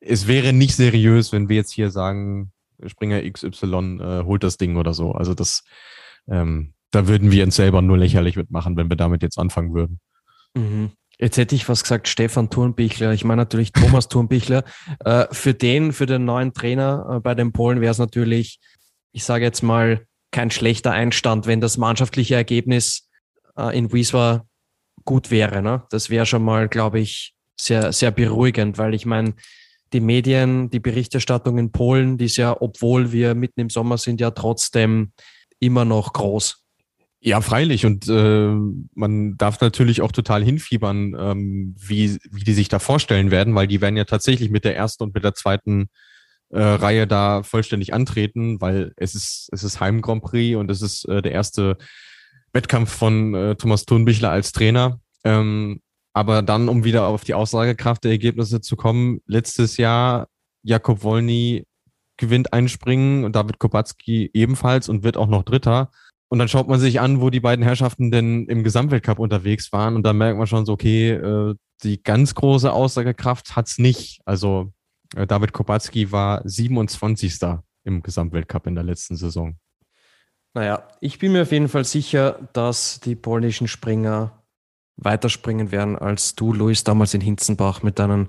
es 0.00 0.26
wäre 0.26 0.52
nicht 0.52 0.76
seriös, 0.76 1.32
wenn 1.32 1.48
wir 1.48 1.56
jetzt 1.56 1.72
hier 1.72 1.90
sagen, 1.90 2.52
Springer 2.86 3.28
XY 3.28 3.98
äh, 4.00 4.24
holt 4.24 4.44
das 4.44 4.56
Ding 4.56 4.76
oder 4.76 4.94
so. 4.94 5.12
Also 5.12 5.34
das, 5.34 5.64
ähm, 6.28 6.74
da 6.90 7.08
würden 7.08 7.32
wir 7.32 7.44
uns 7.44 7.56
selber 7.56 7.82
nur 7.82 7.98
lächerlich 7.98 8.36
mitmachen, 8.36 8.76
wenn 8.76 8.88
wir 8.88 8.96
damit 8.96 9.22
jetzt 9.22 9.38
anfangen 9.38 9.74
würden. 9.74 10.00
Mhm. 10.54 10.92
Jetzt 11.18 11.36
hätte 11.36 11.56
ich 11.56 11.68
was 11.68 11.82
gesagt, 11.82 12.06
Stefan 12.06 12.48
Thurnbichler. 12.48 13.12
Ich 13.12 13.24
meine 13.24 13.42
natürlich 13.42 13.72
Thomas 13.72 14.08
Thurnbichler. 14.08 14.64
Äh, 15.04 15.26
für 15.30 15.54
den, 15.54 15.92
für 15.92 16.06
den 16.06 16.24
neuen 16.24 16.52
Trainer 16.52 17.06
äh, 17.16 17.20
bei 17.20 17.34
den 17.34 17.52
Polen 17.52 17.80
wäre 17.80 17.92
es 17.92 17.98
natürlich, 17.98 18.58
ich 19.12 19.24
sage 19.24 19.44
jetzt 19.44 19.62
mal, 19.62 20.06
kein 20.30 20.50
schlechter 20.50 20.92
Einstand, 20.92 21.46
wenn 21.46 21.60
das 21.60 21.78
mannschaftliche 21.78 22.34
Ergebnis 22.34 23.08
äh, 23.56 23.76
in 23.76 23.92
Wieswa 23.92 24.44
gut 25.04 25.30
wäre. 25.30 25.62
Ne? 25.62 25.84
Das 25.90 26.10
wäre 26.10 26.26
schon 26.26 26.42
mal, 26.42 26.68
glaube 26.68 27.00
ich, 27.00 27.34
sehr, 27.56 27.92
sehr 27.92 28.10
beruhigend, 28.10 28.76
weil 28.78 28.94
ich 28.94 29.06
meine, 29.06 29.34
die 29.92 30.00
Medien, 30.00 30.68
die 30.70 30.80
Berichterstattung 30.80 31.58
in 31.58 31.72
Polen, 31.72 32.18
die 32.18 32.26
ist 32.26 32.36
ja, 32.36 32.56
obwohl 32.60 33.12
wir 33.12 33.34
mitten 33.34 33.60
im 33.60 33.70
Sommer 33.70 33.98
sind, 33.98 34.20
ja 34.20 34.30
trotzdem 34.30 35.12
immer 35.60 35.84
noch 35.84 36.12
groß. 36.12 36.64
Ja, 37.20 37.40
freilich. 37.40 37.84
Und 37.84 38.08
äh, 38.08 38.54
man 38.94 39.36
darf 39.36 39.60
natürlich 39.60 40.02
auch 40.02 40.12
total 40.12 40.44
hinfiebern, 40.44 41.16
ähm, 41.18 41.74
wie, 41.76 42.18
wie 42.30 42.44
die 42.44 42.54
sich 42.54 42.68
da 42.68 42.78
vorstellen 42.78 43.30
werden, 43.32 43.54
weil 43.54 43.66
die 43.66 43.80
werden 43.80 43.96
ja 43.96 44.04
tatsächlich 44.04 44.50
mit 44.50 44.64
der 44.64 44.76
ersten 44.76 45.02
und 45.02 45.14
mit 45.14 45.24
der 45.24 45.34
zweiten 45.34 45.88
äh, 46.50 46.60
Reihe 46.60 47.06
da 47.06 47.42
vollständig 47.42 47.92
antreten, 47.92 48.60
weil 48.60 48.92
es 48.96 49.14
ist, 49.14 49.48
es 49.52 49.64
ist 49.64 49.80
Heim 49.80 50.00
Grand 50.00 50.22
Prix 50.22 50.56
und 50.56 50.70
es 50.70 50.80
ist 50.80 51.06
äh, 51.08 51.20
der 51.20 51.32
erste 51.32 51.76
Wettkampf 52.52 52.90
von 52.90 53.34
äh, 53.34 53.54
Thomas 53.56 53.84
Thunbichler 53.84 54.30
als 54.30 54.52
Trainer. 54.52 55.00
Ähm, 55.24 55.80
aber 56.12 56.42
dann, 56.42 56.68
um 56.68 56.84
wieder 56.84 57.06
auf 57.06 57.24
die 57.24 57.34
Aussagekraft 57.34 58.04
der 58.04 58.12
Ergebnisse 58.12 58.60
zu 58.60 58.76
kommen, 58.76 59.20
letztes 59.26 59.76
Jahr 59.76 60.28
Jakob 60.62 61.02
Wolny 61.02 61.66
gewinnt 62.16 62.52
ein 62.52 62.68
Springen 62.68 63.24
und 63.24 63.36
David 63.36 63.58
Kubacki 63.58 64.30
ebenfalls 64.32 64.88
und 64.88 65.04
wird 65.04 65.16
auch 65.16 65.28
noch 65.28 65.44
Dritter. 65.44 65.90
Und 66.28 66.38
dann 66.38 66.48
schaut 66.48 66.68
man 66.68 66.78
sich 66.78 67.00
an, 67.00 67.20
wo 67.20 67.30
die 67.30 67.40
beiden 67.40 67.64
Herrschaften 67.64 68.10
denn 68.10 68.46
im 68.46 68.62
Gesamtweltcup 68.62 69.18
unterwegs 69.18 69.72
waren. 69.72 69.96
Und 69.96 70.02
dann 70.02 70.18
merkt 70.18 70.36
man 70.36 70.46
schon 70.46 70.66
so, 70.66 70.72
okay, 70.72 71.10
äh, 71.12 71.54
die 71.82 72.02
ganz 72.02 72.34
große 72.34 72.70
Aussagekraft 72.70 73.56
hat's 73.56 73.78
nicht. 73.78 74.20
Also 74.26 74.72
äh, 75.16 75.26
David 75.26 75.52
Kubacki 75.52 76.12
war 76.12 76.42
27. 76.44 77.38
im 77.84 78.02
Gesamtweltcup 78.02 78.66
in 78.66 78.74
der 78.74 78.84
letzten 78.84 79.16
Saison. 79.16 79.56
Naja, 80.54 80.86
ich 81.00 81.18
bin 81.18 81.32
mir 81.32 81.42
auf 81.42 81.52
jeden 81.52 81.68
Fall 81.68 81.84
sicher, 81.84 82.48
dass 82.52 83.00
die 83.00 83.14
polnischen 83.14 83.68
Springer 83.68 84.42
weiterspringen 84.96 85.70
werden 85.70 85.96
als 85.96 86.34
du, 86.34 86.52
Luis, 86.52 86.84
damals 86.84 87.14
in 87.14 87.20
Hinzenbach 87.20 87.82
mit 87.82 87.98
deinen 87.98 88.28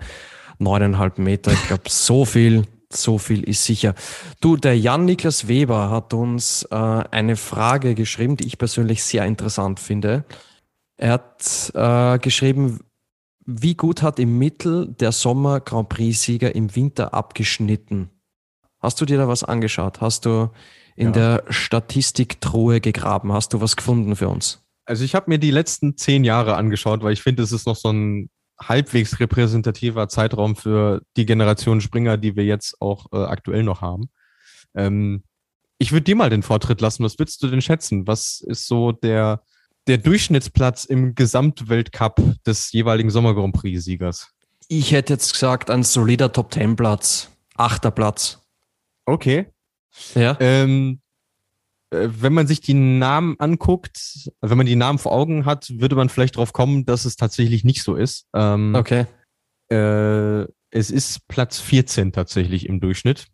neuneinhalb 0.59 1.17
Meter. 1.17 1.51
Ich 1.51 1.67
glaube, 1.67 1.83
so 1.87 2.25
viel, 2.25 2.65
so 2.91 3.17
viel 3.17 3.43
ist 3.43 3.63
sicher. 3.63 3.93
Du, 4.41 4.57
der 4.57 4.77
Jan-Niklas 4.77 5.47
Weber 5.47 5.89
hat 5.89 6.13
uns 6.13 6.63
äh, 6.71 6.75
eine 6.75 7.35
Frage 7.35 7.95
geschrieben, 7.95 8.37
die 8.37 8.47
ich 8.47 8.57
persönlich 8.57 9.03
sehr 9.03 9.25
interessant 9.25 9.79
finde. 9.79 10.25
Er 10.97 11.13
hat 11.13 11.71
äh, 11.75 12.19
geschrieben, 12.19 12.79
wie 13.45 13.75
gut 13.75 14.01
hat 14.01 14.19
im 14.19 14.37
Mittel 14.37 14.87
der 14.87 15.11
Sommer 15.11 15.59
Grand 15.59 15.89
Prix-Sieger 15.89 16.53
im 16.53 16.75
Winter 16.75 17.13
abgeschnitten? 17.13 18.09
Hast 18.79 19.01
du 19.01 19.05
dir 19.05 19.17
da 19.17 19.27
was 19.27 19.43
angeschaut? 19.43 20.01
Hast 20.01 20.25
du 20.25 20.51
in 20.95 21.07
ja. 21.07 21.11
der 21.13 21.43
Statistiktruhe 21.49 22.81
gegraben? 22.81 23.33
Hast 23.33 23.53
du 23.53 23.61
was 23.61 23.75
gefunden 23.75 24.15
für 24.15 24.29
uns? 24.29 24.63
Also 24.85 25.03
ich 25.03 25.15
habe 25.15 25.29
mir 25.29 25.39
die 25.39 25.51
letzten 25.51 25.97
zehn 25.97 26.23
Jahre 26.23 26.55
angeschaut, 26.55 27.03
weil 27.03 27.13
ich 27.13 27.21
finde, 27.21 27.43
es 27.43 27.51
ist 27.51 27.67
noch 27.67 27.75
so 27.75 27.89
ein 27.89 28.29
halbwegs 28.61 29.19
repräsentativer 29.19 30.09
Zeitraum 30.09 30.55
für 30.55 31.01
die 31.17 31.25
Generation 31.25 31.81
Springer, 31.81 32.17
die 32.17 32.35
wir 32.35 32.45
jetzt 32.45 32.81
auch 32.81 33.07
äh, 33.11 33.17
aktuell 33.17 33.63
noch 33.63 33.81
haben. 33.81 34.09
Ähm, 34.75 35.23
ich 35.77 35.91
würde 35.91 36.03
dir 36.03 36.15
mal 36.15 36.29
den 36.29 36.43
Vortritt 36.43 36.81
lassen. 36.81 37.03
Was 37.03 37.17
würdest 37.17 37.41
du 37.41 37.47
denn 37.47 37.61
schätzen? 37.61 38.05
Was 38.05 38.41
ist 38.41 38.67
so 38.67 38.91
der, 38.91 39.43
der 39.87 39.97
Durchschnittsplatz 39.97 40.83
im 40.83 41.15
Gesamtweltcup 41.15 42.21
des 42.45 42.71
jeweiligen 42.71 43.09
Sommer 43.09 43.33
Grand 43.33 43.55
Prix-Siegers? 43.55 44.33
Ich 44.67 44.91
hätte 44.91 45.13
jetzt 45.13 45.31
gesagt, 45.33 45.69
ein 45.69 45.83
solider 45.83 46.31
Top-10-Platz. 46.31 47.31
Achter 47.55 47.91
Platz. 47.91 48.39
Okay. 49.05 49.47
Ja. 50.15 50.37
Ähm, 50.39 50.99
äh, 51.01 51.08
wenn 51.91 52.33
man 52.33 52.47
sich 52.47 52.61
die 52.61 52.73
Namen 52.73 53.35
anguckt, 53.39 54.29
wenn 54.41 54.57
man 54.57 54.67
die 54.67 54.75
Namen 54.75 54.99
vor 54.99 55.11
Augen 55.11 55.45
hat, 55.45 55.69
würde 55.79 55.95
man 55.95 56.09
vielleicht 56.09 56.35
darauf 56.35 56.53
kommen, 56.53 56.85
dass 56.85 57.05
es 57.05 57.15
tatsächlich 57.15 57.63
nicht 57.63 57.83
so 57.83 57.95
ist. 57.95 58.27
Ähm, 58.33 58.75
okay. 58.75 59.05
Äh, 59.71 60.47
es 60.71 60.91
ist 60.91 61.27
Platz 61.27 61.59
14 61.59 62.11
tatsächlich 62.11 62.67
im 62.67 62.79
Durchschnitt. 62.79 63.27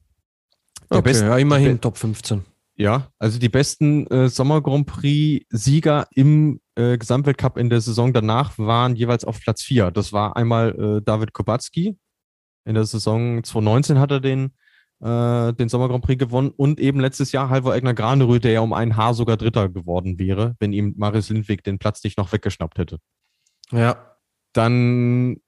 Der 0.90 1.00
okay, 1.00 1.10
besten, 1.10 1.28
ja, 1.28 1.38
immerhin 1.38 1.82
Top 1.82 1.98
15. 1.98 2.46
Ja, 2.78 3.10
also 3.20 3.40
die 3.40 3.50
besten 3.50 4.06
äh, 4.08 4.30
Sommer 4.30 4.62
Grand 4.62 4.86
Prix 4.86 5.46
Sieger 5.50 6.08
im 6.12 6.60
äh, 6.76 6.98
Gesamtweltcup 6.98 7.58
in 7.58 7.70
der 7.70 7.80
Saison 7.82 8.12
danach 8.12 8.58
waren 8.58 8.96
jeweils 8.96 9.24
auf 9.24 9.40
Platz 9.40 9.64
4. 9.64 9.92
Das 9.92 10.12
war 10.12 10.36
einmal 10.36 10.76
äh, 10.98 11.02
David 11.02 11.34
Kubacki. 11.34 11.98
In 12.66 12.76
der 12.76 12.86
Saison 12.86 13.44
2019 13.44 14.00
hat 14.00 14.12
er 14.12 14.20
den 14.20 14.54
äh, 15.06 15.54
den 15.54 15.70
Sommer 15.70 15.88
Grand 15.88 16.04
Prix 16.04 16.18
gewonnen 16.18 16.50
und 16.50 16.80
eben 16.80 17.00
letztes 17.00 17.32
Jahr 17.32 17.50
Halvor 17.50 17.76
Egner 17.76 17.94
Granerüth, 17.94 18.44
der 18.44 18.54
ja 18.54 18.62
um 18.62 18.74
ein 18.74 18.98
Haar 18.98 19.14
sogar 19.14 19.38
Dritter 19.38 19.70
geworden 19.70 20.18
wäre, 20.18 20.56
wenn 20.60 20.74
ihm 20.74 20.96
Marius 20.98 21.30
Lindwig 21.30 21.64
den 21.64 21.78
Platz 21.78 22.04
nicht 22.04 22.18
noch 22.18 22.32
weggeschnappt 22.34 22.80
hätte. 22.80 22.98
Ja. 23.72 24.18
Dann 24.54 25.42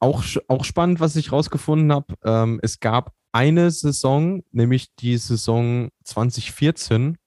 auch, 0.00 0.24
auch 0.48 0.64
spannend, 0.64 0.98
was 0.98 1.14
ich 1.14 1.30
rausgefunden 1.30 1.92
habe. 1.92 2.14
Ähm, 2.24 2.58
es 2.60 2.80
gab 2.80 3.12
eine 3.30 3.70
Saison, 3.70 4.42
nämlich 4.50 4.92
die 4.96 5.16
Saison 5.16 5.90
2014, 6.02 7.18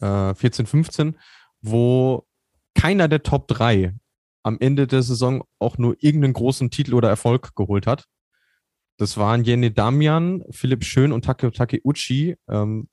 äh, 0.00 0.34
14, 0.34 0.66
15, 0.66 1.16
wo 1.60 2.26
keiner 2.74 3.06
der 3.06 3.22
Top 3.22 3.46
3 3.46 3.94
am 4.42 4.58
Ende 4.58 4.88
der 4.88 5.02
Saison 5.02 5.44
auch 5.60 5.78
nur 5.78 5.96
irgendeinen 6.00 6.32
großen 6.32 6.70
Titel 6.70 6.94
oder 6.94 7.08
Erfolg 7.08 7.54
geholt 7.54 7.86
hat. 7.86 8.06
Das 8.98 9.16
waren 9.16 9.44
Jenny 9.44 9.72
Damian, 9.72 10.42
Philipp 10.50 10.84
Schön 10.84 11.12
und 11.12 11.24
Take 11.24 11.52
Takeuchi, 11.52 12.36
ähm, 12.48 12.88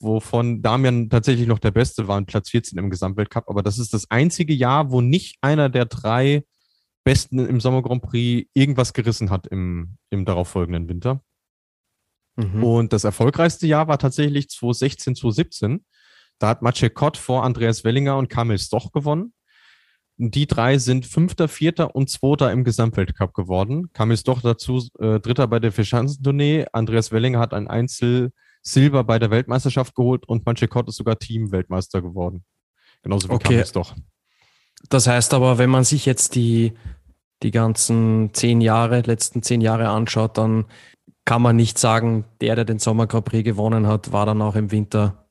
wovon 0.00 0.62
Damian 0.62 1.10
tatsächlich 1.10 1.46
noch 1.46 1.58
der 1.58 1.70
Beste 1.70 2.08
war, 2.08 2.20
Platz 2.22 2.50
14 2.50 2.78
im 2.78 2.90
Gesamtweltcup. 2.90 3.48
Aber 3.48 3.62
das 3.62 3.78
ist 3.78 3.94
das 3.94 4.10
einzige 4.10 4.52
Jahr, 4.52 4.90
wo 4.90 5.00
nicht 5.00 5.36
einer 5.40 5.68
der 5.68 5.84
drei 5.84 6.44
Besten 7.04 7.38
im 7.38 7.60
Sommer 7.60 7.82
Grand 7.82 8.02
Prix 8.02 8.48
irgendwas 8.54 8.92
gerissen 8.92 9.30
hat 9.30 9.46
im, 9.46 9.96
im 10.10 10.24
darauffolgenden 10.24 10.88
Winter. 10.88 11.22
Mhm. 12.36 12.64
Und 12.64 12.92
das 12.92 13.04
erfolgreichste 13.04 13.66
Jahr 13.66 13.88
war 13.88 13.98
tatsächlich 13.98 14.48
2016, 14.48 15.16
2017. 15.16 15.84
Da 16.38 16.48
hat 16.48 16.62
Maciej 16.62 16.90
Kott 16.90 17.16
vor 17.16 17.44
Andreas 17.44 17.84
Wellinger 17.84 18.16
und 18.16 18.28
Kamil 18.28 18.58
Stoch 18.58 18.92
gewonnen. 18.92 19.32
Die 20.30 20.46
drei 20.46 20.78
sind 20.78 21.04
Fünfter, 21.04 21.48
Vierter 21.48 21.96
und 21.96 22.08
Zweiter 22.08 22.52
im 22.52 22.62
Gesamtweltcup 22.62 23.34
geworden. 23.34 23.92
Kam 23.92 24.12
jetzt 24.12 24.28
doch 24.28 24.40
dazu 24.40 24.86
äh, 25.00 25.18
Dritter 25.18 25.48
bei 25.48 25.58
der 25.58 25.72
Vierschanzentournee. 25.72 26.66
Andreas 26.72 27.10
Wellinger 27.10 27.40
hat 27.40 27.52
ein 27.52 27.66
Einzel 27.66 28.30
Silber 28.62 29.02
bei 29.02 29.18
der 29.18 29.32
Weltmeisterschaft 29.32 29.96
geholt 29.96 30.28
und 30.28 30.46
Manchekot 30.46 30.88
ist 30.88 30.94
sogar 30.94 31.18
Team-Weltmeister 31.18 32.02
geworden. 32.02 32.44
Genauso 33.02 33.28
wie 33.28 33.32
okay. 33.32 33.54
Kamis 33.54 33.72
doch. 33.72 33.96
Das 34.90 35.08
heißt 35.08 35.34
aber, 35.34 35.58
wenn 35.58 35.70
man 35.70 35.82
sich 35.82 36.06
jetzt 36.06 36.36
die, 36.36 36.74
die 37.42 37.50
ganzen 37.50 38.32
zehn 38.32 38.60
Jahre, 38.60 39.00
letzten 39.00 39.42
zehn 39.42 39.60
Jahre 39.60 39.88
anschaut, 39.88 40.38
dann 40.38 40.66
kann 41.24 41.42
man 41.42 41.56
nicht 41.56 41.78
sagen, 41.78 42.26
der, 42.40 42.54
der 42.54 42.64
den 42.64 42.78
Sommer 42.78 43.08
Grand 43.08 43.24
Prix 43.24 43.44
gewonnen 43.44 43.88
hat, 43.88 44.12
war 44.12 44.26
dann 44.26 44.40
auch 44.40 44.54
im 44.54 44.70
Winter 44.70 45.21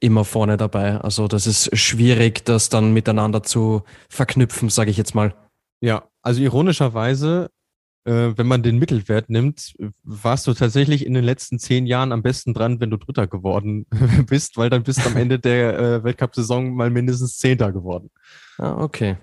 immer 0.00 0.24
vorne 0.24 0.56
dabei. 0.56 1.00
Also 1.00 1.28
das 1.28 1.46
ist 1.46 1.76
schwierig, 1.76 2.44
das 2.44 2.68
dann 2.68 2.92
miteinander 2.92 3.42
zu 3.42 3.82
verknüpfen, 4.08 4.68
sage 4.68 4.90
ich 4.90 4.96
jetzt 4.96 5.14
mal. 5.14 5.34
Ja, 5.80 6.04
also 6.22 6.40
ironischerweise, 6.42 7.50
äh, 8.04 8.32
wenn 8.36 8.46
man 8.46 8.62
den 8.62 8.78
Mittelwert 8.78 9.30
nimmt, 9.30 9.74
warst 10.02 10.46
du 10.46 10.54
tatsächlich 10.54 11.04
in 11.04 11.14
den 11.14 11.24
letzten 11.24 11.58
zehn 11.58 11.86
Jahren 11.86 12.12
am 12.12 12.22
besten 12.22 12.54
dran, 12.54 12.80
wenn 12.80 12.90
du 12.90 12.96
Dritter 12.96 13.26
geworden 13.26 13.86
bist, 14.26 14.56
weil 14.56 14.70
dann 14.70 14.82
bist 14.82 15.04
du 15.04 15.10
am 15.10 15.16
Ende 15.16 15.38
der 15.38 15.78
äh, 15.78 16.04
Weltcup-Saison 16.04 16.74
mal 16.74 16.90
mindestens 16.90 17.38
Zehnter 17.38 17.72
geworden. 17.72 18.10
Ah, 18.58 18.82
okay. 18.82 19.16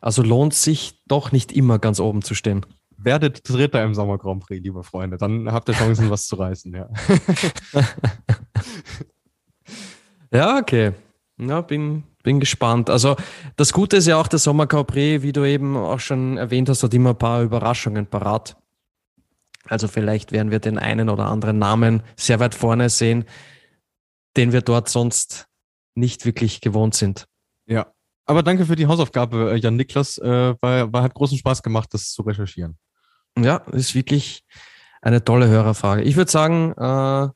Also 0.00 0.22
lohnt 0.22 0.54
sich 0.54 1.02
doch 1.06 1.32
nicht 1.32 1.52
immer 1.52 1.78
ganz 1.78 2.00
oben 2.00 2.22
zu 2.22 2.34
stehen. 2.34 2.64
Werdet 2.96 3.48
Dritter 3.48 3.82
im 3.84 3.94
Sommer 3.94 4.18
Grand 4.18 4.42
Prix, 4.44 4.62
liebe 4.62 4.82
Freunde. 4.82 5.18
Dann 5.18 5.52
habt 5.52 5.68
ihr 5.68 5.74
Chancen, 5.74 6.10
was 6.10 6.26
zu 6.26 6.36
reißen, 6.36 6.74
ja. 6.74 6.88
Ja, 10.32 10.58
okay. 10.58 10.92
Ja, 11.38 11.60
bin, 11.60 12.04
bin 12.22 12.40
gespannt. 12.40 12.90
Also 12.90 13.16
das 13.56 13.72
Gute 13.72 13.98
ist 13.98 14.06
ja 14.06 14.16
auch 14.16 14.28
der 14.28 14.38
Sommer 14.38 14.66
Prix, 14.66 15.22
wie 15.22 15.32
du 15.32 15.44
eben 15.44 15.76
auch 15.76 16.00
schon 16.00 16.36
erwähnt 16.36 16.68
hast, 16.68 16.82
hat 16.82 16.94
immer 16.94 17.10
ein 17.10 17.18
paar 17.18 17.42
Überraschungen 17.42 18.06
parat. 18.06 18.56
Also 19.68 19.86
vielleicht 19.86 20.32
werden 20.32 20.50
wir 20.50 20.58
den 20.58 20.78
einen 20.78 21.10
oder 21.10 21.26
anderen 21.26 21.58
Namen 21.58 22.02
sehr 22.16 22.40
weit 22.40 22.54
vorne 22.54 22.90
sehen, 22.90 23.24
den 24.36 24.52
wir 24.52 24.62
dort 24.62 24.88
sonst 24.88 25.46
nicht 25.94 26.24
wirklich 26.24 26.60
gewohnt 26.60 26.94
sind. 26.94 27.26
Ja, 27.66 27.92
aber 28.24 28.42
danke 28.42 28.66
für 28.66 28.76
die 28.76 28.86
Hausaufgabe, 28.86 29.52
äh, 29.52 29.56
Jan 29.56 29.76
Niklas. 29.76 30.18
Äh, 30.18 30.54
war, 30.60 30.92
war, 30.92 31.02
hat 31.02 31.14
großen 31.14 31.38
Spaß 31.38 31.62
gemacht, 31.62 31.88
das 31.92 32.12
zu 32.12 32.22
recherchieren. 32.22 32.78
Ja, 33.38 33.56
ist 33.72 33.94
wirklich 33.94 34.44
eine 35.00 35.24
tolle 35.24 35.48
Hörerfrage. 35.48 36.02
Ich 36.02 36.16
würde 36.16 36.30
sagen, 36.30 36.72
äh, 36.72 37.28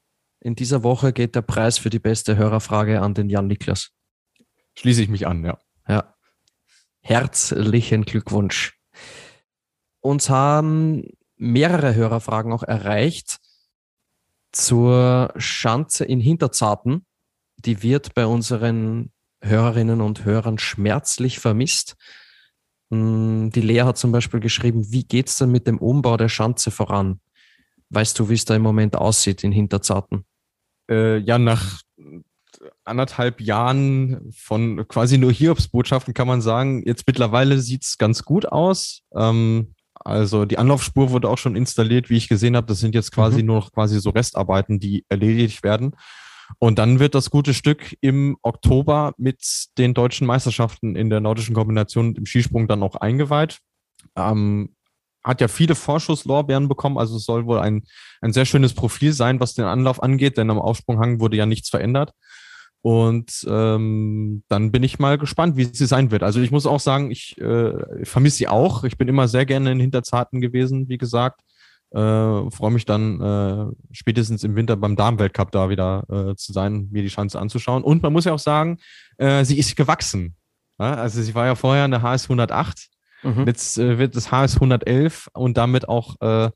in 0.45 0.57
dieser 0.57 0.83
Woche 0.83 1.13
geht 1.13 1.37
der 1.37 1.43
Preis 1.43 1.79
für 1.79 1.89
die 1.89 2.01
beste 2.01 2.37
Hörerfrage 2.37 3.01
an 3.01 3.15
den 3.15 3.31
Jan 3.31 3.47
Niklas. 3.47 3.91
Schließe 4.75 5.03
ich 5.03 5.09
mich 5.09 5.27
an, 5.27 5.45
ja. 5.45 5.57
Ja. 5.87 6.15
Herzlichen 7.01 8.05
Glückwunsch. 8.05 8.77
Uns 10.01 10.31
haben 10.31 11.05
mehrere 11.37 11.95
Hörerfragen 11.95 12.53
auch 12.53 12.65
erreicht 12.65 13.39
zur 14.51 15.33
Schanze 15.37 16.05
in 16.05 16.21
Hinterzarten. 16.21 17.07
Die 17.59 17.85
wird 17.85 18.15
bei 18.15 18.27
unseren 18.27 19.13
Hörerinnen 19.43 20.01
und 20.01 20.25
Hörern 20.25 20.59
schmerzlich 20.59 21.39
vermisst. 21.39 21.95
Hm, 22.91 23.51
die 23.51 23.61
Lea 23.61 23.83
hat 23.83 23.97
zum 23.97 24.11
Beispiel 24.11 24.41
geschrieben, 24.41 24.91
wie 24.91 25.05
geht 25.05 25.29
es 25.29 25.37
denn 25.37 25.53
mit 25.53 25.69
dem 25.69 25.79
Umbau 25.79 26.17
der 26.17 26.29
Schanze 26.29 26.73
voran? 26.73 27.21
Weißt 27.91 28.19
du, 28.19 28.29
wie 28.29 28.35
es 28.35 28.45
da 28.45 28.57
im 28.57 28.63
Moment 28.63 28.97
aussieht 28.97 29.45
in 29.45 29.53
Hinterzarten? 29.53 30.25
Äh, 30.91 31.19
ja 31.19 31.39
nach 31.39 31.81
anderthalb 32.85 33.41
Jahren 33.41 34.31
von 34.37 34.87
quasi 34.89 35.19
nur 35.19 35.33
Hiobsbotschaften 35.33 36.15
kann 36.15 36.29
man 36.29 36.41
sagen, 36.41 36.83
jetzt 36.87 37.07
mittlerweile 37.07 37.59
sieht 37.59 37.85
es 37.85 37.99
ganz 37.99 38.25
gut 38.25 38.47
aus. 38.47 39.03
Ähm, 39.15 39.75
also 39.95 40.45
die 40.45 40.59
Anlaufspur 40.59 41.11
wurde 41.11 41.29
auch 41.29 41.39
schon 41.39 41.57
installiert, 41.57 42.11
wie 42.11 42.17
ich 42.17 42.29
gesehen 42.29 42.57
habe. 42.57 42.67
Das 42.67 42.81
sind 42.81 42.95
jetzt 42.95 43.13
quasi 43.13 43.41
mhm. 43.41 43.47
nur 43.47 43.57
noch 43.57 43.73
quasi 43.73 44.01
so 44.01 44.11
Restarbeiten, 44.11 44.81
die 44.81 45.05
erledigt 45.09 45.63
werden. 45.63 45.97
Und 46.59 46.79
dann 46.79 46.99
wird 46.99 47.15
das 47.15 47.31
gute 47.31 47.55
Stück 47.55 47.97
im 48.01 48.37
Oktober 48.43 49.15
mit 49.17 49.69
den 49.79 49.95
deutschen 49.95 50.27
Meisterschaften 50.27 50.97
in 50.97 51.09
der 51.09 51.21
nordischen 51.21 51.55
Kombination 51.55 52.15
im 52.15 52.27
Skisprung 52.27 52.69
dann 52.69 52.83
auch 52.83 52.97
eingeweiht. 52.97 53.59
Ähm, 54.17 54.75
hat 55.25 55.41
ja 55.41 55.49
viele 55.49 55.75
Vorschusslorbeeren 55.75 56.69
bekommen, 56.69 56.99
also 56.99 57.17
es 57.17 57.25
soll 57.25 57.47
wohl 57.47 57.59
ein, 57.59 57.85
ein 58.21 58.33
sehr 58.33 58.45
schönes 58.45 58.75
Profil 58.75 59.13
sein, 59.13 59.41
was 59.41 59.55
den 59.55 59.65
Anlauf 59.65 60.03
angeht, 60.03 60.37
denn 60.37 60.51
am 60.51 60.59
Aufsprunghang 60.59 61.21
wurde 61.21 61.37
ja 61.37 61.47
nichts 61.47 61.69
verändert. 61.69 62.13
Und 62.83 63.47
ähm, 63.49 64.43
dann 64.49 64.73
bin 64.73 64.83
ich 64.83 64.99
mal 64.99 65.17
gespannt, 65.17 65.57
wie 65.57 65.65
sie 65.65 65.87
sein 65.87 66.11
wird. 66.11 66.25
Also 66.25 66.41
ich 66.41 66.51
muss 66.51 66.67
auch 66.67 66.81
sagen, 66.81 67.13
ich 67.13 67.39
äh, 67.39 68.05
vermisse 68.05 68.39
sie 68.39 68.49
auch. 68.49 68.83
Ich 68.83 68.99
bin 68.99 69.07
immer 69.07 69.29
sehr 69.29 69.47
gerne 69.47 69.71
in 69.71 69.79
Hinterzarten 69.79 70.41
gewesen, 70.41 70.89
wie 70.89 70.99
gesagt. 70.99 71.43
Äh, 71.93 72.51
Freue 72.51 72.73
mich 72.73 72.85
dann 72.85 73.21
äh, 73.21 73.67
spätestens 73.93 74.43
im 74.43 74.57
Winter 74.57 74.77
beim 74.77 74.97
Damenweltcup 74.97 75.53
da 75.53 75.71
wieder 75.71 76.05
äh, 76.11 76.35
zu 76.35 76.53
sein, 76.53 76.89
mir 76.91 77.03
die 77.03 77.09
Chance 77.09 77.39
anzuschauen. 77.39 77.85
Und 77.85 78.03
man 78.03 78.13
muss 78.13 78.25
ja 78.25 78.33
auch 78.33 78.41
sagen, 78.41 78.79
äh, 79.17 79.45
sie 79.45 79.59
ist 79.59 79.77
gewachsen. 79.77 80.35
Ja? 80.81 80.95
Also 80.95 81.23
sie 81.23 81.37
war 81.37 81.47
ja 81.47 81.55
vorher 81.55 81.85
eine 81.85 82.03
HS 82.03 82.25
108. 82.25 82.89
Mhm. 83.23 83.47
Jetzt 83.47 83.79
äh, 83.79 83.99
wird 83.99 84.17
es 84.17 84.31
HS 84.31 84.55
111 84.57 85.29
und 85.35 85.57
damit 85.57 85.89
auch 85.89 86.17
äh, 86.21 86.51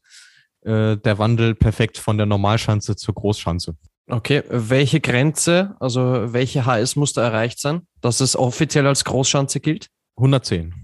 äh, 0.62 0.96
der 0.96 1.18
Wandel 1.18 1.54
perfekt 1.54 1.98
von 1.98 2.16
der 2.16 2.26
Normalschanze 2.26 2.96
zur 2.96 3.14
Großschanze. 3.14 3.76
Okay, 4.08 4.42
welche 4.48 5.00
Grenze, 5.00 5.74
also 5.80 6.32
welche 6.32 6.64
HS 6.64 6.96
muss 6.96 7.12
da 7.12 7.22
erreicht 7.22 7.58
sein, 7.58 7.82
dass 8.00 8.20
es 8.20 8.36
offiziell 8.36 8.86
als 8.86 9.04
Großschanze 9.04 9.60
gilt? 9.60 9.88
110. 10.16 10.74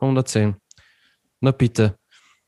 110. 0.00 0.56
Na 1.40 1.52
bitte. 1.52 1.96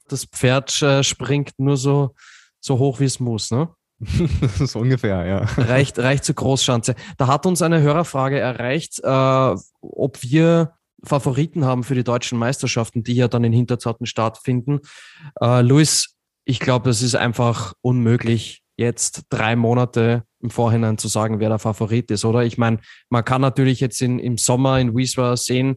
Das 0.09 0.25
Pferd 0.25 0.83
äh, 0.83 1.03
springt 1.03 1.53
nur 1.59 1.77
so, 1.77 2.15
so 2.61 2.79
hoch, 2.79 3.01
wie 3.01 3.05
es 3.05 3.21
muss, 3.21 3.51
ne? 3.51 3.69
so 4.59 4.81
ungefähr, 4.81 5.25
ja. 5.25 5.39
Reicht, 5.57 5.99
reicht 5.99 6.25
zur 6.25 6.35
Großschanze. 6.35 6.95
Da 7.17 7.29
hat 7.29 7.47
uns 7.47 7.63
eine 7.63 7.81
Hörerfrage 7.81 8.39
erreicht, 8.39 9.01
äh, 9.03 9.55
ob 9.81 10.23
wir 10.23 10.75
Favoriten 11.05 11.65
haben 11.65 11.85
für 11.85 11.95
die 11.95 12.05
deutschen 12.05 12.39
Meisterschaften, 12.39 13.03
die 13.03 13.15
ja 13.15 13.29
dann 13.29 13.45
in 13.45 13.53
Hinterzarten 13.53 14.07
stattfinden. 14.07 14.81
Äh, 15.41 15.63
Luis, 15.63 16.17
ich 16.45 16.61
glaube, 16.61 16.89
das 16.89 17.03
ist 17.03 17.15
einfach 17.15 17.75
unmöglich, 17.81 18.63
jetzt 18.77 19.25
drei 19.31 19.57
Monate 19.57 20.25
im 20.41 20.51
Vorhinein 20.51 20.99
zu 20.99 21.09
sagen, 21.09 21.41
wer 21.41 21.49
der 21.49 21.59
Favorit 21.59 22.11
ist, 22.11 22.25
oder? 22.25 22.45
Ich 22.45 22.59
meine, 22.59 22.79
man 23.11 23.25
kann 23.25 23.41
natürlich 23.41 23.81
jetzt 23.81 24.01
in, 24.03 24.19
im 24.19 24.39
Sommer 24.39 24.79
in 24.79 24.97
Wieswa 24.97 25.37
sehen, 25.37 25.77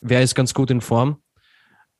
wer 0.00 0.22
ist 0.22 0.34
ganz 0.34 0.54
gut 0.54 0.70
in 0.70 0.80
Form. 0.80 1.22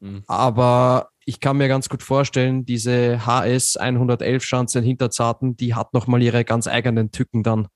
Mhm. 0.00 0.22
Aber 0.26 1.08
ich 1.24 1.40
kann 1.40 1.56
mir 1.56 1.68
ganz 1.68 1.88
gut 1.88 2.02
vorstellen, 2.02 2.66
diese 2.66 3.24
HS 3.26 3.76
111 3.76 4.44
Schanze 4.44 4.80
in 4.80 4.84
Hinterzarten, 4.84 5.56
die 5.56 5.74
hat 5.74 5.94
nochmal 5.94 6.22
ihre 6.22 6.44
ganz 6.44 6.68
eigenen 6.68 7.10
Tücken 7.10 7.42
dann. 7.42 7.68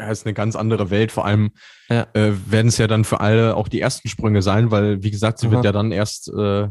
Ja, 0.00 0.10
ist 0.10 0.24
eine 0.24 0.32
ganz 0.32 0.56
andere 0.56 0.88
Welt. 0.88 1.12
Vor 1.12 1.26
allem 1.26 1.50
ja. 1.90 2.06
äh, 2.14 2.32
werden 2.46 2.68
es 2.68 2.78
ja 2.78 2.86
dann 2.86 3.04
für 3.04 3.20
alle 3.20 3.54
auch 3.54 3.68
die 3.68 3.80
ersten 3.80 4.08
Sprünge 4.08 4.40
sein, 4.40 4.70
weil, 4.70 5.02
wie 5.02 5.10
gesagt, 5.10 5.38
sie 5.38 5.48
Aha. 5.48 5.56
wird 5.56 5.64
ja 5.66 5.72
dann 5.72 5.92
erst 5.92 6.32
äh, 6.32 6.68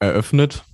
eröffnet. 0.00 0.64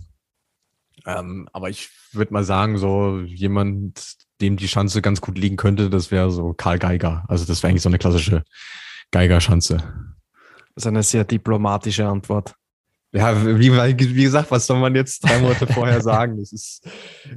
Ähm, 1.05 1.49
aber 1.53 1.69
ich 1.69 1.91
würde 2.13 2.33
mal 2.33 2.45
sagen, 2.45 2.79
so 2.79 3.21
jemand, 3.21 4.15
dem 4.41 4.57
die 4.57 4.69
Schanze 4.69 5.03
ganz 5.03 5.21
gut 5.21 5.37
liegen 5.37 5.57
könnte, 5.57 5.91
das 5.91 6.11
wäre 6.11 6.31
so 6.31 6.55
Karl 6.55 6.79
Geiger. 6.79 7.25
Also 7.29 7.45
das 7.45 7.63
wäre 7.63 7.71
eigentlich 7.71 7.83
so 7.83 7.91
eine 7.91 7.99
klassische 7.99 8.43
Geiger-Schanze. 9.11 9.77
Das 10.75 10.85
ist 10.85 10.87
eine 10.87 11.03
sehr 11.03 11.25
diplomatische 11.25 12.07
Antwort. 12.07 12.55
Ja, 13.13 13.45
wie, 13.45 13.71
wie 13.71 14.23
gesagt, 14.23 14.51
was 14.51 14.67
soll 14.67 14.81
man 14.81 14.95
jetzt 14.95 15.23
drei 15.25 15.39
Monate 15.41 15.67
vorher 15.67 16.01
sagen? 16.01 16.39
Es 16.41 16.53
ist, 16.53 16.89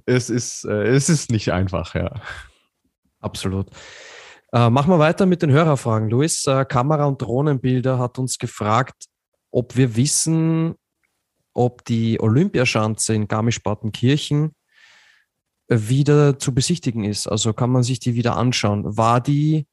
es 0.06 0.30
ist, 0.30 0.64
äh, 0.64 0.88
es 0.96 1.10
ist 1.10 1.30
nicht 1.30 1.52
einfach, 1.52 1.94
ja. 1.96 2.10
Absolut. 3.20 3.68
Äh, 4.56 4.70
machen 4.70 4.90
wir 4.90 5.00
weiter 5.00 5.26
mit 5.26 5.42
den 5.42 5.52
Hörerfragen. 5.52 6.10
Luis, 6.10 6.48
äh, 6.48 6.64
Kamera- 6.64 7.08
und 7.08 7.22
Drohnenbilder 7.22 8.00
hat 8.00 8.18
uns 8.18 8.38
gefragt, 8.38 9.08
ob 9.52 9.76
wir 9.76 9.98
wissen, 9.98 10.76
ob 11.54 11.84
die 11.84 12.22
Olympiaschanze 12.22 13.14
in 13.14 13.28
Garmisch-Partenkirchen 13.28 14.54
wieder 15.68 16.40
zu 16.40 16.54
besichtigen 16.54 17.04
ist. 17.04 17.28
Also 17.28 17.52
kann 17.52 17.70
man 17.70 17.84
sich 17.84 18.00
die 18.00 18.16
wieder 18.16 18.38
anschauen. 18.38 18.96
War 18.98 19.20
die 19.20 19.68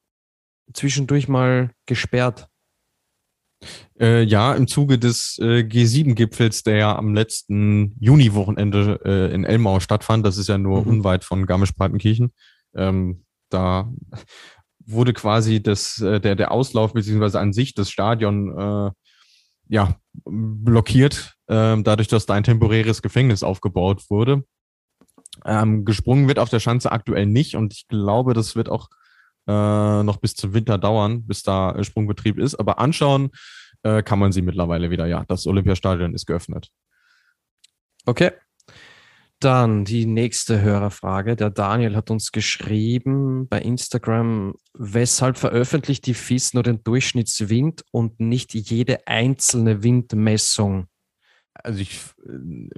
zwischendurch 0.74 1.28
mal 1.28 1.70
gesperrt? 1.86 2.48
Äh, 4.00 4.24
ja, 4.24 4.52
im 4.52 4.66
Zuge 4.66 4.98
des 4.98 5.38
äh, 5.40 5.60
G7-Gipfels, 5.60 6.64
der 6.64 6.76
ja 6.76 6.96
am 6.96 7.14
letzten 7.14 7.94
Juni-Wochenende 8.00 9.00
äh, 9.04 9.32
in 9.32 9.44
Elmau 9.44 9.78
stattfand. 9.78 10.26
Das 10.26 10.38
ist 10.38 10.48
ja 10.48 10.58
nur 10.58 10.82
mhm. 10.82 10.88
unweit 10.88 11.22
von 11.22 11.46
Garmisch-Partenkirchen. 11.46 12.32
Ähm, 12.74 13.24
da 13.52 13.92
wurde 14.86 15.12
quasi 15.12 15.62
das, 15.62 16.00
äh, 16.00 16.20
der, 16.20 16.34
der 16.34 16.52
Auslauf 16.52 16.92
beziehungsweise 16.92 17.40
an 17.40 17.52
sich 17.52 17.74
das 17.74 17.90
Stadion 17.90 18.58
äh, 18.58 18.90
ja, 19.68 19.96
blockiert, 20.24 21.34
äh, 21.46 21.80
dadurch, 21.82 22.08
dass 22.08 22.26
da 22.26 22.34
ein 22.34 22.44
temporäres 22.44 23.02
Gefängnis 23.02 23.42
aufgebaut 23.42 24.10
wurde. 24.10 24.44
Ähm, 25.44 25.84
gesprungen 25.84 26.28
wird 26.28 26.38
auf 26.38 26.50
der 26.50 26.60
Schanze 26.60 26.92
aktuell 26.92 27.26
nicht 27.26 27.56
und 27.56 27.72
ich 27.72 27.88
glaube, 27.88 28.34
das 28.34 28.54
wird 28.54 28.68
auch 28.68 28.88
äh, 29.46 30.02
noch 30.02 30.18
bis 30.18 30.34
zum 30.34 30.54
Winter 30.54 30.78
dauern, 30.78 31.26
bis 31.26 31.42
da 31.42 31.82
Sprungbetrieb 31.82 32.38
ist. 32.38 32.54
Aber 32.56 32.78
anschauen 32.78 33.30
äh, 33.82 34.02
kann 34.02 34.18
man 34.18 34.32
sie 34.32 34.42
mittlerweile 34.42 34.90
wieder. 34.90 35.06
Ja, 35.06 35.24
das 35.26 35.46
Olympiastadion 35.46 36.14
ist 36.14 36.26
geöffnet. 36.26 36.70
Okay. 38.04 38.32
Dann 39.42 39.84
die 39.84 40.06
nächste 40.06 40.60
Hörerfrage. 40.60 41.34
Der 41.34 41.50
Daniel 41.50 41.96
hat 41.96 42.12
uns 42.12 42.30
geschrieben 42.30 43.48
bei 43.48 43.60
Instagram, 43.60 44.54
weshalb 44.72 45.36
veröffentlicht 45.36 46.06
die 46.06 46.14
FIS 46.14 46.54
nur 46.54 46.62
den 46.62 46.84
Durchschnittswind 46.84 47.82
und 47.90 48.20
nicht 48.20 48.54
jede 48.54 49.04
einzelne 49.08 49.82
Windmessung? 49.82 50.86
Also 51.54 51.80
ich 51.80 51.98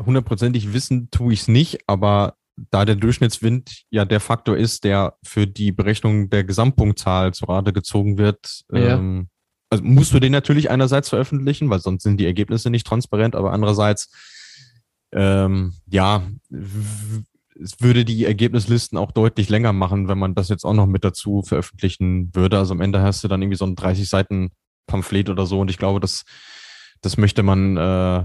hundertprozentig 0.04 0.72
wissen 0.72 1.10
tue 1.10 1.34
ich 1.34 1.42
es 1.42 1.48
nicht, 1.48 1.80
aber 1.86 2.36
da 2.56 2.86
der 2.86 2.96
Durchschnittswind 2.96 3.84
ja 3.90 4.06
der 4.06 4.20
Faktor 4.20 4.56
ist, 4.56 4.84
der 4.84 5.18
für 5.22 5.46
die 5.46 5.70
Berechnung 5.70 6.30
der 6.30 6.44
Gesamtpunktzahl 6.44 7.34
zu 7.34 7.44
Rate 7.44 7.74
gezogen 7.74 8.16
wird, 8.16 8.62
ja. 8.72 8.96
ähm, 8.96 9.28
also 9.68 9.84
musst 9.84 10.14
du 10.14 10.18
den 10.20 10.32
natürlich 10.32 10.70
einerseits 10.70 11.10
veröffentlichen, 11.10 11.68
weil 11.68 11.80
sonst 11.80 12.04
sind 12.04 12.18
die 12.18 12.26
Ergebnisse 12.26 12.70
nicht 12.70 12.86
transparent, 12.86 13.36
aber 13.36 13.52
andererseits 13.52 14.08
ähm, 15.14 15.74
ja, 15.88 16.22
es 16.50 17.80
würde 17.80 18.04
die 18.04 18.24
Ergebnislisten 18.24 18.98
auch 18.98 19.12
deutlich 19.12 19.48
länger 19.48 19.72
machen, 19.72 20.08
wenn 20.08 20.18
man 20.18 20.34
das 20.34 20.48
jetzt 20.48 20.64
auch 20.64 20.74
noch 20.74 20.86
mit 20.86 21.04
dazu 21.04 21.42
veröffentlichen 21.42 22.34
würde. 22.34 22.58
Also 22.58 22.74
am 22.74 22.80
Ende 22.80 23.00
hast 23.00 23.22
du 23.22 23.28
dann 23.28 23.40
irgendwie 23.40 23.56
so 23.56 23.64
ein 23.64 23.76
30 23.76 24.08
Seiten 24.08 24.50
Pamphlet 24.86 25.30
oder 25.30 25.46
so 25.46 25.60
und 25.60 25.70
ich 25.70 25.78
glaube, 25.78 26.00
das, 26.00 26.24
das 27.00 27.16
möchte 27.16 27.42
man, 27.42 27.76
äh, 27.76 28.24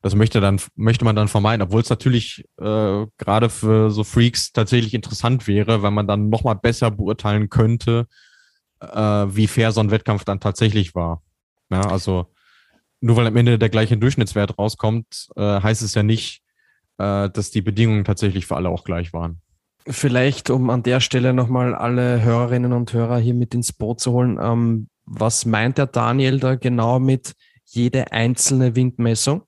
das 0.00 0.14
möchte 0.14 0.40
dann, 0.40 0.60
möchte 0.74 1.04
man 1.04 1.14
dann 1.14 1.28
vermeiden, 1.28 1.62
obwohl 1.62 1.82
es 1.82 1.90
natürlich 1.90 2.44
äh, 2.58 3.06
gerade 3.18 3.50
für 3.50 3.90
so 3.90 4.02
Freaks 4.02 4.52
tatsächlich 4.52 4.94
interessant 4.94 5.46
wäre, 5.46 5.82
wenn 5.82 5.94
man 5.94 6.08
dann 6.08 6.28
nochmal 6.28 6.56
besser 6.56 6.90
beurteilen 6.90 7.50
könnte, 7.50 8.06
äh, 8.80 8.96
wie 8.96 9.46
fair 9.46 9.70
so 9.70 9.80
ein 9.80 9.90
Wettkampf 9.90 10.24
dann 10.24 10.40
tatsächlich 10.40 10.94
war. 10.94 11.22
Ja, 11.70 11.82
also 11.82 12.32
nur 13.02 13.16
weil 13.16 13.26
am 13.26 13.36
Ende 13.36 13.58
der 13.58 13.68
gleiche 13.68 13.96
Durchschnittswert 13.98 14.58
rauskommt, 14.58 15.28
äh, 15.36 15.60
heißt 15.60 15.82
es 15.82 15.94
ja 15.94 16.02
nicht, 16.02 16.42
äh, 16.98 17.28
dass 17.28 17.50
die 17.50 17.60
Bedingungen 17.60 18.04
tatsächlich 18.04 18.46
für 18.46 18.56
alle 18.56 18.68
auch 18.68 18.84
gleich 18.84 19.12
waren. 19.12 19.42
Vielleicht, 19.86 20.48
um 20.48 20.70
an 20.70 20.84
der 20.84 21.00
Stelle 21.00 21.34
nochmal 21.34 21.74
alle 21.74 22.22
Hörerinnen 22.22 22.72
und 22.72 22.92
Hörer 22.92 23.18
hier 23.18 23.34
mit 23.34 23.54
ins 23.54 23.72
Boot 23.72 24.00
zu 24.00 24.12
holen, 24.12 24.38
ähm, 24.40 24.88
was 25.04 25.44
meint 25.44 25.78
der 25.78 25.88
Daniel 25.88 26.38
da 26.38 26.54
genau 26.54 27.00
mit 27.00 27.34
jede 27.64 28.12
einzelne 28.12 28.76
Windmessung? 28.76 29.42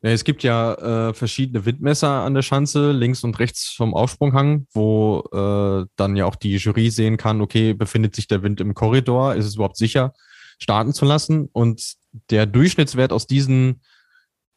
Ja, 0.00 0.10
es 0.10 0.24
gibt 0.24 0.42
ja 0.42 1.08
äh, 1.08 1.14
verschiedene 1.14 1.66
Windmesser 1.66 2.08
an 2.08 2.32
der 2.32 2.42
Schanze, 2.42 2.92
links 2.92 3.22
und 3.22 3.38
rechts 3.38 3.68
vom 3.68 3.94
Aufsprunghang, 3.94 4.66
wo 4.72 5.24
äh, 5.32 5.86
dann 5.96 6.16
ja 6.16 6.24
auch 6.24 6.36
die 6.36 6.56
Jury 6.56 6.90
sehen 6.90 7.18
kann, 7.18 7.42
okay, 7.42 7.74
befindet 7.74 8.14
sich 8.14 8.28
der 8.28 8.42
Wind 8.42 8.60
im 8.62 8.72
Korridor, 8.72 9.34
ist 9.34 9.44
es 9.44 9.56
überhaupt 9.56 9.76
sicher, 9.76 10.14
starten 10.58 10.94
zu 10.94 11.04
lassen? 11.04 11.48
Und 11.52 11.96
der 12.30 12.46
Durchschnittswert 12.46 13.12
aus 13.12 13.26
diesen, 13.26 13.82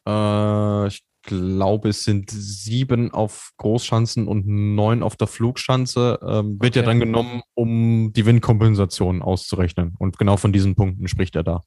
äh, 0.06 0.86
ich 0.88 1.04
glaube, 1.22 1.90
es 1.90 2.04
sind 2.04 2.30
sieben 2.30 3.12
auf 3.12 3.50
Großschanzen 3.58 4.26
und 4.26 4.46
neun 4.46 5.02
auf 5.02 5.16
der 5.16 5.26
Flugschanze, 5.26 6.18
ähm, 6.22 6.58
wird 6.60 6.72
okay. 6.72 6.80
ja 6.80 6.86
dann 6.86 7.00
genommen, 7.00 7.42
um 7.54 8.12
die 8.14 8.24
Windkompensation 8.24 9.22
auszurechnen. 9.22 9.94
Und 9.98 10.18
genau 10.18 10.36
von 10.36 10.52
diesen 10.52 10.74
Punkten 10.74 11.06
spricht 11.08 11.36
er 11.36 11.42
da. 11.42 11.60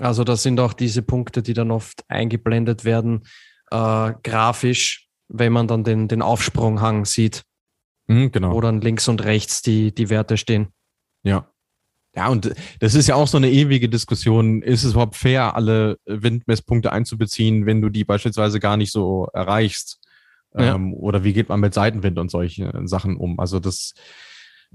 Also 0.00 0.24
das 0.24 0.42
sind 0.42 0.60
auch 0.60 0.72
diese 0.72 1.02
Punkte, 1.02 1.42
die 1.42 1.54
dann 1.54 1.70
oft 1.70 2.04
eingeblendet 2.08 2.84
werden, 2.84 3.22
äh, 3.70 4.12
grafisch, 4.22 5.08
wenn 5.28 5.52
man 5.52 5.66
dann 5.66 5.84
den, 5.84 6.08
den 6.08 6.22
Aufsprunghang 6.22 7.04
sieht. 7.04 7.42
Mhm, 8.06 8.32
genau. 8.32 8.52
Wo 8.52 8.60
dann 8.60 8.80
links 8.80 9.08
und 9.08 9.24
rechts 9.24 9.62
die, 9.62 9.94
die 9.94 10.10
Werte 10.10 10.36
stehen. 10.36 10.68
Ja. 11.22 11.50
Ja, 12.16 12.28
und 12.28 12.54
das 12.78 12.94
ist 12.94 13.08
ja 13.08 13.16
auch 13.16 13.26
so 13.26 13.36
eine 13.38 13.50
ewige 13.50 13.88
Diskussion. 13.88 14.62
Ist 14.62 14.84
es 14.84 14.92
überhaupt 14.92 15.16
fair, 15.16 15.56
alle 15.56 15.98
Windmesspunkte 16.06 16.92
einzubeziehen, 16.92 17.66
wenn 17.66 17.82
du 17.82 17.88
die 17.88 18.04
beispielsweise 18.04 18.60
gar 18.60 18.76
nicht 18.76 18.92
so 18.92 19.28
erreichst? 19.32 19.98
Ja. 20.56 20.76
Ähm, 20.76 20.94
oder 20.94 21.24
wie 21.24 21.32
geht 21.32 21.48
man 21.48 21.58
mit 21.58 21.74
Seitenwind 21.74 22.18
und 22.18 22.30
solche 22.30 22.72
Sachen 22.84 23.16
um? 23.16 23.40
Also 23.40 23.58
das, 23.58 23.94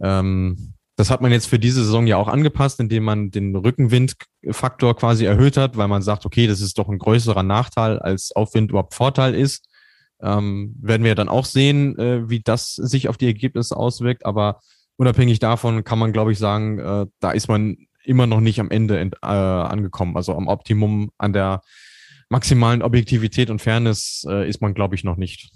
ähm, 0.02 0.74
Das 0.98 1.10
hat 1.10 1.22
man 1.22 1.32
jetzt 1.32 1.48
für 1.48 1.60
diese 1.60 1.86
Saison 1.86 2.08
ja 2.08 2.18
auch 2.18 2.28
angepasst, 2.28 2.82
indem 2.82 3.06
man 3.06 3.32
den 3.32 3.56
Rückenwindfaktor 3.56 4.98
quasi 4.98 5.24
erhöht 5.24 5.56
hat, 5.56 5.78
weil 5.78 5.88
man 5.88 6.02
sagt, 6.02 6.26
okay, 6.26 6.46
das 6.46 6.60
ist 6.60 6.78
doch 6.78 6.90
ein 6.90 6.98
größerer 6.98 7.44
Nachteil, 7.44 8.00
als 8.00 8.34
Aufwind 8.34 8.72
überhaupt 8.72 8.96
Vorteil 8.96 9.34
ist. 9.34 9.66
Ähm, 10.22 10.76
werden 10.82 11.06
wir 11.06 11.16
dann 11.16 11.30
auch 11.30 11.46
sehen, 11.46 11.98
äh, 11.98 12.30
wie 12.30 12.42
das 12.42 12.74
sich 12.74 13.08
auf 13.08 13.16
die 13.16 13.28
Ergebnisse 13.28 13.78
auswirkt. 13.78 14.26
Aber 14.26 14.60
unabhängig 15.00 15.40
davon 15.40 15.84
kann 15.86 15.98
man, 15.98 16.12
glaube 16.12 16.34
ich, 16.34 16.38
sagen, 16.38 16.78
äh, 16.78 17.06
da 17.20 17.32
ist 17.32 17.48
man 17.48 17.78
immer 18.04 18.28
noch 18.28 18.42
nicht 18.42 18.60
am 18.60 18.70
Ende 18.70 19.00
äh, 19.00 19.26
angekommen. 19.26 20.18
Also 20.18 20.36
am 20.36 20.48
Optimum, 20.48 21.12
an 21.18 21.32
der 21.32 21.62
maximalen 22.28 22.82
Objektivität 22.82 23.50
und 23.50 23.62
Fairness 23.62 24.26
äh, 24.30 24.48
ist 24.48 24.62
man, 24.62 24.74
glaube 24.74 24.96
ich, 24.96 25.06
noch 25.06 25.16
nicht. 25.16 25.52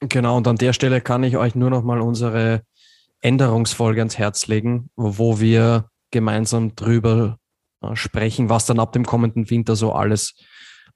Genau, 0.00 0.36
und 0.36 0.46
an 0.46 0.56
der 0.56 0.74
Stelle 0.74 1.00
kann 1.00 1.24
ich 1.24 1.38
euch 1.38 1.54
nur 1.54 1.70
noch 1.70 1.82
mal 1.82 2.00
unsere 2.00 2.62
Änderungsfolge 3.22 4.02
ans 4.02 4.18
Herz 4.18 4.48
legen, 4.48 4.90
wo 4.96 5.40
wir 5.40 5.88
gemeinsam 6.10 6.74
drüber 6.74 7.38
äh, 7.80 7.96
sprechen, 7.96 8.50
was 8.50 8.66
dann 8.66 8.80
ab 8.80 8.92
dem 8.92 9.06
kommenden 9.06 9.48
Winter 9.48 9.76
so 9.76 9.92
alles 9.92 10.34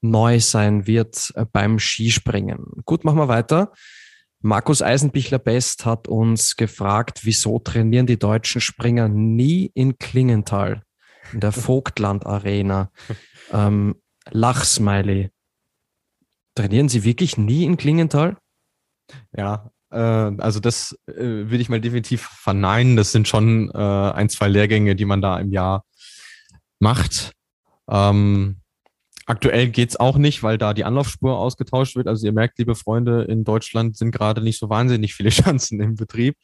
neu 0.02 0.40
sein 0.40 0.86
wird 0.86 1.32
äh, 1.36 1.46
beim 1.50 1.78
Skispringen. 1.78 2.66
Gut, 2.84 3.04
machen 3.04 3.18
wir 3.18 3.28
weiter. 3.28 3.72
Markus 4.40 4.82
Eisenbichler-Best 4.82 5.84
hat 5.84 6.06
uns 6.06 6.56
gefragt, 6.56 7.20
wieso 7.24 7.58
trainieren 7.58 8.06
die 8.06 8.18
deutschen 8.18 8.60
Springer 8.60 9.08
nie 9.08 9.70
in 9.74 9.98
Klingenthal, 9.98 10.82
in 11.32 11.40
der 11.40 11.52
Vogtland 11.52 12.24
Arena? 12.24 12.92
Ähm, 13.52 13.96
Lachsmiley. 14.30 15.30
Trainieren 16.54 16.88
Sie 16.88 17.04
wirklich 17.04 17.36
nie 17.36 17.64
in 17.64 17.76
Klingenthal? 17.76 18.36
Ja, 19.36 19.70
äh, 19.90 19.96
also 19.96 20.60
das 20.60 20.96
äh, 21.06 21.14
würde 21.16 21.58
ich 21.58 21.68
mal 21.68 21.80
definitiv 21.80 22.22
verneinen. 22.22 22.96
Das 22.96 23.12
sind 23.12 23.26
schon 23.26 23.70
äh, 23.70 23.78
ein, 23.78 24.28
zwei 24.28 24.48
Lehrgänge, 24.48 24.94
die 24.94 25.04
man 25.04 25.20
da 25.20 25.38
im 25.38 25.50
Jahr 25.50 25.84
macht. 26.78 27.32
Ähm, 27.88 28.57
aktuell 29.28 29.68
geht's 29.68 29.96
auch 29.96 30.16
nicht, 30.16 30.42
weil 30.42 30.56
da 30.56 30.72
die 30.72 30.84
Anlaufspur 30.84 31.38
ausgetauscht 31.38 31.96
wird. 31.96 32.08
Also 32.08 32.26
ihr 32.26 32.32
merkt, 32.32 32.58
liebe 32.58 32.74
Freunde, 32.74 33.24
in 33.24 33.44
Deutschland 33.44 33.96
sind 33.96 34.10
gerade 34.10 34.40
nicht 34.40 34.58
so 34.58 34.70
wahnsinnig 34.70 35.14
viele 35.14 35.30
Chancen 35.30 35.80
im 35.80 35.96
Betrieb. 35.96 36.36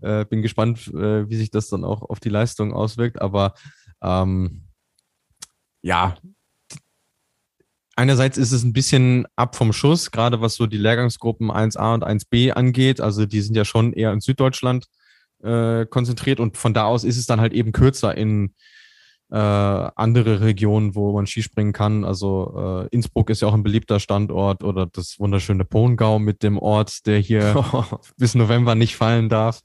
Äh, 0.00 0.24
bin 0.24 0.42
gespannt, 0.42 0.88
äh, 0.88 1.28
wie 1.28 1.36
sich 1.36 1.50
das 1.50 1.68
dann 1.68 1.84
auch 1.84 2.02
auf 2.02 2.20
die 2.20 2.30
Leistung 2.30 2.72
auswirkt. 2.72 3.20
Aber 3.20 3.54
ähm, 4.02 4.64
ja, 5.82 6.16
einerseits 7.96 8.38
ist 8.38 8.52
es 8.52 8.62
ein 8.62 8.72
bisschen 8.72 9.26
ab 9.36 9.54
vom 9.54 9.74
Schuss, 9.74 10.10
gerade 10.10 10.40
was 10.40 10.54
so 10.54 10.66
die 10.66 10.78
Lehrgangsgruppen 10.78 11.50
1a 11.50 11.94
und 11.94 12.04
1b 12.04 12.52
angeht. 12.52 13.02
Also 13.02 13.26
die 13.26 13.42
sind 13.42 13.56
ja 13.56 13.66
schon 13.66 13.92
eher 13.92 14.12
in 14.12 14.20
Süddeutschland 14.20 14.86
äh, 15.42 15.84
konzentriert 15.84 16.40
und 16.40 16.56
von 16.56 16.72
da 16.72 16.84
aus 16.84 17.04
ist 17.04 17.18
es 17.18 17.26
dann 17.26 17.40
halt 17.40 17.52
eben 17.52 17.72
kürzer 17.72 18.16
in 18.16 18.54
äh, 19.32 19.36
andere 19.36 20.42
Regionen, 20.42 20.94
wo 20.94 21.14
man 21.14 21.26
Skispringen 21.26 21.72
kann. 21.72 22.04
Also 22.04 22.84
äh, 22.84 22.94
Innsbruck 22.94 23.30
ist 23.30 23.40
ja 23.40 23.48
auch 23.48 23.54
ein 23.54 23.62
beliebter 23.62 23.98
Standort 23.98 24.62
oder 24.62 24.84
das 24.86 25.18
wunderschöne 25.18 25.64
Pongau 25.64 26.18
mit 26.18 26.42
dem 26.42 26.58
Ort, 26.58 27.06
der 27.06 27.18
hier 27.18 27.64
bis 28.18 28.34
November 28.34 28.74
nicht 28.74 28.94
fallen 28.94 29.30
darf. 29.30 29.62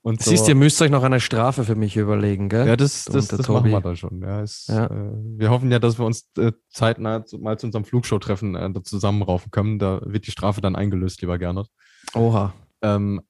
Und 0.00 0.22
so. 0.22 0.30
Siehst 0.30 0.46
du, 0.46 0.52
ihr 0.52 0.54
müsst 0.54 0.80
euch 0.80 0.90
noch 0.90 1.02
eine 1.02 1.20
Strafe 1.20 1.64
für 1.64 1.74
mich 1.74 1.98
überlegen, 1.98 2.48
gell? 2.48 2.66
Ja, 2.66 2.76
das, 2.76 3.04
das, 3.04 3.28
das 3.28 3.46
machen 3.46 3.70
wir 3.70 3.80
da 3.82 3.94
schon. 3.94 4.22
Ja, 4.22 4.40
es, 4.40 4.66
ja. 4.68 4.86
Äh, 4.86 5.12
wir 5.36 5.50
hoffen 5.50 5.70
ja, 5.70 5.78
dass 5.78 5.98
wir 5.98 6.06
uns 6.06 6.30
äh, 6.38 6.52
zeitnah 6.70 7.26
zu, 7.26 7.36
mal 7.38 7.58
zu 7.58 7.66
unserem 7.66 7.84
Flugshow-Treffen 7.84 8.54
äh, 8.54 8.82
zusammenraufen 8.84 9.50
können. 9.50 9.78
Da 9.78 10.00
wird 10.06 10.26
die 10.26 10.30
Strafe 10.30 10.62
dann 10.62 10.76
eingelöst, 10.76 11.20
lieber 11.20 11.36
Gernot. 11.36 11.68
Oha. 12.14 12.54
Ähm, 12.80 13.20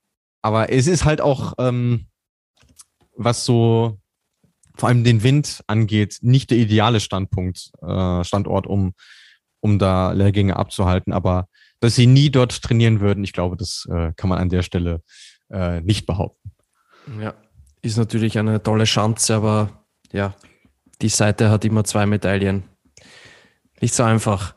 aber 0.41 0.71
es 0.71 0.87
ist 0.87 1.05
halt 1.05 1.21
auch, 1.21 1.55
ähm, 1.59 2.07
was 3.17 3.45
so 3.45 3.99
vor 4.79 4.89
allem 4.89 5.03
den 5.03 5.23
Wind 5.23 5.63
angeht, 5.67 6.19
nicht 6.23 6.51
der 6.51 6.59
ideale 6.59 7.01
Standpunkt, 7.01 7.73
äh, 7.83 8.23
Standort, 8.25 8.67
um, 8.67 8.95
um 9.61 9.79
da 9.79 10.13
Lehrgänge 10.13 10.57
abzuhalten. 10.57 11.13
Aber 11.13 11.49
dass 11.81 11.97
sie 11.97 12.07
nie 12.07 12.31
dort 12.31 12.63
trainieren 12.63 13.01
würden, 13.01 13.25
ich 13.25 13.33
glaube, 13.33 13.57
das 13.57 13.87
äh, 13.91 14.13
kann 14.17 14.31
man 14.31 14.39
an 14.39 14.49
der 14.49 14.63
Stelle 14.63 15.03
äh, 15.51 15.81
nicht 15.81 16.07
behaupten. 16.07 16.53
Ja, 17.21 17.35
ist 17.83 17.97
natürlich 17.97 18.39
eine 18.39 18.63
tolle 18.63 18.85
Chance, 18.85 19.35
aber 19.35 19.85
ja, 20.13 20.35
die 21.03 21.09
Seite 21.09 21.51
hat 21.51 21.65
immer 21.65 21.85
zwei 21.85 22.07
Medaillen. 22.07 22.65
Nicht 23.81 23.95
so 23.95 24.05
einfach. 24.05 24.55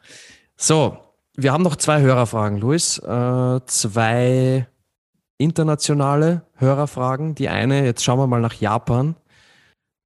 So, 0.55 0.97
wir 1.35 1.51
haben 1.51 1.63
noch 1.63 1.75
zwei 1.75 2.01
Hörerfragen, 2.01 2.59
Luis. 2.59 2.99
Äh, 2.99 3.59
zwei 3.65 4.67
internationale 5.37 6.43
Hörerfragen. 6.55 7.35
Die 7.35 7.49
eine, 7.49 7.85
jetzt 7.85 8.03
schauen 8.03 8.19
wir 8.19 8.27
mal 8.27 8.41
nach 8.41 8.53
Japan. 8.53 9.15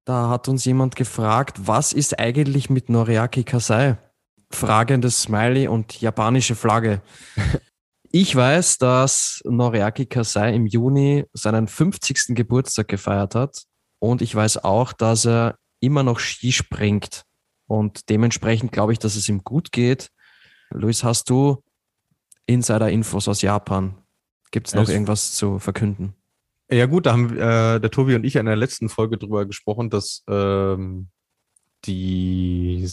Da 0.06 0.28
hat 0.28 0.46
uns 0.46 0.64
jemand 0.64 0.94
gefragt, 0.94 1.66
was 1.66 1.92
ist 1.92 2.20
eigentlich 2.20 2.70
mit 2.70 2.88
Noriaki 2.88 3.42
Kasai? 3.42 3.98
Fragendes 4.50 5.22
Smiley 5.22 5.66
und 5.66 6.00
japanische 6.00 6.54
Flagge. 6.54 7.02
Ich 8.12 8.34
weiß, 8.34 8.78
dass 8.78 9.42
Noriaki 9.44 10.06
Kasai 10.06 10.54
im 10.54 10.64
Juni 10.64 11.26
seinen 11.34 11.68
50. 11.68 12.34
Geburtstag 12.34 12.88
gefeiert 12.88 13.34
hat. 13.34 13.64
Und 13.98 14.22
ich 14.22 14.34
weiß 14.34 14.64
auch, 14.64 14.94
dass 14.94 15.26
er 15.26 15.58
immer 15.80 16.02
noch 16.02 16.18
Ski 16.18 16.52
springt. 16.52 17.24
Und 17.66 18.08
dementsprechend 18.08 18.72
glaube 18.72 18.92
ich, 18.94 18.98
dass 18.98 19.16
es 19.16 19.28
ihm 19.28 19.44
gut 19.44 19.70
geht. 19.70 20.08
Luis, 20.70 21.04
hast 21.04 21.28
du 21.28 21.62
Insider-Infos 22.46 23.28
aus 23.28 23.42
Japan? 23.42 23.98
Gibt 24.50 24.68
es 24.68 24.74
noch 24.74 24.88
irgendwas 24.88 25.34
zu 25.34 25.58
verkünden? 25.58 26.14
Ja 26.70 26.86
gut, 26.86 27.06
da 27.06 27.12
haben 27.12 27.36
äh, 27.36 27.80
der 27.80 27.90
Tobi 27.90 28.14
und 28.14 28.24
ich 28.24 28.36
in 28.36 28.46
der 28.46 28.56
letzten 28.56 28.88
Folge 28.88 29.18
drüber 29.18 29.46
gesprochen, 29.46 29.88
dass 29.90 30.24
ähm, 30.28 31.08
die 31.84 32.86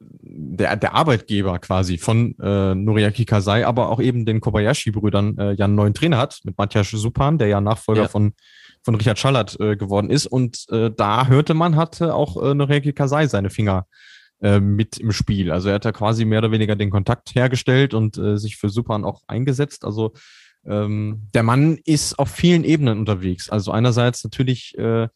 der, 0.00 0.76
der 0.76 0.94
Arbeitgeber 0.94 1.58
quasi 1.58 1.98
von 1.98 2.34
äh, 2.38 2.74
Noriaki 2.74 3.24
Kasai, 3.24 3.66
aber 3.66 3.90
auch 3.90 4.00
eben 4.00 4.24
den 4.24 4.40
Kobayashi-Brüdern 4.40 5.38
äh, 5.38 5.52
ja 5.52 5.66
einen 5.66 5.74
neuen 5.74 5.94
Trainer 5.94 6.18
hat, 6.18 6.40
mit 6.44 6.56
Matthias 6.56 6.90
Supan, 6.90 7.38
der 7.38 7.48
ja 7.48 7.60
Nachfolger 7.60 8.02
ja. 8.02 8.08
von, 8.08 8.32
von 8.82 8.94
Richard 8.94 9.18
Schallert 9.18 9.58
äh, 9.60 9.76
geworden 9.76 10.10
ist. 10.10 10.26
Und 10.26 10.66
äh, 10.70 10.90
da 10.90 11.26
hörte 11.26 11.54
man, 11.54 11.76
hatte 11.76 12.14
auch 12.14 12.42
äh, 12.42 12.54
Noriaki 12.54 12.92
Kasai 12.92 13.26
seine 13.26 13.50
Finger 13.50 13.86
äh, 14.40 14.60
mit 14.60 14.96
im 14.98 15.12
Spiel. 15.12 15.50
Also 15.50 15.68
er 15.68 15.76
hat 15.76 15.84
da 15.84 15.92
quasi 15.92 16.24
mehr 16.24 16.38
oder 16.38 16.52
weniger 16.52 16.76
den 16.76 16.90
Kontakt 16.90 17.34
hergestellt 17.34 17.92
und 17.92 18.16
äh, 18.16 18.38
sich 18.38 18.56
für 18.56 18.70
Supan 18.70 19.04
auch 19.04 19.22
eingesetzt. 19.26 19.84
Also 19.84 20.14
ähm, 20.66 21.28
der 21.34 21.42
Mann 21.42 21.78
ist 21.84 22.18
auf 22.18 22.30
vielen 22.30 22.64
Ebenen 22.64 22.98
unterwegs. 22.98 23.50
Also 23.50 23.72
einerseits 23.72 24.24
natürlich 24.24 24.76
äh, 24.78 25.08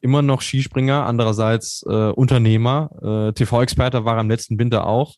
immer 0.00 0.22
noch 0.22 0.42
Skispringer, 0.42 1.06
andererseits 1.06 1.82
äh, 1.88 2.10
Unternehmer, 2.10 2.90
äh, 3.28 3.32
TV-Experte 3.32 4.04
war 4.04 4.16
er 4.16 4.20
im 4.20 4.30
letzten 4.30 4.58
Winter 4.58 4.86
auch, 4.86 5.14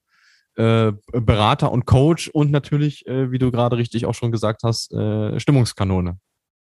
äh, 0.57 0.93
Berater 1.13 1.73
und 1.73 1.87
Coach 1.87 2.29
und 2.29 2.51
natürlich, 2.51 3.07
äh, 3.07 3.31
wie 3.31 3.39
du 3.39 3.51
gerade 3.51 3.77
richtig 3.77 4.07
auch 4.07 4.15
schon 4.15 4.33
gesagt 4.33 4.63
hast, 4.63 4.93
äh, 4.93 5.39
Stimmungskanone. 5.39 6.19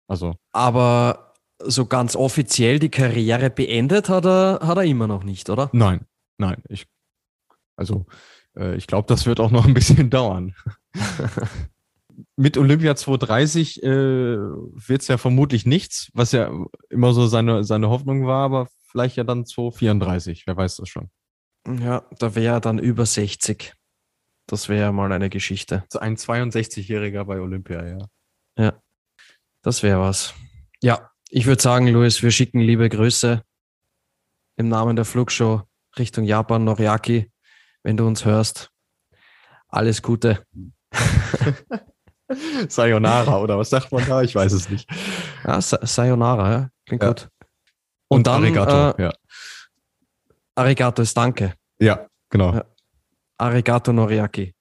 Also. 0.06 0.34
Aber 0.52 1.34
so 1.62 1.86
ganz 1.86 2.16
offiziell 2.16 2.78
die 2.78 2.88
Karriere 2.88 3.50
beendet 3.50 4.08
hat 4.08 4.24
er, 4.24 4.60
hat 4.62 4.76
er 4.76 4.84
immer 4.84 5.06
noch 5.06 5.24
nicht, 5.24 5.50
oder? 5.50 5.70
Nein, 5.72 6.06
nein. 6.38 6.62
Ich, 6.68 6.86
also 7.76 8.06
äh, 8.56 8.76
ich 8.76 8.86
glaube, 8.86 9.06
das 9.08 9.26
wird 9.26 9.40
auch 9.40 9.50
noch 9.50 9.66
ein 9.66 9.74
bisschen 9.74 10.10
dauern. 10.10 10.54
mit 12.40 12.56
Olympia 12.56 12.96
230 12.96 13.82
äh, 13.82 13.88
wird 13.88 15.02
es 15.02 15.08
ja 15.08 15.18
vermutlich 15.18 15.66
nichts, 15.66 16.10
was 16.14 16.32
ja 16.32 16.50
immer 16.88 17.12
so 17.12 17.26
seine, 17.26 17.64
seine 17.64 17.90
Hoffnung 17.90 18.26
war, 18.26 18.46
aber 18.46 18.68
vielleicht 18.90 19.16
ja 19.16 19.24
dann 19.24 19.44
234, 19.44 20.46
wer 20.46 20.56
weiß 20.56 20.76
das 20.76 20.88
schon. 20.88 21.10
Ja, 21.68 22.02
da 22.18 22.34
wäre 22.34 22.54
er 22.54 22.60
dann 22.60 22.78
über 22.78 23.04
60. 23.04 23.74
Das 24.46 24.70
wäre 24.70 24.80
ja 24.80 24.92
mal 24.92 25.12
eine 25.12 25.28
Geschichte. 25.28 25.84
Ein 26.00 26.16
62-Jähriger 26.16 27.24
bei 27.24 27.40
Olympia, 27.40 27.86
ja. 27.86 28.08
Ja, 28.56 28.82
das 29.60 29.82
wäre 29.82 30.00
was. 30.00 30.32
Ja, 30.82 31.10
ich 31.28 31.44
würde 31.44 31.60
sagen, 31.60 31.88
Luis, 31.88 32.22
wir 32.22 32.30
schicken 32.30 32.60
liebe 32.60 32.88
Grüße 32.88 33.42
im 34.56 34.68
Namen 34.70 34.96
der 34.96 35.04
Flugshow 35.04 35.64
Richtung 35.98 36.24
Japan, 36.24 36.64
Noriaki, 36.64 37.30
wenn 37.82 37.98
du 37.98 38.06
uns 38.06 38.24
hörst. 38.24 38.70
Alles 39.68 40.00
Gute. 40.00 40.42
Sayonara 42.68 43.38
oder 43.38 43.58
was 43.58 43.70
sagt 43.70 43.92
man 43.92 44.06
da? 44.06 44.22
Ich 44.22 44.34
weiß 44.34 44.52
es 44.52 44.70
nicht. 44.70 44.88
Ja, 45.44 45.60
Sayonara, 45.60 46.52
ja. 46.52 46.68
klingt 46.86 47.02
ja. 47.02 47.08
gut. 47.08 47.28
Und, 48.08 48.18
Und 48.18 48.26
dann, 48.26 48.42
Arigato, 48.42 48.98
äh, 48.98 49.04
ja. 49.04 49.12
Arigato 50.54 51.02
ist 51.02 51.16
Danke. 51.16 51.54
Ja, 51.78 52.06
genau. 52.28 52.60
Arigato 53.38 53.92
Noriaki. 53.92 54.54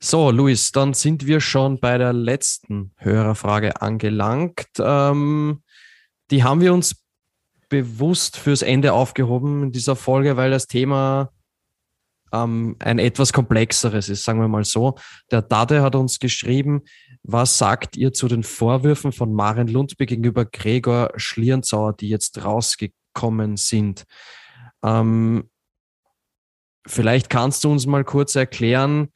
So, 0.00 0.30
Luis, 0.30 0.70
dann 0.70 0.94
sind 0.94 1.26
wir 1.26 1.40
schon 1.40 1.80
bei 1.80 1.98
der 1.98 2.12
letzten 2.12 2.92
Hörerfrage 2.96 3.82
angelangt. 3.82 4.68
Ähm, 4.78 5.62
die 6.30 6.44
haben 6.44 6.60
wir 6.60 6.72
uns 6.72 7.02
bewusst 7.68 8.36
fürs 8.36 8.62
Ende 8.62 8.92
aufgehoben 8.92 9.64
in 9.64 9.72
dieser 9.72 9.96
Folge, 9.96 10.36
weil 10.36 10.50
das 10.50 10.66
Thema 10.66 11.30
ähm, 12.32 12.76
ein 12.78 12.98
etwas 12.98 13.32
komplexeres 13.32 14.08
ist, 14.08 14.24
sagen 14.24 14.40
wir 14.40 14.48
mal 14.48 14.64
so. 14.64 14.96
Der 15.30 15.42
Dade 15.42 15.82
hat 15.82 15.94
uns 15.94 16.18
geschrieben, 16.18 16.82
Was 17.22 17.58
sagt 17.58 17.96
ihr 17.96 18.12
zu 18.12 18.28
den 18.28 18.42
Vorwürfen 18.42 19.12
von 19.12 19.32
Maren 19.32 19.68
Lundby 19.68 20.06
gegenüber 20.06 20.44
Gregor 20.44 21.10
Schlierenzauer, 21.16 21.94
die 21.94 22.08
jetzt 22.08 22.44
rausgekommen 22.44 23.56
sind? 23.56 24.04
Ähm, 24.82 25.50
vielleicht 26.86 27.28
kannst 27.28 27.64
du 27.64 27.72
uns 27.72 27.86
mal 27.86 28.04
kurz 28.04 28.34
erklären, 28.34 29.08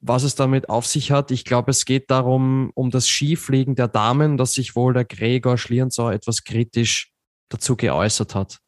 was 0.00 0.22
es 0.22 0.34
damit 0.34 0.68
auf 0.68 0.86
sich 0.86 1.10
hat. 1.10 1.30
Ich 1.30 1.44
glaube, 1.44 1.70
es 1.70 1.84
geht 1.84 2.10
darum, 2.10 2.70
um 2.74 2.90
das 2.90 3.08
Skifliegen 3.08 3.74
der 3.74 3.88
Damen, 3.88 4.36
dass 4.36 4.52
sich 4.52 4.76
wohl 4.76 4.92
der 4.92 5.04
Gregor 5.04 5.58
Schlierenzauer 5.58 6.12
etwas 6.12 6.44
kritisch 6.44 7.12
dazu 7.48 7.76
geäußert 7.76 8.34
hat. 8.34 8.58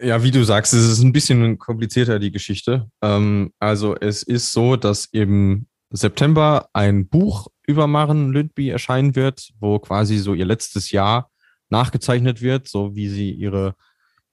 Ja, 0.00 0.22
wie 0.22 0.30
du 0.30 0.44
sagst, 0.44 0.74
es 0.74 0.84
ist 0.84 1.02
ein 1.02 1.12
bisschen 1.12 1.58
komplizierter, 1.58 2.18
die 2.18 2.32
Geschichte. 2.32 2.88
Ähm, 3.00 3.52
also 3.60 3.94
es 3.94 4.22
ist 4.22 4.52
so, 4.52 4.76
dass 4.76 5.06
im 5.06 5.66
September 5.90 6.68
ein 6.72 7.08
Buch 7.08 7.48
über 7.66 7.86
Maren 7.86 8.32
Lündby 8.32 8.68
erscheinen 8.68 9.14
wird, 9.14 9.50
wo 9.60 9.78
quasi 9.78 10.18
so 10.18 10.34
ihr 10.34 10.44
letztes 10.44 10.90
Jahr 10.90 11.30
nachgezeichnet 11.70 12.42
wird, 12.42 12.68
so 12.68 12.94
wie 12.96 13.08
sie 13.08 13.30
ihre, 13.30 13.74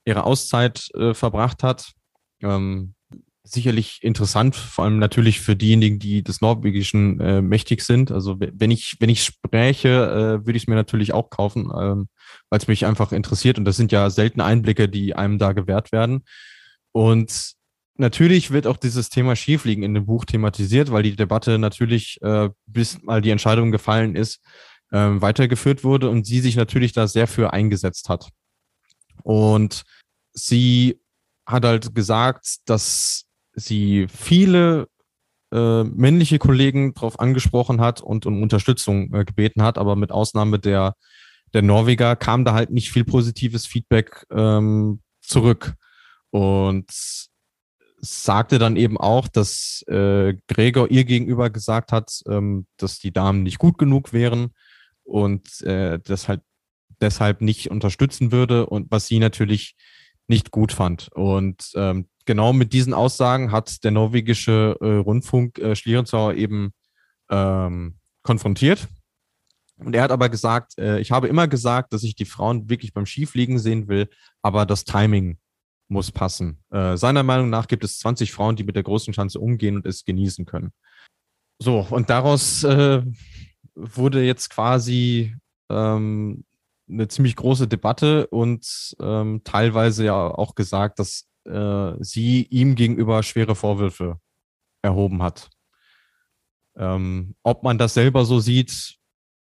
ihre 0.03 0.23
Auszeit 0.23 0.89
äh, 0.95 1.13
verbracht 1.13 1.63
hat. 1.63 1.93
Ähm, 2.41 2.95
sicherlich 3.43 4.03
interessant, 4.03 4.55
vor 4.55 4.85
allem 4.85 4.99
natürlich 4.99 5.41
für 5.41 5.55
diejenigen, 5.55 5.99
die 5.99 6.23
des 6.23 6.41
Norwegischen 6.41 7.19
äh, 7.19 7.41
mächtig 7.41 7.81
sind. 7.81 8.11
Also 8.11 8.39
wenn 8.39 8.71
ich, 8.71 8.97
wenn 8.99 9.09
ich 9.09 9.23
spreche, 9.23 9.89
äh, 9.89 10.45
würde 10.45 10.57
ich 10.57 10.63
es 10.63 10.67
mir 10.67 10.75
natürlich 10.75 11.13
auch 11.13 11.29
kaufen, 11.29 11.71
ähm, 11.75 12.07
weil 12.49 12.59
es 12.59 12.67
mich 12.67 12.85
einfach 12.85 13.11
interessiert. 13.11 13.57
Und 13.57 13.65
das 13.65 13.77
sind 13.77 13.91
ja 13.91 14.09
seltene 14.09 14.43
Einblicke, 14.43 14.87
die 14.87 15.15
einem 15.15 15.39
da 15.39 15.53
gewährt 15.53 15.91
werden. 15.91 16.23
Und 16.91 17.53
natürlich 17.95 18.51
wird 18.51 18.67
auch 18.67 18.77
dieses 18.77 19.09
Thema 19.09 19.35
Skifliegen 19.35 19.83
in 19.83 19.95
dem 19.95 20.05
Buch 20.05 20.25
thematisiert, 20.25 20.91
weil 20.91 21.03
die 21.03 21.15
Debatte 21.15 21.57
natürlich, 21.57 22.21
äh, 22.21 22.49
bis 22.67 23.01
mal 23.01 23.21
die 23.21 23.31
Entscheidung 23.31 23.71
gefallen 23.71 24.15
ist, 24.15 24.39
äh, 24.91 24.97
weitergeführt 24.97 25.83
wurde 25.83 26.09
und 26.09 26.25
sie 26.25 26.41
sich 26.41 26.55
natürlich 26.55 26.93
da 26.93 27.07
sehr 27.07 27.27
für 27.27 27.53
eingesetzt 27.53 28.07
hat. 28.07 28.29
Und 29.23 29.83
sie 30.33 30.99
hat 31.45 31.65
halt 31.65 31.95
gesagt, 31.95 32.57
dass 32.65 33.25
sie 33.53 34.07
viele 34.07 34.87
äh, 35.51 35.83
männliche 35.83 36.39
Kollegen 36.39 36.93
darauf 36.93 37.19
angesprochen 37.19 37.81
hat 37.81 38.01
und 38.01 38.25
um 38.25 38.41
Unterstützung 38.41 39.13
äh, 39.13 39.25
gebeten 39.25 39.61
hat, 39.63 39.77
aber 39.77 39.95
mit 39.95 40.11
Ausnahme 40.11 40.59
der, 40.59 40.95
der 41.53 41.61
Norweger 41.61 42.15
kam 42.15 42.45
da 42.45 42.53
halt 42.53 42.71
nicht 42.71 42.91
viel 42.91 43.03
positives 43.03 43.65
Feedback 43.65 44.25
ähm, 44.31 45.01
zurück. 45.21 45.73
Und 46.33 46.89
sagte 48.01 48.57
dann 48.57 48.75
eben 48.75 48.97
auch, 48.97 49.27
dass 49.27 49.83
äh, 49.87 50.33
Gregor 50.47 50.89
ihr 50.89 51.05
gegenüber 51.05 51.49
gesagt 51.49 51.91
hat, 51.91 52.21
ähm, 52.27 52.65
dass 52.77 52.99
die 52.99 53.13
Damen 53.13 53.43
nicht 53.43 53.59
gut 53.59 53.77
genug 53.77 54.11
wären 54.11 54.53
und 55.03 55.61
äh, 55.61 55.99
das 56.03 56.27
halt 56.27 56.41
deshalb 56.99 57.41
nicht 57.41 57.69
unterstützen 57.69 58.31
würde 58.31 58.65
und 58.65 58.89
was 58.89 59.07
sie 59.07 59.19
natürlich 59.19 59.75
nicht 60.27 60.51
gut 60.51 60.71
fand. 60.71 61.09
Und 61.13 61.71
ähm, 61.75 62.07
genau 62.25 62.53
mit 62.53 62.73
diesen 62.73 62.93
Aussagen 62.93 63.51
hat 63.51 63.83
der 63.83 63.91
norwegische 63.91 64.77
äh, 64.81 64.85
Rundfunk 64.85 65.57
äh, 65.59 65.75
Schlierenzauer 65.75 66.35
eben 66.35 66.73
ähm, 67.29 67.95
konfrontiert. 68.23 68.87
Und 69.77 69.95
er 69.95 70.03
hat 70.03 70.11
aber 70.11 70.29
gesagt, 70.29 70.77
äh, 70.77 70.99
ich 70.99 71.11
habe 71.11 71.27
immer 71.27 71.47
gesagt, 71.47 71.93
dass 71.93 72.03
ich 72.03 72.15
die 72.15 72.25
Frauen 72.25 72.69
wirklich 72.69 72.93
beim 72.93 73.05
Skifliegen 73.05 73.57
sehen 73.57 73.87
will, 73.87 74.09
aber 74.41 74.65
das 74.65 74.83
Timing 74.83 75.37
muss 75.87 76.11
passen. 76.11 76.63
Äh, 76.69 76.97
seiner 76.97 77.23
Meinung 77.23 77.49
nach 77.49 77.67
gibt 77.67 77.83
es 77.83 77.99
20 77.99 78.31
Frauen, 78.31 78.55
die 78.55 78.63
mit 78.63 78.75
der 78.75 78.83
großen 78.83 79.13
Chance 79.13 79.39
umgehen 79.39 79.75
und 79.75 79.85
es 79.85 80.05
genießen 80.05 80.45
können. 80.45 80.71
So, 81.59 81.85
und 81.89 82.09
daraus 82.09 82.63
äh, 82.63 83.03
wurde 83.75 84.23
jetzt 84.23 84.49
quasi 84.49 85.35
ähm, 85.69 86.43
eine 86.89 87.07
ziemlich 87.07 87.35
große 87.35 87.67
Debatte 87.67 88.27
und 88.27 88.95
ähm, 88.99 89.41
teilweise 89.43 90.05
ja 90.05 90.15
auch 90.15 90.55
gesagt, 90.55 90.99
dass 90.99 91.25
äh, 91.45 91.93
sie 91.99 92.43
ihm 92.43 92.75
gegenüber 92.75 93.23
schwere 93.23 93.55
Vorwürfe 93.55 94.19
erhoben 94.81 95.21
hat. 95.21 95.49
Ähm, 96.75 97.35
ob 97.43 97.63
man 97.63 97.77
das 97.77 97.93
selber 97.93 98.25
so 98.25 98.39
sieht, 98.39 98.97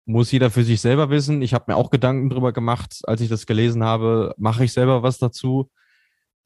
muss 0.05 0.31
jeder 0.31 0.51
für 0.51 0.63
sich 0.63 0.81
selber 0.81 1.09
wissen. 1.09 1.41
Ich 1.41 1.53
habe 1.53 1.65
mir 1.67 1.77
auch 1.77 1.89
Gedanken 1.89 2.29
drüber 2.29 2.53
gemacht, 2.53 3.01
als 3.05 3.21
ich 3.21 3.29
das 3.29 3.45
gelesen 3.45 3.83
habe, 3.83 4.35
mache 4.37 4.65
ich 4.65 4.73
selber 4.73 5.01
was 5.03 5.17
dazu. 5.17 5.71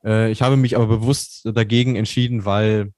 Äh, 0.03 0.31
ich 0.31 0.41
habe 0.41 0.57
mich 0.57 0.75
aber 0.75 0.87
bewusst 0.87 1.41
dagegen 1.45 1.95
entschieden, 1.95 2.45
weil 2.45 2.93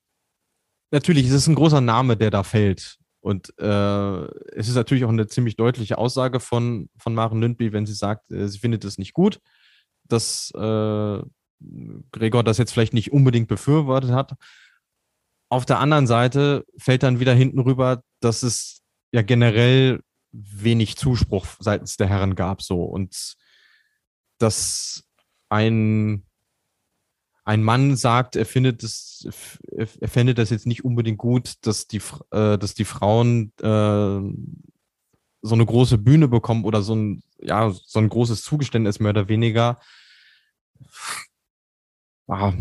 natürlich 0.92 1.26
es 1.26 1.32
ist 1.32 1.48
ein 1.48 1.56
großer 1.56 1.82
Name, 1.82 2.18
der 2.18 2.30
da 2.30 2.44
fällt. 2.44 2.98
Und 3.22 3.54
äh, 3.60 4.26
es 4.56 4.68
ist 4.68 4.76
natürlich 4.76 5.06
auch 5.06 5.10
eine 5.10 5.28
ziemlich 5.28 5.56
deutliche 5.56 5.98
Aussage 5.98 6.40
von, 6.40 6.90
von 6.98 7.14
Maren 7.14 7.40
Lündby, 7.40 7.72
wenn 7.72 7.86
sie 7.86 7.94
sagt, 7.94 8.32
äh, 8.32 8.48
sie 8.48 8.60
findet 8.60 8.84
es 8.84 8.98
nicht 8.98 9.14
gut, 9.14 9.40
dass 10.08 10.52
äh, 10.56 11.22
Gregor 12.12 12.44
das 12.44 12.58
jetzt 12.58 12.72
vielleicht 12.72 12.94
nicht 12.94 13.12
unbedingt 13.12 13.48
befürwortet 13.48 14.12
hat. 14.12 14.36
Auf 15.50 15.66
der 15.66 15.80
anderen 15.80 16.08
Seite 16.08 16.66
fällt 16.78 17.04
dann 17.04 17.20
wieder 17.20 17.34
hinten 17.34 17.60
rüber, 17.60 18.04
dass 18.20 18.44
es 18.44 18.82
ja 19.12 19.22
generell 19.22 20.02
wenig 20.32 20.96
Zuspruch 20.96 21.46
seitens 21.60 21.98
der 21.98 22.08
Herren 22.08 22.36
gab, 22.36 22.62
so 22.62 22.84
und 22.84 23.36
dass 24.38 25.04
ein 25.50 26.24
ein 27.44 27.64
Mann 27.64 27.96
sagt, 27.96 28.36
er 28.36 28.46
findet 28.46 28.84
es, 28.84 29.28
er 29.76 30.08
findet 30.08 30.38
das 30.38 30.52
jetzt 30.52 30.68
nicht 30.68 30.86
unbedingt 30.86 31.18
gut, 31.18 31.56
dass 31.62 31.88
die, 31.88 32.02
äh, 32.32 32.58
dass 32.58 32.76
die 32.76 32.86
Frauen 32.86 33.52
äh, 33.62 34.22
so 35.42 35.56
eine 35.56 35.66
große 35.66 35.98
Bühne 35.98 36.28
bekommen 36.28 36.66
oder 36.66 36.82
so 36.82 36.96
ein, 36.96 37.24
ja, 37.40 37.72
so 37.72 38.00
ein 38.00 38.10
großes 38.10 38.44
Zugeständnis 38.44 39.00
mehr 39.00 39.10
oder 39.10 39.28
weniger. 39.28 39.80
Ah, 42.28 42.54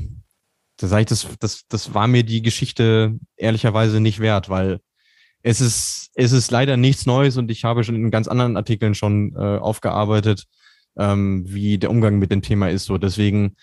da 0.77 0.87
sage 0.87 1.03
ich, 1.03 1.09
das, 1.09 1.29
das, 1.39 1.63
das 1.69 1.95
war 1.95 2.09
mir 2.09 2.25
die 2.25 2.43
Geschichte 2.43 3.19
ehrlicherweise 3.37 4.01
nicht 4.01 4.19
wert, 4.21 4.49
weil 4.49 4.81
es 5.43 5.61
ist, 5.61 6.11
es 6.15 6.33
ist 6.33 6.51
leider 6.51 6.77
nichts 6.77 7.07
Neues 7.07 7.37
und 7.37 7.51
ich 7.51 7.65
habe 7.65 7.85
schon 7.85 7.95
in 7.95 8.11
ganz 8.11 8.29
anderen 8.29 8.57
Artikeln 8.57 8.95
schon 8.95 9.35
äh, 9.37 9.59
aufgearbeitet, 9.59 10.47
ähm, 10.99 11.45
wie 11.47 11.79
der 11.79 11.91
Umgang 11.91 12.19
mit 12.19 12.31
dem 12.31 12.43
Thema 12.43 12.69
ist. 12.69 12.85
So, 12.85 12.99
deswegen 12.99 13.57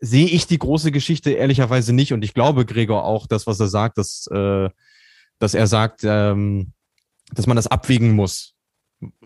sehe 0.00 0.26
ich 0.26 0.46
die 0.46 0.58
große 0.58 0.92
Geschichte 0.92 1.32
ehrlicherweise 1.32 1.92
nicht 1.92 2.12
und 2.12 2.24
ich 2.24 2.34
glaube 2.34 2.66
Gregor 2.66 3.04
auch, 3.04 3.26
das, 3.26 3.46
was 3.46 3.60
er 3.60 3.68
sagt, 3.68 3.98
dass, 3.98 4.26
äh, 4.30 4.68
dass 5.38 5.54
er 5.54 5.66
sagt, 5.66 6.00
ähm, 6.04 6.72
dass 7.32 7.46
man 7.46 7.56
das 7.56 7.66
abwägen 7.66 8.12
muss. 8.12 8.53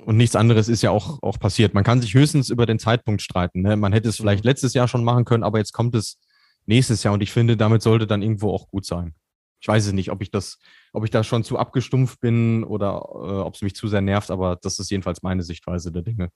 Und 0.05 0.17
nichts 0.17 0.37
anderes 0.37 0.69
ist 0.69 0.83
ja 0.83 0.91
auch, 0.91 1.23
auch 1.23 1.39
passiert. 1.39 1.75
Man 1.75 1.85
kann 1.85 2.01
sich 2.01 2.15
höchstens 2.15 2.51
über 2.51 2.67
den 2.67 2.79
Zeitpunkt 2.79 3.23
streiten. 3.23 3.63
Ne? 3.63 3.77
Man 3.77 3.93
hätte 3.93 4.09
es 4.09 4.17
vielleicht 4.17 4.45
mhm. 4.45 4.49
letztes 4.49 4.75
Jahr 4.75 4.89
schon 4.89 5.05
machen 5.05 5.25
können, 5.25 5.45
aber 5.45 5.59
jetzt 5.59 5.73
kommt 5.73 5.95
es 5.95 6.19
nächstes 6.67 7.03
Jahr 7.03 7.15
und 7.15 7.23
ich 7.23 7.33
finde, 7.33 7.57
damit 7.57 7.83
sollte 7.83 8.07
dann 8.07 8.23
irgendwo 8.23 8.53
auch 8.53 8.69
gut 8.69 8.85
sein. 8.85 9.15
Ich 9.61 9.67
weiß 9.67 9.87
es 9.87 9.93
nicht, 9.93 10.11
ob 10.11 10.23
ich 10.23 10.31
das, 10.31 10.59
ob 10.93 11.05
ich 11.05 11.11
da 11.11 11.25
schon 11.25 11.43
zu 11.43 11.59
abgestumpft 11.59 12.21
bin 12.21 12.63
oder 12.63 12.91
äh, 12.91 13.41
ob 13.41 13.55
es 13.55 13.63
mich 13.63 13.75
zu 13.75 13.89
sehr 13.89 14.01
nervt, 14.01 14.31
aber 14.31 14.57
das 14.57 14.79
ist 14.79 14.91
jedenfalls 14.91 15.23
meine 15.23 15.43
Sichtweise 15.43 15.91
der 15.91 16.03
Dinge. 16.03 16.31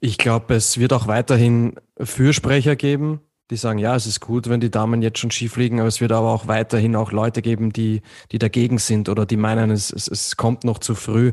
Ich 0.00 0.18
glaube, 0.18 0.54
es 0.54 0.78
wird 0.78 0.92
auch 0.92 1.06
weiterhin 1.06 1.74
Fürsprecher 1.98 2.74
geben, 2.74 3.20
die 3.50 3.56
sagen, 3.56 3.78
ja, 3.78 3.94
es 3.94 4.06
ist 4.06 4.20
gut, 4.20 4.48
wenn 4.48 4.60
die 4.60 4.70
Damen 4.70 5.02
jetzt 5.02 5.18
schon 5.18 5.30
Ski 5.30 5.48
fliegen, 5.48 5.78
aber 5.78 5.88
es 5.88 6.00
wird 6.00 6.12
aber 6.12 6.30
auch 6.30 6.46
weiterhin 6.46 6.96
auch 6.96 7.12
Leute 7.12 7.42
geben, 7.42 7.72
die, 7.72 8.00
die 8.32 8.38
dagegen 8.38 8.78
sind 8.78 9.08
oder 9.08 9.26
die 9.26 9.36
meinen, 9.36 9.70
es, 9.70 9.92
es, 9.92 10.08
es 10.08 10.36
kommt 10.36 10.64
noch 10.64 10.78
zu 10.78 10.94
früh. 10.94 11.32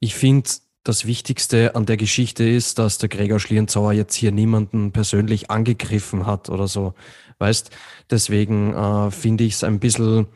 Ich 0.00 0.14
finde, 0.14 0.48
das 0.84 1.06
Wichtigste 1.06 1.74
an 1.74 1.86
der 1.86 1.96
Geschichte 1.96 2.48
ist, 2.48 2.78
dass 2.78 2.98
der 2.98 3.08
Gregor 3.08 3.40
Schlierenzauer 3.40 3.92
jetzt 3.92 4.14
hier 4.14 4.32
niemanden 4.32 4.92
persönlich 4.92 5.50
angegriffen 5.50 6.26
hat 6.26 6.48
oder 6.48 6.66
so. 6.66 6.94
Weißt, 7.38 7.70
deswegen 8.10 8.74
äh, 8.74 9.10
finde 9.10 9.44
ich 9.44 9.54
es 9.54 9.64
ein 9.64 9.80
bisschen 9.80 10.28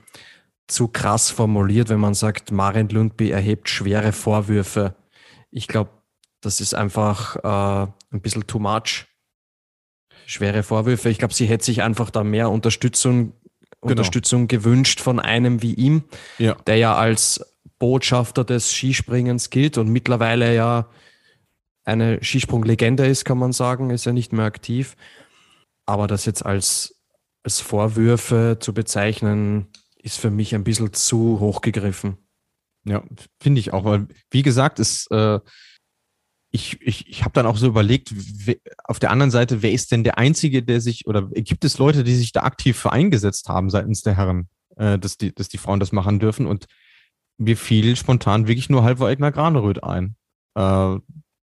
zu 0.68 0.88
krass 0.88 1.30
formuliert, 1.30 1.88
wenn 1.88 2.00
man 2.00 2.14
sagt, 2.14 2.52
Maren 2.52 2.88
Lundby 2.88 3.30
erhebt 3.30 3.68
schwere 3.68 4.12
Vorwürfe. 4.12 4.94
Ich 5.50 5.68
glaube, 5.68 5.90
das 6.40 6.60
ist 6.60 6.74
einfach 6.74 7.36
äh, 7.36 7.92
ein 8.10 8.20
bisschen 8.20 8.46
too 8.46 8.58
much. 8.58 9.06
Schwere 10.26 10.62
Vorwürfe. 10.62 11.08
Ich 11.08 11.18
glaube, 11.18 11.34
sie 11.34 11.46
hätte 11.46 11.64
sich 11.64 11.82
einfach 11.82 12.10
da 12.10 12.24
mehr 12.24 12.50
Unterstützung, 12.50 13.32
genau. 13.80 13.92
Unterstützung 13.92 14.48
gewünscht 14.48 15.00
von 15.00 15.18
einem 15.18 15.62
wie 15.62 15.74
ihm, 15.74 16.04
ja. 16.38 16.54
der 16.66 16.76
ja 16.76 16.94
als 16.94 17.51
Botschafter 17.82 18.44
des 18.44 18.70
Skispringens 18.70 19.50
gilt 19.50 19.76
und 19.76 19.88
mittlerweile 19.88 20.54
ja 20.54 20.88
eine 21.82 22.22
Skisprunglegende 22.22 23.04
ist, 23.04 23.24
kann 23.24 23.38
man 23.38 23.50
sagen, 23.50 23.90
ist 23.90 24.06
ja 24.06 24.12
nicht 24.12 24.32
mehr 24.32 24.44
aktiv. 24.44 24.94
Aber 25.84 26.06
das 26.06 26.24
jetzt 26.24 26.46
als, 26.46 27.02
als 27.42 27.58
Vorwürfe 27.58 28.58
zu 28.60 28.72
bezeichnen, 28.72 29.66
ist 30.00 30.20
für 30.20 30.30
mich 30.30 30.54
ein 30.54 30.62
bisschen 30.62 30.92
zu 30.92 31.40
hochgegriffen. 31.40 32.18
Ja, 32.84 33.02
finde 33.40 33.58
ich 33.58 33.72
auch. 33.72 33.98
Wie 34.30 34.42
gesagt, 34.42 34.78
ist 34.78 35.10
äh, 35.10 35.40
ich, 36.52 36.80
ich, 36.82 37.08
ich 37.08 37.24
habe 37.24 37.32
dann 37.32 37.46
auch 37.46 37.56
so 37.56 37.66
überlegt, 37.66 38.14
auf 38.84 39.00
der 39.00 39.10
anderen 39.10 39.32
Seite, 39.32 39.60
wer 39.62 39.72
ist 39.72 39.90
denn 39.90 40.04
der 40.04 40.18
Einzige, 40.18 40.62
der 40.62 40.80
sich, 40.80 41.08
oder 41.08 41.22
gibt 41.22 41.64
es 41.64 41.78
Leute, 41.78 42.04
die 42.04 42.14
sich 42.14 42.30
da 42.30 42.44
aktiv 42.44 42.78
für 42.78 42.92
eingesetzt 42.92 43.48
haben 43.48 43.70
seitens 43.70 44.02
der 44.02 44.16
Herren, 44.16 44.46
äh, 44.76 45.00
dass, 45.00 45.16
die, 45.16 45.34
dass 45.34 45.48
die 45.48 45.58
Frauen 45.58 45.80
das 45.80 45.90
machen 45.90 46.20
dürfen? 46.20 46.46
Und 46.46 46.66
mir 47.38 47.56
fiel 47.56 47.96
spontan 47.96 48.46
wirklich 48.46 48.70
nur 48.70 48.84
Halvor 48.84 49.10
Egner 49.10 49.32
Graneröd 49.32 49.82
ein. 49.82 50.16
Äh, 50.54 50.96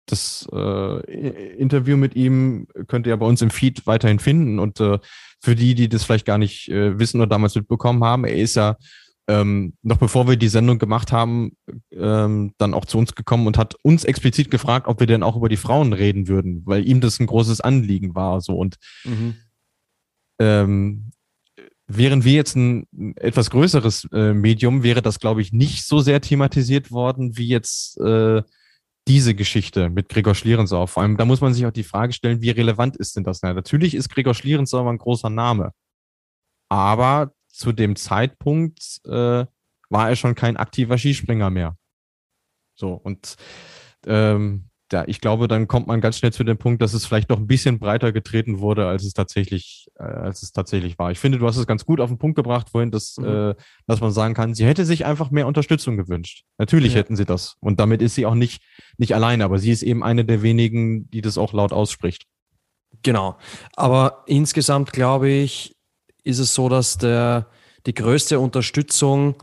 das 0.05 0.47
äh, 0.53 1.55
Interview 1.57 1.97
mit 1.97 2.15
ihm 2.15 2.67
könnt 2.88 3.07
ihr 3.07 3.17
bei 3.17 3.25
uns 3.25 3.41
im 3.41 3.49
Feed 3.49 3.85
weiterhin 3.85 4.19
finden. 4.19 4.59
Und 4.59 4.79
äh, 4.79 4.99
für 5.41 5.55
die, 5.55 5.75
die 5.75 5.89
das 5.89 6.03
vielleicht 6.03 6.25
gar 6.25 6.38
nicht 6.38 6.69
äh, 6.69 6.97
wissen 6.97 7.19
oder 7.19 7.27
damals 7.27 7.55
mitbekommen 7.55 8.03
haben, 8.03 8.23
er 8.23 8.38
ist 8.38 8.55
ja 8.55 8.77
ähm, 9.29 9.73
noch 9.81 9.97
bevor 9.97 10.27
wir 10.27 10.38
die 10.38 10.47
Sendung 10.47 10.79
gemacht 10.79 11.11
haben, 11.11 11.51
ähm, 11.91 12.53
dann 12.57 12.73
auch 12.73 12.85
zu 12.85 12.97
uns 12.97 13.13
gekommen 13.13 13.45
und 13.45 13.57
hat 13.57 13.75
uns 13.83 14.05
explizit 14.05 14.49
gefragt, 14.49 14.88
ob 14.88 15.01
wir 15.01 15.07
denn 15.07 15.23
auch 15.23 15.35
über 15.35 15.49
die 15.49 15.57
Frauen 15.57 15.91
reden 15.91 16.29
würden, 16.29 16.61
weil 16.65 16.88
ihm 16.88 17.01
das 17.01 17.19
ein 17.19 17.27
großes 17.27 17.59
Anliegen 17.59 18.15
war. 18.15 18.39
So 18.39 18.55
und 18.55 18.77
mhm. 19.03 19.35
ähm, 20.39 21.11
wären 21.88 22.23
wir 22.23 22.33
jetzt 22.33 22.55
ein 22.55 22.85
etwas 23.15 23.49
größeres 23.49 24.07
äh, 24.11 24.33
Medium, 24.33 24.83
wäre 24.83 25.01
das, 25.01 25.19
glaube 25.19 25.41
ich, 25.41 25.53
nicht 25.53 25.85
so 25.85 25.99
sehr 25.99 26.21
thematisiert 26.21 26.91
worden 26.91 27.38
wie 27.38 27.47
jetzt 27.47 27.97
äh, 27.99 28.43
diese 29.07 29.33
Geschichte 29.33 29.89
mit 29.89 30.09
Gregor 30.09 30.35
Schlierensau. 30.35 30.85
Vor 30.85 31.03
allem, 31.03 31.15
da 31.15 31.23
muss 31.23 31.39
man 31.39 31.53
sich 31.53 31.65
auch 31.65 31.71
die 31.71 31.83
Frage 31.83 32.11
stellen, 32.11 32.41
wie 32.41 32.49
relevant 32.49 32.97
ist 32.97 33.15
denn 33.15 33.23
das? 33.23 33.41
Na, 33.41 33.53
natürlich 33.53 33.95
ist 33.95 34.09
Gregor 34.09 34.33
Schlierensau 34.33 34.88
ein 34.88 34.97
großer 34.97 35.29
Name. 35.29 35.71
Aber 36.69 37.31
zu 37.47 37.71
dem 37.71 37.95
Zeitpunkt 37.95 38.99
äh, 39.05 39.45
war 39.89 40.09
er 40.09 40.15
schon 40.17 40.35
kein 40.35 40.57
aktiver 40.57 40.97
Skispringer 40.97 41.49
mehr. 41.49 41.77
So, 42.75 42.93
und 42.93 43.38
ähm, 44.05 44.66
ja, 44.91 45.03
ich 45.05 45.19
glaube, 45.19 45.47
dann 45.47 45.67
kommt 45.67 45.88
man 45.88 45.99
ganz 45.99 46.17
schnell 46.17 46.31
zu 46.31 46.43
dem 46.43 46.57
Punkt, 46.57 46.81
dass 46.81 46.93
es 46.93 47.05
vielleicht 47.05 47.29
noch 47.29 47.38
ein 47.38 47.47
bisschen 47.47 47.77
breiter 47.77 48.13
getreten 48.13 48.59
wurde, 48.59 48.88
als 48.88 49.03
es 49.03 49.13
tatsächlich, 49.13 49.88
äh, 49.99 50.03
als 50.03 50.43
es 50.43 50.53
tatsächlich 50.53 50.97
war. 50.97 51.11
Ich 51.11 51.19
finde, 51.19 51.39
du 51.39 51.45
hast 51.45 51.57
es 51.57 51.67
ganz 51.67 51.85
gut 51.85 51.99
auf 51.99 52.09
den 52.09 52.17
Punkt 52.17 52.38
gebracht 52.38 52.69
vorhin, 52.69 52.91
dass, 52.91 53.17
mhm. 53.17 53.25
äh, 53.25 53.55
dass 53.85 53.99
man 53.99 54.11
sagen 54.11 54.33
kann, 54.33 54.53
sie 54.53 54.65
hätte 54.65 54.85
sich 54.85 55.05
einfach 55.05 55.29
mehr 55.29 55.47
Unterstützung 55.47 55.97
gewünscht. 55.97 56.45
Natürlich 56.57 56.93
ja. 56.93 56.99
hätten 56.99 57.17
sie 57.17 57.25
das. 57.25 57.57
Und 57.59 57.79
damit 57.79 58.01
ist 58.01 58.15
sie 58.15 58.25
auch 58.25 58.35
nicht, 58.35 58.63
nicht 58.97 59.13
alleine, 59.13 59.43
aber 59.43 59.59
sie 59.59 59.71
ist 59.71 59.83
eben 59.83 60.03
eine 60.03 60.23
der 60.23 60.41
wenigen, 60.41 61.09
die 61.09 61.21
das 61.21 61.38
auch 61.38 61.51
laut 61.51 61.73
ausspricht. 61.73 62.25
Genau. 63.03 63.38
Aber 63.75 64.23
insgesamt 64.25 64.93
glaube 64.93 65.29
ich, 65.29 65.75
ist 66.23 66.39
es 66.39 66.53
so, 66.53 66.69
dass 66.69 66.97
der, 66.97 67.47
die 67.85 67.93
größte 67.93 68.39
Unterstützung 68.39 69.35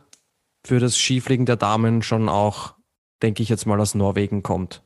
für 0.66 0.80
das 0.80 0.96
Skifliegen 0.96 1.44
der 1.44 1.56
Damen 1.56 2.02
schon 2.02 2.30
auch, 2.30 2.74
denke 3.22 3.42
ich 3.42 3.50
jetzt 3.50 3.66
mal, 3.66 3.80
aus 3.80 3.94
Norwegen 3.94 4.42
kommt. 4.42 4.83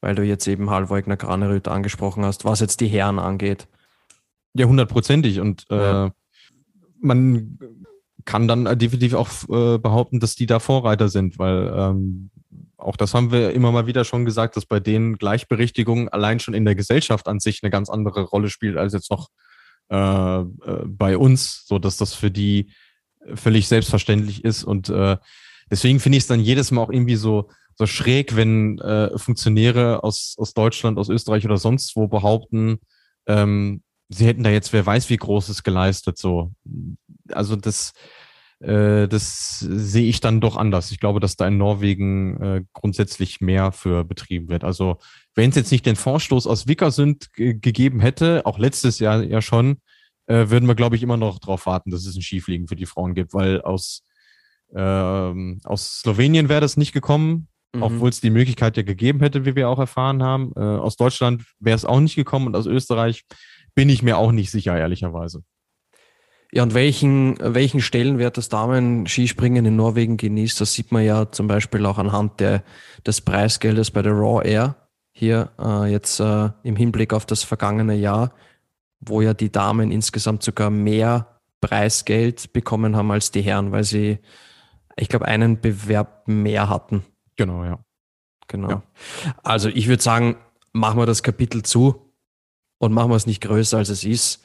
Weil 0.00 0.14
du 0.14 0.22
jetzt 0.22 0.46
eben 0.46 0.70
Halvogner 0.70 1.16
Granerüt 1.16 1.68
angesprochen 1.68 2.24
hast, 2.24 2.44
was 2.44 2.60
jetzt 2.60 2.80
die 2.80 2.88
Herren 2.88 3.18
angeht. 3.18 3.66
Ja, 4.54 4.66
hundertprozentig. 4.66 5.40
Und 5.40 5.64
ja. 5.70 6.06
äh, 6.06 6.10
man 7.00 7.58
kann 8.24 8.48
dann 8.48 8.78
definitiv 8.78 9.14
auch 9.14 9.28
äh, 9.48 9.78
behaupten, 9.78 10.20
dass 10.20 10.36
die 10.36 10.46
da 10.46 10.58
Vorreiter 10.60 11.08
sind, 11.08 11.38
weil 11.38 11.72
ähm, 11.74 12.30
auch 12.76 12.96
das 12.96 13.12
haben 13.12 13.32
wir 13.32 13.52
immer 13.52 13.72
mal 13.72 13.86
wieder 13.86 14.04
schon 14.04 14.24
gesagt, 14.24 14.56
dass 14.56 14.66
bei 14.66 14.80
denen 14.80 15.18
Gleichberechtigung 15.18 16.08
allein 16.08 16.38
schon 16.38 16.54
in 16.54 16.64
der 16.64 16.76
Gesellschaft 16.76 17.26
an 17.26 17.40
sich 17.40 17.62
eine 17.62 17.70
ganz 17.70 17.88
andere 17.88 18.22
Rolle 18.22 18.50
spielt 18.50 18.76
als 18.76 18.92
jetzt 18.92 19.10
noch 19.10 19.30
äh, 19.90 20.40
äh, 20.40 20.44
bei 20.86 21.16
uns, 21.16 21.64
so 21.66 21.78
dass 21.78 21.96
das 21.96 22.14
für 22.14 22.30
die 22.30 22.70
völlig 23.34 23.66
selbstverständlich 23.66 24.44
ist. 24.44 24.62
Und 24.62 24.90
äh, 24.90 25.16
deswegen 25.70 25.98
finde 25.98 26.18
ich 26.18 26.24
es 26.24 26.28
dann 26.28 26.40
jedes 26.40 26.70
Mal 26.70 26.82
auch 26.82 26.90
irgendwie 26.90 27.16
so, 27.16 27.48
so 27.78 27.86
schräg, 27.86 28.34
wenn 28.34 28.78
äh, 28.78 29.16
Funktionäre 29.16 30.02
aus, 30.02 30.34
aus 30.36 30.52
Deutschland, 30.52 30.98
aus 30.98 31.08
Österreich 31.08 31.44
oder 31.44 31.58
sonst 31.58 31.94
wo 31.94 32.08
behaupten, 32.08 32.80
ähm, 33.26 33.82
sie 34.08 34.26
hätten 34.26 34.42
da 34.42 34.50
jetzt 34.50 34.72
wer 34.72 34.84
weiß 34.84 35.08
wie 35.10 35.16
Großes 35.16 35.62
geleistet. 35.62 36.18
So. 36.18 36.52
Also 37.30 37.54
das, 37.54 37.92
äh, 38.58 39.06
das 39.06 39.60
sehe 39.60 40.08
ich 40.08 40.20
dann 40.20 40.40
doch 40.40 40.56
anders. 40.56 40.90
Ich 40.90 40.98
glaube, 40.98 41.20
dass 41.20 41.36
da 41.36 41.46
in 41.46 41.56
Norwegen 41.56 42.42
äh, 42.42 42.64
grundsätzlich 42.72 43.40
mehr 43.40 43.70
für 43.70 44.04
betrieben 44.04 44.48
wird. 44.48 44.64
Also 44.64 44.98
wenn 45.36 45.50
es 45.50 45.56
jetzt 45.56 45.70
nicht 45.70 45.86
den 45.86 45.96
Vorstoß 45.96 46.48
aus 46.48 46.66
Wickersund 46.66 47.32
gegeben 47.32 48.00
hätte, 48.00 48.44
auch 48.44 48.58
letztes 48.58 48.98
Jahr 48.98 49.22
ja 49.22 49.40
schon, 49.40 49.78
äh, 50.26 50.50
würden 50.50 50.66
wir, 50.66 50.74
glaube 50.74 50.96
ich, 50.96 51.04
immer 51.04 51.16
noch 51.16 51.38
darauf 51.38 51.66
warten, 51.66 51.90
dass 51.92 52.04
es 52.04 52.16
ein 52.16 52.22
Skifliegen 52.22 52.66
für 52.66 52.76
die 52.76 52.86
Frauen 52.86 53.14
gibt, 53.14 53.34
weil 53.34 53.62
aus, 53.62 54.02
ähm, 54.74 55.60
aus 55.62 56.00
Slowenien 56.00 56.48
wäre 56.48 56.60
das 56.60 56.76
nicht 56.76 56.92
gekommen, 56.92 57.46
mhm. 57.74 57.82
obwohl 57.82 58.08
es 58.10 58.20
die 58.20 58.30
Möglichkeit 58.30 58.76
ja 58.76 58.82
gegeben 58.82 59.20
hätte, 59.20 59.44
wie 59.44 59.56
wir 59.56 59.68
auch 59.68 59.78
erfahren 59.78 60.22
haben. 60.22 60.52
Äh, 60.56 60.60
aus 60.60 60.96
Deutschland 60.96 61.44
wäre 61.60 61.76
es 61.76 61.84
auch 61.84 62.00
nicht 62.00 62.16
gekommen 62.16 62.46
und 62.46 62.56
aus 62.56 62.66
Österreich 62.66 63.24
bin 63.74 63.88
ich 63.88 64.02
mir 64.02 64.18
auch 64.18 64.32
nicht 64.32 64.50
sicher, 64.50 64.76
ehrlicherweise. 64.76 65.42
Ja, 66.50 66.62
und 66.62 66.72
welchen, 66.72 67.36
welchen 67.40 67.80
Stellenwert 67.80 68.38
das 68.38 68.48
Damen-Skispringen 68.48 69.66
in 69.66 69.76
Norwegen 69.76 70.16
genießt, 70.16 70.60
das 70.60 70.72
sieht 70.72 70.92
man 70.92 71.04
ja 71.04 71.30
zum 71.30 71.46
Beispiel 71.46 71.84
auch 71.84 71.98
anhand 71.98 72.40
der, 72.40 72.64
des 73.06 73.20
Preisgeldes 73.20 73.90
bei 73.90 74.00
der 74.00 74.12
Raw 74.12 74.46
Air 74.48 74.76
hier 75.12 75.50
äh, 75.58 75.90
jetzt 75.90 76.20
äh, 76.20 76.50
im 76.62 76.76
Hinblick 76.76 77.12
auf 77.12 77.26
das 77.26 77.42
vergangene 77.42 77.96
Jahr, 77.96 78.32
wo 79.00 79.20
ja 79.20 79.34
die 79.34 79.52
Damen 79.52 79.90
insgesamt 79.90 80.42
sogar 80.42 80.70
mehr 80.70 81.40
Preisgeld 81.60 82.52
bekommen 82.52 82.96
haben 82.96 83.10
als 83.10 83.30
die 83.30 83.42
Herren, 83.42 83.72
weil 83.72 83.84
sie, 83.84 84.18
ich 84.96 85.08
glaube, 85.08 85.26
einen 85.26 85.60
Bewerb 85.60 86.28
mehr 86.28 86.68
hatten. 86.68 87.04
Genau, 87.38 87.64
ja. 87.64 87.78
Genau. 88.48 88.68
Ja. 88.68 88.82
Also 89.42 89.68
ich 89.68 89.88
würde 89.88 90.02
sagen, 90.02 90.36
machen 90.72 90.98
wir 90.98 91.06
das 91.06 91.22
Kapitel 91.22 91.62
zu 91.62 92.12
und 92.78 92.92
machen 92.92 93.10
wir 93.10 93.16
es 93.16 93.26
nicht 93.26 93.40
größer, 93.40 93.78
als 93.78 93.88
es 93.88 94.04
ist. 94.04 94.42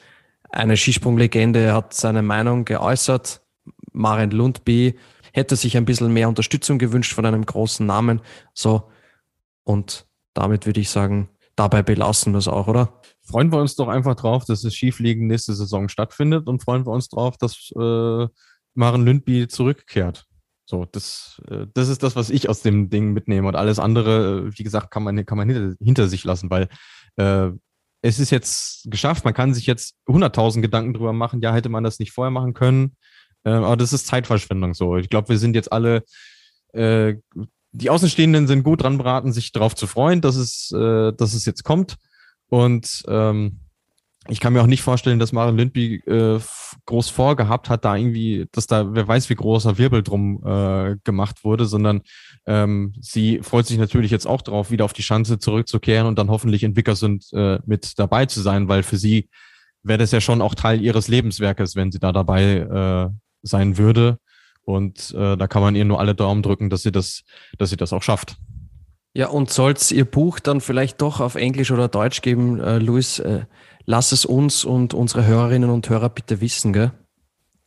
Eine 0.48 0.76
Skisprunglegende 0.76 1.74
hat 1.74 1.92
seine 1.92 2.22
Meinung 2.22 2.64
geäußert. 2.64 3.42
Maren 3.92 4.30
Lundby 4.30 4.98
hätte 5.32 5.56
sich 5.56 5.76
ein 5.76 5.84
bisschen 5.84 6.12
mehr 6.12 6.28
Unterstützung 6.28 6.78
gewünscht 6.78 7.12
von 7.12 7.26
einem 7.26 7.44
großen 7.44 7.84
Namen. 7.84 8.20
So. 8.52 8.90
Und 9.64 10.06
damit 10.32 10.66
würde 10.66 10.80
ich 10.80 10.90
sagen, 10.90 11.28
dabei 11.56 11.82
belassen 11.82 12.32
wir 12.32 12.38
es 12.38 12.48
auch, 12.48 12.68
oder? 12.68 13.00
Freuen 13.22 13.50
wir 13.50 13.58
uns 13.58 13.74
doch 13.74 13.88
einfach 13.88 14.14
drauf, 14.14 14.44
dass 14.44 14.62
das 14.62 14.74
Skifliegen 14.74 15.26
nächste 15.26 15.54
Saison 15.54 15.88
stattfindet 15.88 16.46
und 16.46 16.62
freuen 16.62 16.86
wir 16.86 16.92
uns 16.92 17.08
drauf, 17.08 17.36
dass 17.38 17.72
äh, 17.76 18.28
Maren 18.74 19.04
Lündby 19.04 19.48
zurückkehrt. 19.48 20.26
So, 20.66 20.86
das, 20.86 21.42
äh, 21.50 21.66
das 21.74 21.88
ist 21.88 22.02
das, 22.02 22.16
was 22.16 22.30
ich 22.30 22.48
aus 22.48 22.62
dem 22.62 22.90
Ding 22.90 23.12
mitnehme. 23.12 23.48
Und 23.48 23.56
alles 23.56 23.78
andere, 23.78 24.46
äh, 24.48 24.58
wie 24.58 24.62
gesagt, 24.62 24.90
kann 24.90 25.02
man, 25.02 25.24
kann 25.26 25.38
man 25.38 25.48
hinter, 25.48 25.76
hinter 25.82 26.08
sich 26.08 26.24
lassen, 26.24 26.50
weil 26.50 26.68
äh, 27.16 27.50
es 28.02 28.18
ist 28.18 28.30
jetzt 28.30 28.90
geschafft. 28.90 29.24
Man 29.24 29.34
kann 29.34 29.54
sich 29.54 29.66
jetzt 29.66 29.96
100.000 30.06 30.60
Gedanken 30.60 30.94
drüber 30.94 31.12
machen. 31.12 31.40
Ja, 31.40 31.54
hätte 31.54 31.68
man 31.68 31.84
das 31.84 31.98
nicht 31.98 32.12
vorher 32.12 32.30
machen 32.30 32.54
können. 32.54 32.96
Äh, 33.44 33.50
aber 33.50 33.76
das 33.76 33.92
ist 33.92 34.06
Zeitverschwendung 34.06 34.74
so. 34.74 34.96
Ich 34.96 35.08
glaube, 35.08 35.28
wir 35.30 35.38
sind 35.38 35.54
jetzt 35.54 35.72
alle 35.72 36.02
äh, 36.72 37.16
die 37.74 37.90
Außenstehenden 37.90 38.46
sind 38.46 38.62
gut 38.62 38.82
dran 38.82 38.98
beraten, 38.98 39.32
sich 39.32 39.50
darauf 39.50 39.74
zu 39.74 39.88
freuen, 39.88 40.20
dass 40.20 40.36
es, 40.36 40.70
äh, 40.70 41.12
dass 41.12 41.34
es 41.34 41.44
jetzt 41.44 41.64
kommt. 41.64 41.96
Und 42.48 43.02
ähm, 43.08 43.60
ich 44.28 44.40
kann 44.40 44.52
mir 44.52 44.62
auch 44.62 44.66
nicht 44.66 44.82
vorstellen, 44.82 45.18
dass 45.18 45.32
Maren 45.32 45.56
Lindby 45.56 45.96
äh, 46.06 46.40
groß 46.86 47.10
vorgehabt 47.10 47.68
hat, 47.68 47.84
da 47.84 47.94
irgendwie, 47.94 48.46
dass 48.52 48.66
da 48.66 48.94
wer 48.94 49.06
weiß, 49.06 49.28
wie 49.28 49.34
großer 49.34 49.76
Wirbel 49.76 50.02
drum 50.02 50.42
äh, 50.44 50.96
gemacht 51.04 51.44
wurde, 51.44 51.66
sondern 51.66 52.02
ähm, 52.46 52.94
sie 53.00 53.40
freut 53.42 53.66
sich 53.66 53.78
natürlich 53.78 54.10
jetzt 54.10 54.26
auch 54.26 54.40
darauf, 54.40 54.70
wieder 54.70 54.86
auf 54.86 54.94
die 54.94 55.02
Chance 55.02 55.38
zurückzukehren 55.38 56.06
und 56.06 56.18
dann 56.18 56.30
hoffentlich 56.30 56.62
in 56.62 56.76
Wickersund 56.76 57.26
äh, 57.32 57.58
mit 57.66 57.98
dabei 57.98 58.24
zu 58.26 58.40
sein, 58.40 58.68
weil 58.68 58.82
für 58.82 58.96
sie 58.96 59.28
wäre 59.82 59.98
das 59.98 60.12
ja 60.12 60.20
schon 60.20 60.40
auch 60.40 60.54
Teil 60.54 60.80
ihres 60.80 61.08
Lebenswerkes, 61.08 61.76
wenn 61.76 61.92
sie 61.92 61.98
da 61.98 62.12
dabei 62.12 63.10
äh, 63.12 63.14
sein 63.42 63.76
würde. 63.76 64.18
Und 64.62 65.14
äh, 65.14 65.36
da 65.36 65.46
kann 65.46 65.60
man 65.60 65.76
ihr 65.76 65.84
nur 65.84 66.00
alle 66.00 66.14
Daumen 66.14 66.42
drücken, 66.42 66.70
dass 66.70 66.82
sie 66.82 66.92
das, 66.92 67.22
dass 67.58 67.68
sie 67.68 67.76
das 67.76 67.92
auch 67.92 68.02
schafft. 68.02 68.36
Ja, 69.16 69.28
und 69.28 69.48
soll 69.50 69.72
es 69.72 69.92
Ihr 69.92 70.06
Buch 70.06 70.40
dann 70.40 70.60
vielleicht 70.60 71.00
doch 71.00 71.20
auf 71.20 71.36
Englisch 71.36 71.70
oder 71.70 71.86
Deutsch 71.86 72.20
geben, 72.20 72.58
äh, 72.58 72.78
Luis, 72.78 73.20
äh, 73.20 73.44
lass 73.84 74.12
es 74.12 74.24
uns 74.24 74.64
und 74.64 74.94
unsere 74.94 75.26
Hörerinnen 75.26 75.70
und 75.70 75.88
Hörer 75.88 76.08
bitte 76.08 76.40
wissen, 76.40 76.72
gell? 76.72 76.92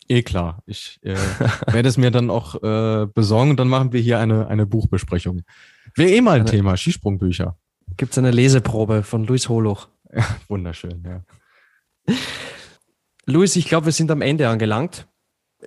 Eh 0.07 0.23
klar. 0.23 0.63
Ich 0.65 0.99
äh, 1.03 1.15
werde 1.67 1.89
es 1.89 1.97
mir 1.97 2.11
dann 2.11 2.29
auch 2.29 2.55
äh, 2.63 3.07
besorgen 3.07 3.51
und 3.51 3.59
dann 3.59 3.67
machen 3.67 3.91
wir 3.91 3.99
hier 3.99 4.19
eine, 4.19 4.47
eine 4.47 4.65
Buchbesprechung. 4.65 5.41
Wäre 5.95 6.11
eh 6.11 6.21
mal 6.21 6.35
ein 6.35 6.41
eine, 6.41 6.49
Thema, 6.49 6.77
Skisprungbücher. 6.77 7.57
Gibt 7.97 8.13
es 8.13 8.17
eine 8.17 8.31
Leseprobe 8.31 9.03
von 9.03 9.25
Luis 9.25 9.49
Holoch. 9.49 9.89
Ja, 10.13 10.25
wunderschön, 10.47 11.03
ja. 11.05 12.15
Luis, 13.25 13.57
ich 13.57 13.67
glaube, 13.67 13.87
wir 13.87 13.93
sind 13.93 14.09
am 14.09 14.21
Ende 14.21 14.47
angelangt 14.47 15.07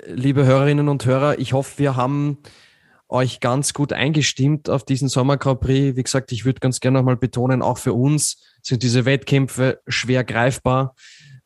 liebe 0.07 0.45
Hörerinnen 0.45 0.89
und 0.89 1.05
Hörer, 1.05 1.39
ich 1.39 1.53
hoffe, 1.53 1.79
wir 1.79 1.97
haben 1.97 2.39
euch 3.09 3.41
ganz 3.41 3.75
gut 3.75 3.93
eingestimmt 3.93 4.71
auf 4.71 4.85
diesen 4.85 5.09
Sommer 5.09 5.37
Grand 5.37 5.61
Prix. 5.61 5.97
Wie 5.97 6.03
gesagt, 6.03 6.31
ich 6.33 6.45
würde 6.45 6.61
ganz 6.61 6.81
gerne 6.81 6.99
nochmal 6.99 7.17
betonen, 7.17 7.63
auch 7.63 7.79
für 7.79 7.93
uns 7.93 8.43
sind 8.63 8.83
diese 8.83 9.05
Wettkämpfe 9.05 9.81
schwer 9.87 10.25
greifbar, 10.25 10.95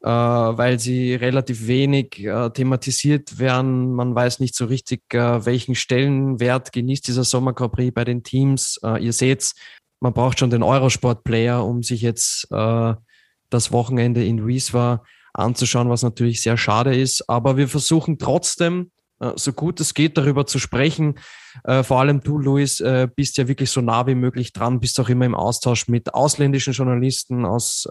äh, 0.03 0.09
weil 0.09 0.79
sie 0.79 1.15
relativ 1.15 1.67
wenig 1.67 2.23
äh, 2.25 2.51
thematisiert 2.51 3.39
werden. 3.39 3.93
Man 3.93 4.15
weiß 4.15 4.41
nicht 4.41 4.55
so 4.55 4.67
richtig, 4.67 5.03
äh, 5.15 5.45
welchen 5.47 5.75
Stellenwert 5.75 6.73
genießt 6.73 7.07
dieser 7.09 7.25
Sommer 7.25 7.53
Grand 7.53 7.73
Prix 7.73 7.95
bei 7.95 8.05
den 8.05 8.23
Teams. 8.23 8.79
Äh, 8.83 9.05
ihr 9.05 9.13
seht, 9.13 9.53
man 10.01 10.13
braucht 10.13 10.39
schon 10.39 10.51
den 10.51 10.63
Eurosport-Player, 10.63 11.65
um 11.65 11.83
sich 11.83 12.03
jetzt 12.03 12.49
äh, 12.51 12.95
das 13.51 13.73
Wochenende 13.73 14.25
in 14.25 14.47
Wieswa 14.47 15.03
anzuschauen, 15.33 15.89
was 15.89 16.03
natürlich 16.03 16.43
sehr 16.43 16.57
schade 16.57 16.95
ist. 16.95 17.29
Aber 17.29 17.57
wir 17.57 17.69
versuchen 17.69 18.19
trotzdem 18.19 18.91
so 19.37 19.53
gut 19.53 19.81
es 19.81 19.95
geht, 19.95 20.19
darüber 20.19 20.47
zu 20.47 20.59
sprechen. 20.59 21.15
Äh, 21.65 21.83
vor 21.83 22.01
allem 22.01 22.21
du, 22.21 22.39
Luis, 22.39 22.81
äh, 22.81 23.09
bist 23.15 23.37
ja 23.37 23.49
wirklich 23.49 23.71
so 23.71 23.81
nah 23.81 24.07
wie 24.07 24.15
möglich 24.15 24.53
dran, 24.53 24.81
bist 24.81 24.99
auch 25.01 25.09
immer 25.09 25.25
im 25.25 25.35
Austausch 25.35 25.89
mit 25.89 26.15
ausländischen 26.15 26.73
Journalisten 26.73 27.45
aus 27.45 27.89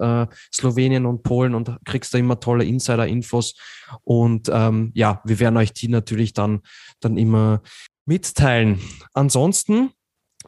Slowenien 0.54 1.06
und 1.06 1.24
Polen 1.24 1.56
und 1.56 1.78
kriegst 1.86 2.14
da 2.14 2.18
immer 2.18 2.40
tolle 2.40 2.66
Insider-Infos. 2.66 3.56
Und 4.04 4.50
ähm, 4.52 4.92
ja, 4.94 5.22
wir 5.24 5.40
werden 5.40 5.58
euch 5.58 5.74
die 5.74 5.88
natürlich 5.88 6.34
dann, 6.34 6.62
dann 7.00 7.18
immer 7.18 7.62
mitteilen. 8.06 8.80
Ansonsten 9.14 9.92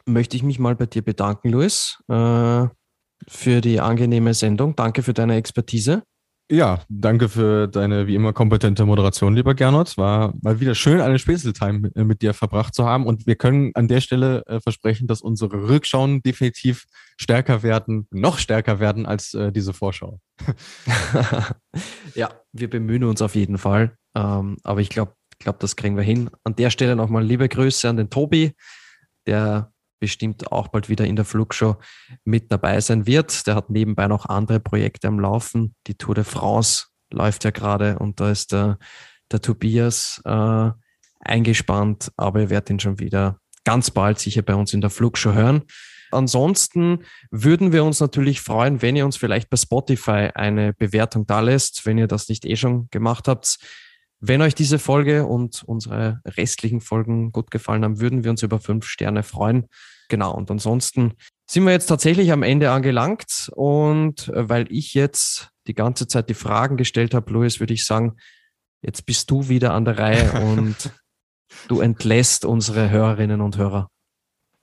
möchte 0.04 0.36
ich 0.36 0.42
mich 0.42 0.58
mal 0.58 0.76
bei 0.76 0.86
dir 0.86 1.02
bedanken, 1.02 1.50
Luis, 1.50 1.98
äh, 2.08 2.66
für 3.28 3.60
die 3.60 3.80
angenehme 3.80 4.34
Sendung. 4.34 4.76
Danke 4.76 5.02
für 5.02 5.14
deine 5.14 5.36
Expertise. 5.36 6.02
Ja, 6.48 6.84
danke 6.88 7.28
für 7.28 7.66
deine 7.66 8.06
wie 8.06 8.14
immer 8.14 8.32
kompetente 8.32 8.86
Moderation, 8.86 9.34
lieber 9.34 9.54
Gernot. 9.54 9.98
War 9.98 10.32
mal 10.42 10.60
wieder 10.60 10.76
schön, 10.76 11.00
eine 11.00 11.18
Späßeltime 11.18 11.80
mit, 11.80 11.96
mit, 11.96 12.22
dir 12.22 12.34
verbracht 12.34 12.72
zu 12.72 12.84
haben. 12.84 13.04
Und 13.04 13.26
wir 13.26 13.34
können 13.34 13.72
an 13.74 13.88
der 13.88 14.00
Stelle 14.00 14.44
äh, 14.46 14.60
versprechen, 14.60 15.08
dass 15.08 15.22
unsere 15.22 15.68
Rückschauen 15.68 16.22
definitiv 16.22 16.86
stärker 17.16 17.64
werden, 17.64 18.06
noch 18.12 18.38
stärker 18.38 18.78
werden 18.78 19.06
als 19.06 19.34
äh, 19.34 19.50
diese 19.50 19.72
Vorschau. 19.72 20.20
ja, 22.14 22.30
wir 22.52 22.70
bemühen 22.70 23.02
uns 23.02 23.22
auf 23.22 23.34
jeden 23.34 23.58
Fall. 23.58 23.96
Ähm, 24.14 24.58
aber 24.62 24.80
ich 24.80 24.88
glaube, 24.88 25.14
ich 25.32 25.44
glaube, 25.44 25.58
das 25.60 25.74
kriegen 25.74 25.96
wir 25.96 26.04
hin. 26.04 26.30
An 26.44 26.54
der 26.54 26.70
Stelle 26.70 26.94
nochmal 26.94 27.24
liebe 27.24 27.48
Grüße 27.48 27.88
an 27.88 27.96
den 27.96 28.08
Tobi, 28.08 28.52
der 29.26 29.72
bestimmt 29.98 30.52
auch 30.52 30.68
bald 30.68 30.88
wieder 30.88 31.04
in 31.04 31.16
der 31.16 31.24
Flugshow 31.24 31.76
mit 32.24 32.52
dabei 32.52 32.80
sein 32.80 33.06
wird. 33.06 33.46
Der 33.46 33.54
hat 33.54 33.70
nebenbei 33.70 34.08
noch 34.08 34.26
andere 34.26 34.60
Projekte 34.60 35.08
am 35.08 35.20
Laufen. 35.20 35.74
Die 35.86 35.94
Tour 35.94 36.14
de 36.14 36.24
France 36.24 36.86
läuft 37.10 37.44
ja 37.44 37.50
gerade 37.50 37.98
und 37.98 38.20
da 38.20 38.30
ist 38.30 38.52
der, 38.52 38.78
der 39.30 39.40
Tobias 39.40 40.20
äh, 40.24 40.70
eingespannt, 41.20 42.12
aber 42.16 42.40
ihr 42.40 42.50
werdet 42.50 42.70
ihn 42.70 42.80
schon 42.80 42.98
wieder 42.98 43.40
ganz 43.64 43.90
bald 43.90 44.18
sicher 44.18 44.42
bei 44.42 44.54
uns 44.54 44.72
in 44.72 44.80
der 44.80 44.90
Flugshow 44.90 45.32
hören. 45.32 45.62
Ansonsten 46.12 47.04
würden 47.30 47.72
wir 47.72 47.84
uns 47.84 48.00
natürlich 48.00 48.40
freuen, 48.40 48.80
wenn 48.80 48.96
ihr 48.96 49.04
uns 49.04 49.16
vielleicht 49.16 49.50
bei 49.50 49.56
Spotify 49.56 50.30
eine 50.34 50.72
Bewertung 50.72 51.26
da 51.26 51.40
lässt, 51.40 51.84
wenn 51.84 51.98
ihr 51.98 52.06
das 52.06 52.28
nicht 52.28 52.44
eh 52.44 52.56
schon 52.56 52.88
gemacht 52.90 53.26
habt. 53.28 53.58
Wenn 54.20 54.42
euch 54.42 54.54
diese 54.54 54.78
Folge 54.78 55.26
und 55.26 55.62
unsere 55.64 56.20
restlichen 56.24 56.80
Folgen 56.80 57.32
gut 57.32 57.50
gefallen 57.50 57.84
haben, 57.84 58.00
würden 58.00 58.24
wir 58.24 58.30
uns 58.30 58.42
über 58.42 58.58
fünf 58.58 58.86
Sterne 58.86 59.22
freuen. 59.22 59.66
Genau, 60.08 60.34
und 60.34 60.50
ansonsten 60.50 61.14
sind 61.48 61.64
wir 61.64 61.72
jetzt 61.72 61.86
tatsächlich 61.86 62.32
am 62.32 62.42
Ende 62.42 62.70
angelangt. 62.70 63.50
Und 63.54 64.28
äh, 64.28 64.48
weil 64.48 64.66
ich 64.70 64.94
jetzt 64.94 65.50
die 65.66 65.74
ganze 65.74 66.06
Zeit 66.06 66.28
die 66.28 66.34
Fragen 66.34 66.76
gestellt 66.76 67.14
habe, 67.14 67.32
Louis, 67.32 67.60
würde 67.60 67.74
ich 67.74 67.84
sagen, 67.84 68.16
jetzt 68.82 69.04
bist 69.06 69.30
du 69.30 69.48
wieder 69.48 69.74
an 69.74 69.84
der 69.84 69.98
Reihe 69.98 70.32
und 70.42 70.90
du 71.68 71.80
entlässt 71.80 72.44
unsere 72.44 72.90
Hörerinnen 72.90 73.40
und 73.40 73.56
Hörer. 73.56 73.90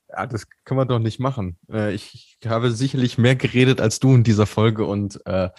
Ja, 0.08 0.26
das 0.26 0.46
kann 0.64 0.76
man 0.76 0.88
doch 0.88 0.98
nicht 0.98 1.20
machen. 1.20 1.58
Äh, 1.70 1.94
ich 1.94 2.38
habe 2.44 2.70
sicherlich 2.70 3.18
mehr 3.18 3.36
geredet 3.36 3.80
als 3.80 4.00
du 4.00 4.14
in 4.14 4.24
dieser 4.24 4.46
Folge 4.46 4.84
und 4.84 5.24
äh, 5.26 5.50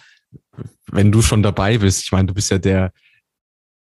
wenn 0.86 1.12
du 1.12 1.22
schon 1.22 1.42
dabei 1.42 1.78
bist, 1.78 2.02
ich 2.02 2.12
meine, 2.12 2.26
du 2.26 2.34
bist 2.34 2.50
ja 2.50 2.58
der, 2.58 2.92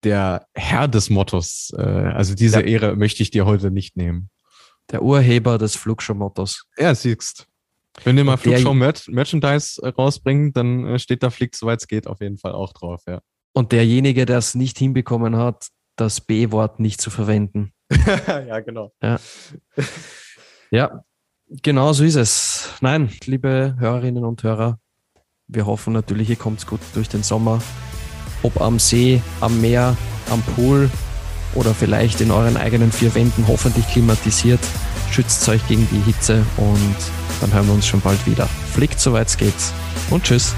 der 0.03 0.47
Herr 0.53 0.87
des 0.87 1.09
Mottos. 1.09 1.73
Äh, 1.77 1.81
also 1.81 2.35
diese 2.35 2.61
ja. 2.61 2.65
Ehre 2.65 2.95
möchte 2.95 3.23
ich 3.23 3.31
dir 3.31 3.45
heute 3.45 3.71
nicht 3.71 3.97
nehmen. 3.97 4.29
Der 4.91 5.01
Urheber 5.01 5.57
des 5.57 5.75
Flugshow-Mottos. 5.75 6.65
Ja, 6.77 6.93
siehst. 6.95 7.47
Wenn 8.03 8.15
wir 8.15 8.23
mal 8.23 8.37
Flugshow 8.37 8.73
Mer 8.73 8.93
Merchandise 9.07 9.81
äh, 9.81 9.89
rausbringen, 9.89 10.53
dann 10.53 10.85
äh, 10.85 10.99
steht 10.99 11.23
da 11.23 11.29
Fliegt, 11.29 11.55
soweit 11.55 11.81
es 11.81 11.87
geht, 11.87 12.07
auf 12.07 12.21
jeden 12.21 12.37
Fall 12.37 12.53
auch 12.53 12.73
drauf, 12.73 13.03
ja. 13.07 13.19
Und 13.53 13.73
derjenige, 13.73 14.25
der 14.25 14.37
es 14.37 14.55
nicht 14.55 14.77
hinbekommen 14.77 15.35
hat, 15.35 15.67
das 15.97 16.21
B-Wort 16.21 16.79
nicht 16.79 17.01
zu 17.01 17.09
verwenden. 17.09 17.73
ja, 18.27 18.61
genau. 18.61 18.93
Ja. 19.03 19.19
ja, 20.71 21.03
genau 21.49 21.91
so 21.91 22.05
ist 22.05 22.15
es. 22.15 22.69
Nein, 22.79 23.11
liebe 23.25 23.75
Hörerinnen 23.77 24.23
und 24.23 24.41
Hörer, 24.43 24.79
wir 25.47 25.65
hoffen 25.65 25.91
natürlich, 25.91 26.29
ihr 26.29 26.37
kommt 26.37 26.65
gut 26.65 26.79
durch 26.93 27.09
den 27.09 27.23
Sommer 27.23 27.61
ob 28.43 28.61
am 28.61 28.79
See, 28.79 29.21
am 29.39 29.61
Meer, 29.61 29.95
am 30.29 30.41
Pool 30.55 30.89
oder 31.53 31.73
vielleicht 31.73 32.21
in 32.21 32.31
euren 32.31 32.57
eigenen 32.57 32.91
vier 32.91 33.13
Wänden 33.15 33.47
hoffentlich 33.47 33.87
klimatisiert. 33.87 34.61
Schützt 35.11 35.47
euch 35.49 35.65
gegen 35.67 35.87
die 35.91 36.01
Hitze 36.11 36.45
und 36.57 36.95
dann 37.41 37.53
hören 37.53 37.67
wir 37.67 37.73
uns 37.73 37.87
schon 37.87 38.01
bald 38.01 38.25
wieder. 38.25 38.47
Flickt, 38.73 38.99
soweit 38.99 39.27
es 39.27 39.37
geht 39.37 39.53
und 40.09 40.23
tschüss. 40.23 40.53